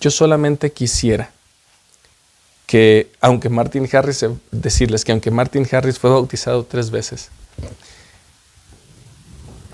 yo 0.00 0.10
solamente 0.10 0.72
quisiera 0.72 1.30
que, 2.66 3.10
aunque 3.20 3.48
Martin 3.48 3.88
Harris, 3.92 4.24
decirles 4.50 5.04
que 5.04 5.12
aunque 5.12 5.30
Martin 5.30 5.66
Harris 5.70 5.98
fue 5.98 6.10
bautizado 6.10 6.64
tres 6.64 6.90
veces, 6.90 7.30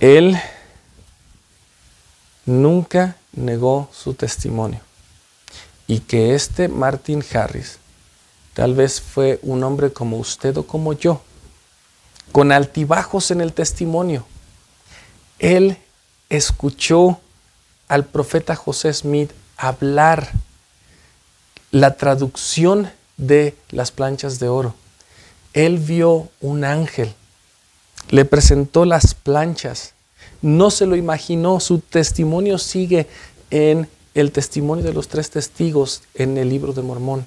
él 0.00 0.38
nunca 2.46 3.16
negó 3.32 3.90
su 3.92 4.14
testimonio. 4.14 4.80
Y 5.88 6.00
que 6.00 6.36
este 6.36 6.68
Martin 6.68 7.24
Harris 7.32 7.78
tal 8.54 8.74
vez 8.74 9.00
fue 9.00 9.40
un 9.42 9.64
hombre 9.64 9.92
como 9.92 10.18
usted 10.18 10.56
o 10.56 10.66
como 10.66 10.92
yo, 10.92 11.20
con 12.30 12.52
altibajos 12.52 13.32
en 13.32 13.40
el 13.40 13.52
testimonio. 13.52 14.24
Él 15.40 15.76
escuchó 16.28 17.18
al 17.88 18.04
profeta 18.04 18.54
José 18.54 18.92
Smith 18.92 19.32
hablar 19.56 20.30
la 21.72 21.96
traducción 21.96 22.90
de 23.16 23.56
las 23.70 23.90
planchas 23.90 24.38
de 24.38 24.48
oro. 24.48 24.74
Él 25.54 25.78
vio 25.78 26.28
un 26.40 26.64
ángel 26.64 27.14
le 28.10 28.24
presentó 28.24 28.84
las 28.84 29.14
planchas. 29.14 29.92
No 30.40 30.70
se 30.70 30.86
lo 30.86 30.96
imaginó, 30.96 31.60
su 31.60 31.78
testimonio 31.78 32.58
sigue 32.58 33.06
en 33.50 33.88
el 34.14 34.32
testimonio 34.32 34.84
de 34.84 34.92
los 34.92 35.08
tres 35.08 35.30
testigos 35.30 36.02
en 36.14 36.38
el 36.38 36.48
libro 36.48 36.72
de 36.72 36.82
Mormón. 36.82 37.26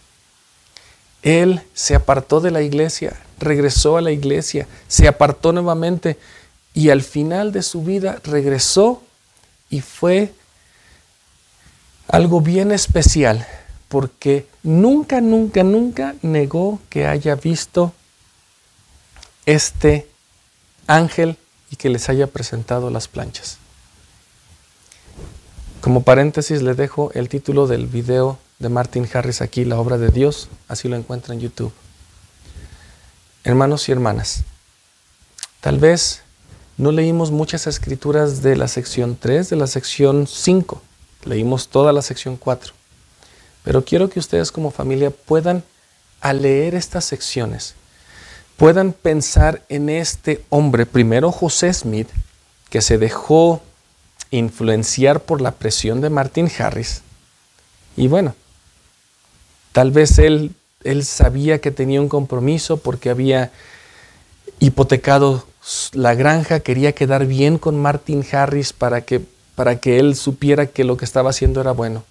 Él 1.22 1.62
se 1.74 1.96
apartó 1.96 2.42
de 2.42 2.52
la 2.52 2.62
iglesia, 2.62 3.20
regresó 3.40 3.98
a 3.98 4.02
la 4.02 4.12
iglesia, 4.12 4.68
se 4.88 5.08
apartó 5.08 5.52
nuevamente 5.54 6.18
y 6.74 6.90
al 6.90 7.02
final 7.02 7.52
de 7.52 7.62
su 7.62 7.84
vida 7.84 8.20
regresó 8.24 9.02
y 9.70 9.82
fue 9.82 10.34
algo 12.08 12.42
bien 12.42 12.72
especial 12.72 13.48
porque 13.88 14.48
nunca, 14.64 15.22
nunca, 15.22 15.64
nunca 15.64 16.16
negó 16.22 16.80
que 16.90 17.06
haya 17.08 17.36
visto 17.36 17.94
este 19.46 20.08
ángel 20.88 21.38
y 21.70 21.76
que 21.76 21.90
les 21.90 22.10
haya 22.10 22.28
presentado 22.28 22.90
las 22.90 23.08
planchas. 23.08 23.58
Como 25.82 26.04
paréntesis 26.04 26.62
le 26.62 26.76
dejo 26.76 27.12
el 27.16 27.28
título 27.28 27.66
del 27.66 27.88
video 27.88 28.38
de 28.60 28.70
Martin 28.70 29.10
Harris 29.12 29.42
aquí, 29.42 29.66
La 29.66 29.80
obra 29.80 29.98
de 29.98 30.10
Dios, 30.10 30.48
así 30.68 30.88
lo 30.88 30.96
encuentra 30.96 31.34
en 31.34 31.40
YouTube. 31.40 31.74
Hermanos 33.44 33.90
y 33.90 33.92
hermanas, 33.92 34.44
tal 35.60 35.80
vez 35.80 36.22
no 36.78 36.92
leímos 36.92 37.32
muchas 37.32 37.66
escrituras 37.66 38.44
de 38.44 38.56
la 38.56 38.68
sección 38.68 39.18
3, 39.20 39.50
de 39.50 39.56
la 39.56 39.66
sección 39.66 40.28
5, 40.28 40.80
leímos 41.26 41.70
toda 41.70 41.92
la 41.92 42.04
sección 42.04 42.38
4, 42.38 42.74
pero 43.64 43.84
quiero 43.84 44.08
que 44.08 44.20
ustedes 44.20 44.52
como 44.52 44.70
familia 44.70 45.10
puedan, 45.10 45.64
al 46.20 46.44
leer 46.44 46.76
estas 46.76 47.06
secciones, 47.06 47.74
puedan 48.56 48.94
pensar 48.94 49.64
en 49.68 49.90
este 49.90 50.46
hombre, 50.50 50.86
primero 50.86 51.32
José 51.32 51.74
Smith, 51.74 52.10
que 52.70 52.82
se 52.82 53.00
dejó 53.00 53.64
influenciar 54.32 55.22
por 55.22 55.42
la 55.42 55.52
presión 55.52 56.02
de 56.02 56.10
Martin 56.10 56.50
Harris. 56.58 57.02
Y 57.96 58.08
bueno, 58.08 58.34
tal 59.72 59.92
vez 59.92 60.18
él, 60.20 60.54
él 60.84 61.06
sabía 61.06 61.60
que 61.60 61.72
tenía 61.72 62.02
un 62.02 62.10
compromiso 62.10 62.78
porque 62.78 63.10
había 63.10 63.52
hipotecado 64.60 65.46
la 65.94 66.16
granja, 66.16 66.62
quería 66.62 66.94
quedar 66.94 67.26
bien 67.26 67.58
con 67.58 67.80
Martin 67.80 68.26
Harris 68.32 68.74
para 68.74 69.02
que, 69.02 69.22
para 69.56 69.80
que 69.80 70.00
él 70.00 70.16
supiera 70.16 70.66
que 70.66 70.84
lo 70.84 70.98
que 70.98 71.06
estaba 71.06 71.30
haciendo 71.30 71.62
era 71.62 71.72
bueno. 71.72 72.04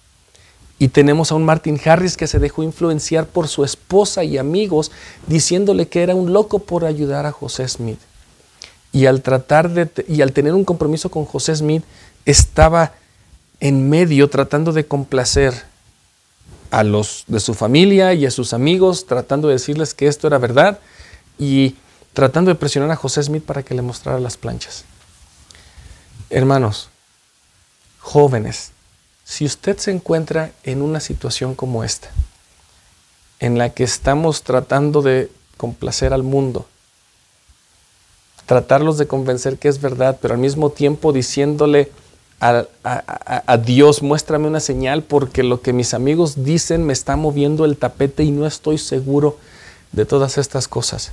Y 0.79 0.87
tenemos 0.87 1.31
a 1.31 1.35
un 1.35 1.45
Martin 1.45 1.79
Harris 1.83 2.17
que 2.17 2.27
se 2.27 2.39
dejó 2.39 2.63
influenciar 2.63 3.27
por 3.27 3.47
su 3.47 3.63
esposa 3.63 4.23
y 4.23 4.37
amigos, 4.37 4.91
diciéndole 5.27 5.87
que 5.87 6.01
era 6.01 6.15
un 6.15 6.33
loco 6.33 6.59
por 6.59 6.85
ayudar 6.85 7.25
a 7.25 7.31
José 7.31 7.67
Smith. 7.67 7.99
Y 8.91 9.05
al 9.05 9.21
tratar 9.21 9.69
de 9.69 9.89
y 10.07 10.21
al 10.21 10.33
tener 10.33 10.53
un 10.53 10.65
compromiso 10.65 11.09
con 11.09 11.25
José 11.25 11.55
Smith, 11.55 11.83
estaba 12.25 12.93
en 13.59 13.89
medio 13.89 14.29
tratando 14.29 14.73
de 14.73 14.85
complacer 14.85 15.63
a 16.71 16.83
los 16.83 17.25
de 17.27 17.39
su 17.39 17.53
familia 17.53 18.13
y 18.13 18.25
a 18.25 18.31
sus 18.31 18.53
amigos, 18.53 19.05
tratando 19.05 19.47
de 19.47 19.55
decirles 19.55 19.93
que 19.93 20.07
esto 20.07 20.27
era 20.27 20.37
verdad 20.37 20.79
y 21.37 21.75
tratando 22.13 22.49
de 22.49 22.55
presionar 22.55 22.91
a 22.91 22.95
José 22.95 23.21
Smith 23.23 23.43
para 23.43 23.63
que 23.63 23.75
le 23.75 23.81
mostrara 23.81 24.19
las 24.19 24.37
planchas. 24.37 24.85
Hermanos, 26.29 26.89
jóvenes, 27.99 28.71
si 29.25 29.45
usted 29.45 29.77
se 29.77 29.91
encuentra 29.91 30.51
en 30.63 30.81
una 30.81 30.99
situación 30.99 31.55
como 31.55 31.83
esta, 31.83 32.09
en 33.39 33.57
la 33.57 33.69
que 33.69 33.83
estamos 33.83 34.43
tratando 34.43 35.01
de 35.01 35.29
complacer 35.57 36.13
al 36.13 36.23
mundo, 36.23 36.67
tratarlos 38.45 38.97
de 38.97 39.07
convencer 39.07 39.57
que 39.57 39.67
es 39.67 39.81
verdad, 39.81 40.19
pero 40.21 40.33
al 40.33 40.39
mismo 40.39 40.69
tiempo 40.69 41.13
diciéndole 41.13 41.91
a, 42.41 43.57
Dios, 43.57 44.01
muéstrame 44.01 44.47
una 44.47 44.59
señal 44.59 45.03
porque 45.03 45.43
lo 45.43 45.61
que 45.61 45.73
mis 45.73 45.93
amigos 45.93 46.43
dicen 46.43 46.83
me 46.83 46.93
está 46.93 47.15
moviendo 47.15 47.65
el 47.65 47.77
tapete 47.77 48.23
y 48.23 48.31
no 48.31 48.47
estoy 48.47 48.79
seguro 48.79 49.37
de 49.91 50.05
todas 50.05 50.39
estas 50.39 50.67
cosas. 50.67 51.11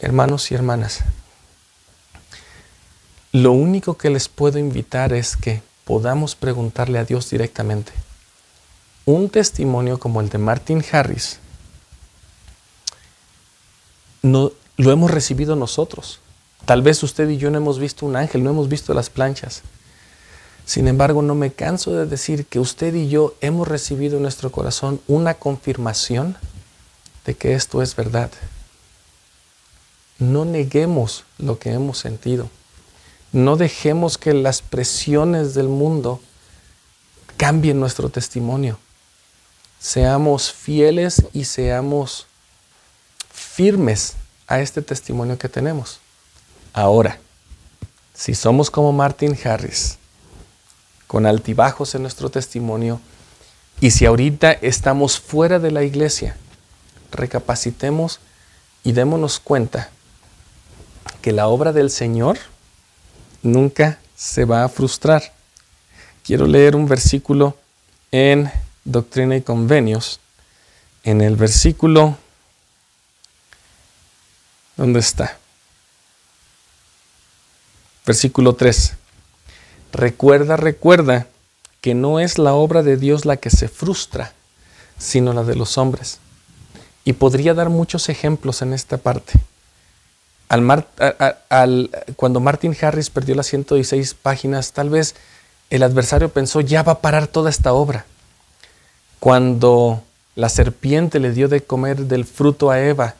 Hermanos 0.00 0.50
y 0.50 0.56
hermanas, 0.56 1.00
lo 3.30 3.52
único 3.52 3.96
que 3.96 4.10
les 4.10 4.28
puedo 4.28 4.58
invitar 4.58 5.12
es 5.12 5.36
que 5.36 5.62
podamos 5.84 6.34
preguntarle 6.34 6.98
a 6.98 7.04
Dios 7.04 7.30
directamente. 7.30 7.92
Un 9.04 9.30
testimonio 9.30 10.00
como 10.00 10.20
el 10.20 10.30
de 10.30 10.38
Martin 10.38 10.84
Harris 10.90 11.38
no, 14.22 14.50
lo 14.76 14.90
hemos 14.90 15.12
recibido 15.12 15.54
nosotros. 15.54 16.18
Tal 16.64 16.82
vez 16.82 17.04
usted 17.04 17.28
y 17.30 17.36
yo 17.36 17.50
no 17.50 17.58
hemos 17.58 17.78
visto 17.78 18.04
un 18.04 18.16
ángel, 18.16 18.42
no 18.42 18.50
hemos 18.50 18.68
visto 18.68 18.92
las 18.94 19.10
planchas. 19.10 19.62
Sin 20.68 20.86
embargo, 20.86 21.22
no 21.22 21.34
me 21.34 21.50
canso 21.50 21.92
de 21.94 22.04
decir 22.04 22.44
que 22.44 22.60
usted 22.60 22.94
y 22.94 23.08
yo 23.08 23.34
hemos 23.40 23.66
recibido 23.66 24.18
en 24.18 24.22
nuestro 24.22 24.52
corazón 24.52 25.00
una 25.08 25.32
confirmación 25.32 26.36
de 27.24 27.34
que 27.34 27.54
esto 27.54 27.80
es 27.80 27.96
verdad. 27.96 28.30
No 30.18 30.44
neguemos 30.44 31.24
lo 31.38 31.58
que 31.58 31.72
hemos 31.72 31.96
sentido. 31.96 32.50
No 33.32 33.56
dejemos 33.56 34.18
que 34.18 34.34
las 34.34 34.60
presiones 34.60 35.54
del 35.54 35.68
mundo 35.68 36.20
cambien 37.38 37.80
nuestro 37.80 38.10
testimonio. 38.10 38.78
Seamos 39.80 40.52
fieles 40.52 41.24
y 41.32 41.46
seamos 41.46 42.26
firmes 43.32 44.16
a 44.46 44.60
este 44.60 44.82
testimonio 44.82 45.38
que 45.38 45.48
tenemos. 45.48 46.00
Ahora, 46.74 47.18
si 48.12 48.34
somos 48.34 48.70
como 48.70 48.92
Martin 48.92 49.34
Harris, 49.42 49.97
con 51.08 51.26
altibajos 51.26 51.96
en 51.96 52.02
nuestro 52.02 52.30
testimonio, 52.30 53.00
y 53.80 53.90
si 53.90 54.06
ahorita 54.06 54.52
estamos 54.52 55.18
fuera 55.18 55.58
de 55.58 55.72
la 55.72 55.82
iglesia, 55.82 56.36
recapacitemos 57.10 58.20
y 58.84 58.92
démonos 58.92 59.40
cuenta 59.40 59.90
que 61.22 61.32
la 61.32 61.48
obra 61.48 61.72
del 61.72 61.90
Señor 61.90 62.38
nunca 63.42 63.98
se 64.16 64.44
va 64.44 64.64
a 64.64 64.68
frustrar. 64.68 65.32
Quiero 66.24 66.46
leer 66.46 66.76
un 66.76 66.86
versículo 66.86 67.56
en 68.12 68.50
Doctrina 68.84 69.36
y 69.36 69.42
Convenios, 69.42 70.20
en 71.04 71.20
el 71.20 71.36
versículo, 71.36 72.18
¿dónde 74.76 75.00
está? 75.00 75.38
Versículo 78.04 78.54
3. 78.54 78.97
Recuerda, 79.92 80.56
recuerda 80.56 81.26
que 81.80 81.94
no 81.94 82.20
es 82.20 82.38
la 82.38 82.54
obra 82.54 82.82
de 82.82 82.96
Dios 82.96 83.24
la 83.24 83.36
que 83.36 83.50
se 83.50 83.68
frustra, 83.68 84.32
sino 84.98 85.32
la 85.32 85.44
de 85.44 85.54
los 85.54 85.78
hombres. 85.78 86.18
Y 87.04 87.14
podría 87.14 87.54
dar 87.54 87.68
muchos 87.70 88.08
ejemplos 88.08 88.62
en 88.62 88.72
esta 88.72 88.98
parte. 88.98 89.34
Al, 90.48 91.90
cuando 92.16 92.40
Martin 92.40 92.76
Harris 92.80 93.10
perdió 93.10 93.34
las 93.34 93.46
116 93.46 94.14
páginas, 94.14 94.72
tal 94.72 94.90
vez 94.90 95.14
el 95.70 95.82
adversario 95.82 96.30
pensó, 96.30 96.60
ya 96.60 96.82
va 96.82 96.92
a 96.92 97.00
parar 97.00 97.26
toda 97.26 97.50
esta 97.50 97.72
obra. 97.72 98.06
Cuando 99.20 100.02
la 100.34 100.48
serpiente 100.48 101.20
le 101.20 101.32
dio 101.32 101.48
de 101.48 101.62
comer 101.62 101.98
del 102.06 102.24
fruto 102.24 102.70
a 102.70 102.80
Eva, 102.80 103.14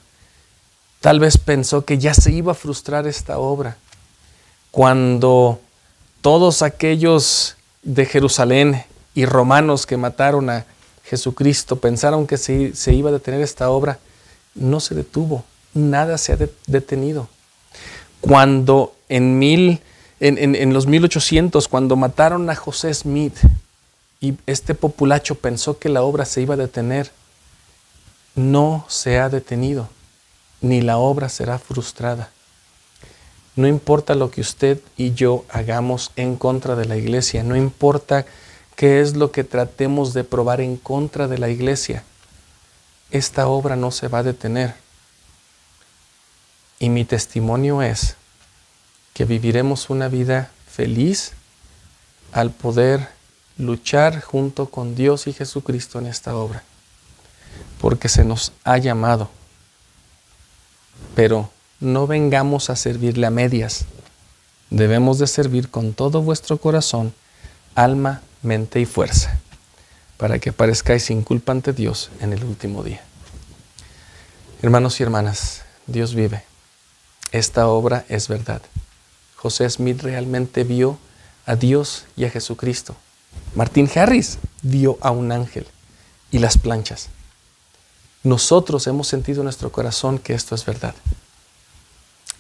tal 1.01 1.21
vez 1.21 1.37
pensó 1.37 1.85
que 1.85 1.99
ya 1.99 2.15
se 2.15 2.33
iba 2.33 2.53
a 2.53 2.55
frustrar 2.55 3.07
esta 3.07 3.39
obra. 3.39 3.77
Cuando 4.71 5.61
todos 6.21 6.63
aquellos 6.63 7.57
de 7.83 8.07
Jerusalén 8.07 8.85
y 9.15 9.27
romanos 9.27 9.87
que 9.87 9.97
mataron 9.97 10.51
a 10.51 10.67
Jesucristo 11.05 11.77
pensaron 11.77 12.27
que 12.27 12.37
se, 12.37 12.75
se 12.75 12.93
iba 12.93 13.11
a 13.11 13.13
detener 13.13 13.41
esta 13.41 13.71
obra, 13.71 13.99
no 14.55 14.81
se 14.81 14.95
detuvo, 14.95 15.45
nada 15.75 16.19
se 16.19 16.33
ha 16.33 16.39
detenido. 16.67 17.29
Cuando 18.21 18.95
en, 19.09 19.39
mil, 19.39 19.81
en, 20.21 20.55
en, 20.55 20.75
los 20.75 20.87
1800, 20.87 21.69
cuando 21.69 21.97
mataron 21.97 22.51
a 22.51 22.55
José 22.55 22.93
Smith 22.93 23.37
y 24.21 24.35
este 24.47 24.75
populacho 24.75 25.37
pensó 25.37 25.79
que 25.79 25.89
la 25.89 26.03
obra 26.03 26.25
se 26.25 26.43
iba 26.43 26.55
a 26.55 26.59
detener, 26.59 27.11
no 28.35 28.85
se 28.89 29.19
ha 29.19 29.29
detenido, 29.29 29.89
ni 30.61 30.81
la 30.81 30.99
obra 30.99 31.29
será 31.29 31.59
frustrada. 31.59 32.31
No 33.59 33.67
importa 33.67 34.15
lo 34.15 34.31
que 34.31 34.41
usted 34.41 34.81
y 34.97 35.15
yo 35.15 35.45
hagamos 35.49 36.13
en 36.15 36.37
contra 36.37 36.77
de 36.77 36.85
la 36.85 36.97
iglesia, 36.97 37.43
no 37.43 37.57
importa 37.57 38.25
qué 38.77 39.01
es 39.01 39.17
lo 39.17 39.33
que 39.33 39.43
tratemos 39.43 40.15
de 40.15 40.23
probar 40.23 40.61
en 40.61 40.77
contra 40.77 41.27
de 41.27 41.39
la 41.39 41.49
iglesia, 41.49 42.05
esta 43.11 43.49
obra 43.49 43.75
no 43.75 43.91
se 43.91 44.07
va 44.07 44.19
a 44.21 44.23
detener. 44.23 44.77
Y 46.79 46.89
mi 46.89 47.05
testimonio 47.05 47.83
es 47.83 48.15
que 49.13 49.25
viviremos 49.25 49.91
una 49.91 50.07
vida 50.07 50.53
feliz 50.71 51.33
al 52.31 52.53
poder 52.53 53.09
luchar 53.57 54.21
junto 54.21 54.67
con 54.67 54.95
Dios 54.95 55.27
y 55.27 55.33
Jesucristo 55.33 55.99
en 55.99 56.07
esta 56.07 56.37
obra, 56.37 56.63
porque 57.81 58.09
se 58.09 58.23
nos 58.23 58.53
ha 58.63 58.79
llamado. 58.79 59.29
Pero 61.17 61.51
no 61.81 62.07
vengamos 62.07 62.71
a 62.71 62.77
servirle 62.77 63.27
a 63.27 63.31
medias. 63.31 63.85
Debemos 64.71 65.19
de 65.19 65.27
servir 65.27 65.71
con 65.71 65.95
todo 65.95 66.23
vuestro 66.23 66.59
corazón, 66.59 67.15
alma, 67.75 68.23
mente 68.43 68.81
y 68.81 68.87
fuerza, 68.87 69.39
para 70.17 70.39
que 70.39 70.53
parezcáis 70.53 71.05
sin 71.05 71.23
culpa 71.23 71.53
ante 71.53 71.73
Dios 71.73 72.11
en 72.21 72.33
el 72.33 72.45
último 72.45 72.83
día. 72.83 73.03
Hermanos 74.61 74.99
y 74.99 75.05
hermanas, 75.05 75.63
Dios 75.87 76.15
vive. 76.15 76.43
Esta 77.31 77.69
obra 77.69 78.05
es 78.09 78.29
verdad. 78.29 78.61
José 79.37 79.71
Smith 79.71 80.03
realmente 80.03 80.65
vio 80.65 80.99
a 81.47 81.55
Dios 81.55 82.07
y 82.17 82.25
a 82.25 82.31
Jesucristo. 82.31 82.97
Martín 83.55 83.89
Harris 83.95 84.39
vio 84.63 84.99
a 85.01 85.13
un 85.13 85.31
ángel 85.31 85.67
y 86.31 86.41
las 86.41 86.59
planchas. 86.59 87.09
Nosotros 88.25 88.87
hemos 88.89 89.07
sentido 89.07 89.41
en 89.41 89.45
nuestro 89.45 89.71
corazón 89.71 90.19
que 90.19 90.35
esto 90.35 90.55
es 90.55 90.65
verdad. 90.65 90.95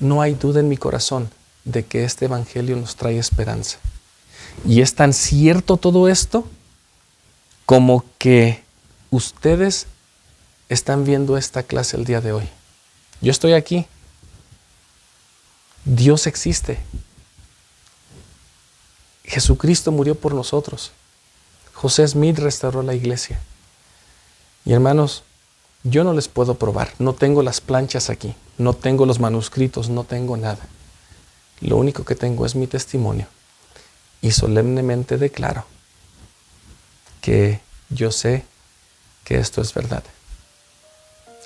No 0.00 0.22
hay 0.22 0.34
duda 0.34 0.60
en 0.60 0.68
mi 0.68 0.76
corazón 0.76 1.30
de 1.64 1.84
que 1.84 2.04
este 2.04 2.26
Evangelio 2.26 2.76
nos 2.76 2.96
trae 2.96 3.18
esperanza. 3.18 3.78
Y 4.66 4.80
es 4.80 4.94
tan 4.94 5.12
cierto 5.12 5.76
todo 5.76 6.08
esto 6.08 6.48
como 7.66 8.04
que 8.18 8.62
ustedes 9.10 9.86
están 10.68 11.04
viendo 11.04 11.36
esta 11.36 11.62
clase 11.62 11.96
el 11.96 12.04
día 12.04 12.20
de 12.20 12.32
hoy. 12.32 12.48
Yo 13.20 13.30
estoy 13.30 13.52
aquí. 13.52 13.86
Dios 15.84 16.26
existe. 16.26 16.78
Jesucristo 19.24 19.92
murió 19.92 20.14
por 20.14 20.34
nosotros. 20.34 20.92
José 21.74 22.06
Smith 22.08 22.38
restauró 22.38 22.82
la 22.82 22.94
iglesia. 22.94 23.40
Y 24.64 24.72
hermanos, 24.72 25.22
yo 25.84 26.04
no 26.04 26.12
les 26.12 26.28
puedo 26.28 26.54
probar, 26.54 26.92
no 26.98 27.14
tengo 27.14 27.42
las 27.42 27.60
planchas 27.60 28.10
aquí, 28.10 28.34
no 28.58 28.74
tengo 28.74 29.06
los 29.06 29.20
manuscritos, 29.20 29.88
no 29.88 30.04
tengo 30.04 30.36
nada. 30.36 30.58
Lo 31.60 31.76
único 31.76 32.04
que 32.04 32.14
tengo 32.14 32.44
es 32.46 32.54
mi 32.54 32.66
testimonio. 32.66 33.26
Y 34.20 34.32
solemnemente 34.32 35.16
declaro 35.16 35.64
que 37.20 37.60
yo 37.88 38.10
sé 38.10 38.44
que 39.24 39.38
esto 39.38 39.60
es 39.60 39.72
verdad. 39.72 40.02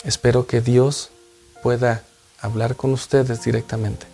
Espero 0.04 0.46
que 0.46 0.60
Dios 0.60 1.10
pueda 1.62 2.02
hablar 2.40 2.76
con 2.76 2.92
ustedes 2.92 3.44
directamente 3.44 4.06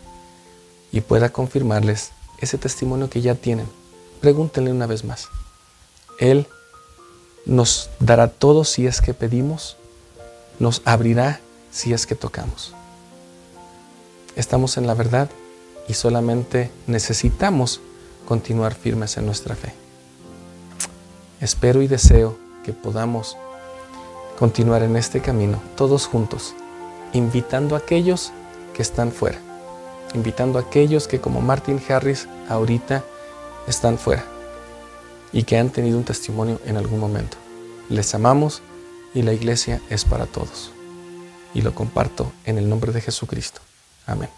y 0.92 1.01
pueda 1.01 1.30
confirmarles 1.30 2.11
ese 2.38 2.59
testimonio 2.59 3.09
que 3.09 3.20
ya 3.20 3.34
tienen. 3.34 3.68
Pregúntenle 4.20 4.72
una 4.72 4.86
vez 4.86 5.05
más. 5.05 5.28
Él 6.18 6.46
nos 7.46 7.88
dará 8.01 8.28
todo 8.28 8.64
si 8.64 8.86
es 8.86 9.01
que 9.01 9.14
pedimos 9.14 9.78
nos 10.59 10.82
abrirá 10.84 11.40
si 11.70 11.92
es 11.92 12.07
que 12.07 12.14
tocamos. 12.14 12.74
Estamos 14.39 14.76
en 14.76 14.86
la 14.86 14.95
verdad 14.95 15.28
y 15.89 15.95
solamente 15.95 16.70
necesitamos 16.86 17.80
continuar 18.24 18.72
firmes 18.72 19.16
en 19.16 19.26
nuestra 19.26 19.57
fe. 19.57 19.74
Espero 21.41 21.82
y 21.82 21.89
deseo 21.89 22.39
que 22.62 22.72
podamos 22.72 23.36
continuar 24.39 24.84
en 24.84 24.97
este 24.97 25.20
camino 25.20 25.61
todos 25.76 26.07
juntos, 26.07 26.55
invitando 27.12 27.74
a 27.74 27.78
aquellos 27.78 28.30
que 28.74 28.82
están 28.82 29.11
fuera, 29.11 29.41
invitando 30.14 30.61
a 30.61 30.62
aquellos 30.62 31.09
que 31.09 31.20
como 31.20 31.41
Martin 31.41 31.82
Harris 31.89 32.28
ahorita 32.49 33.05
están 33.66 33.99
fuera 33.99 34.24
y 35.32 35.43
que 35.43 35.59
han 35.59 35.70
tenido 35.70 35.99
un 35.99 36.05
testimonio 36.05 36.61
en 36.64 36.76
algún 36.76 37.01
momento. 37.01 37.36
Les 37.89 38.14
amamos 38.14 38.62
y 39.14 39.22
la 39.22 39.32
iglesia 39.32 39.82
es 39.91 40.05
para 40.05 40.26
todos. 40.26 40.70
Y 41.55 41.62
lo 41.62 41.74
comparto 41.74 42.30
en 42.45 42.57
el 42.57 42.68
nombre 42.68 42.93
de 42.93 43.01
Jesucristo. 43.01 43.62
Amén. 44.09 44.38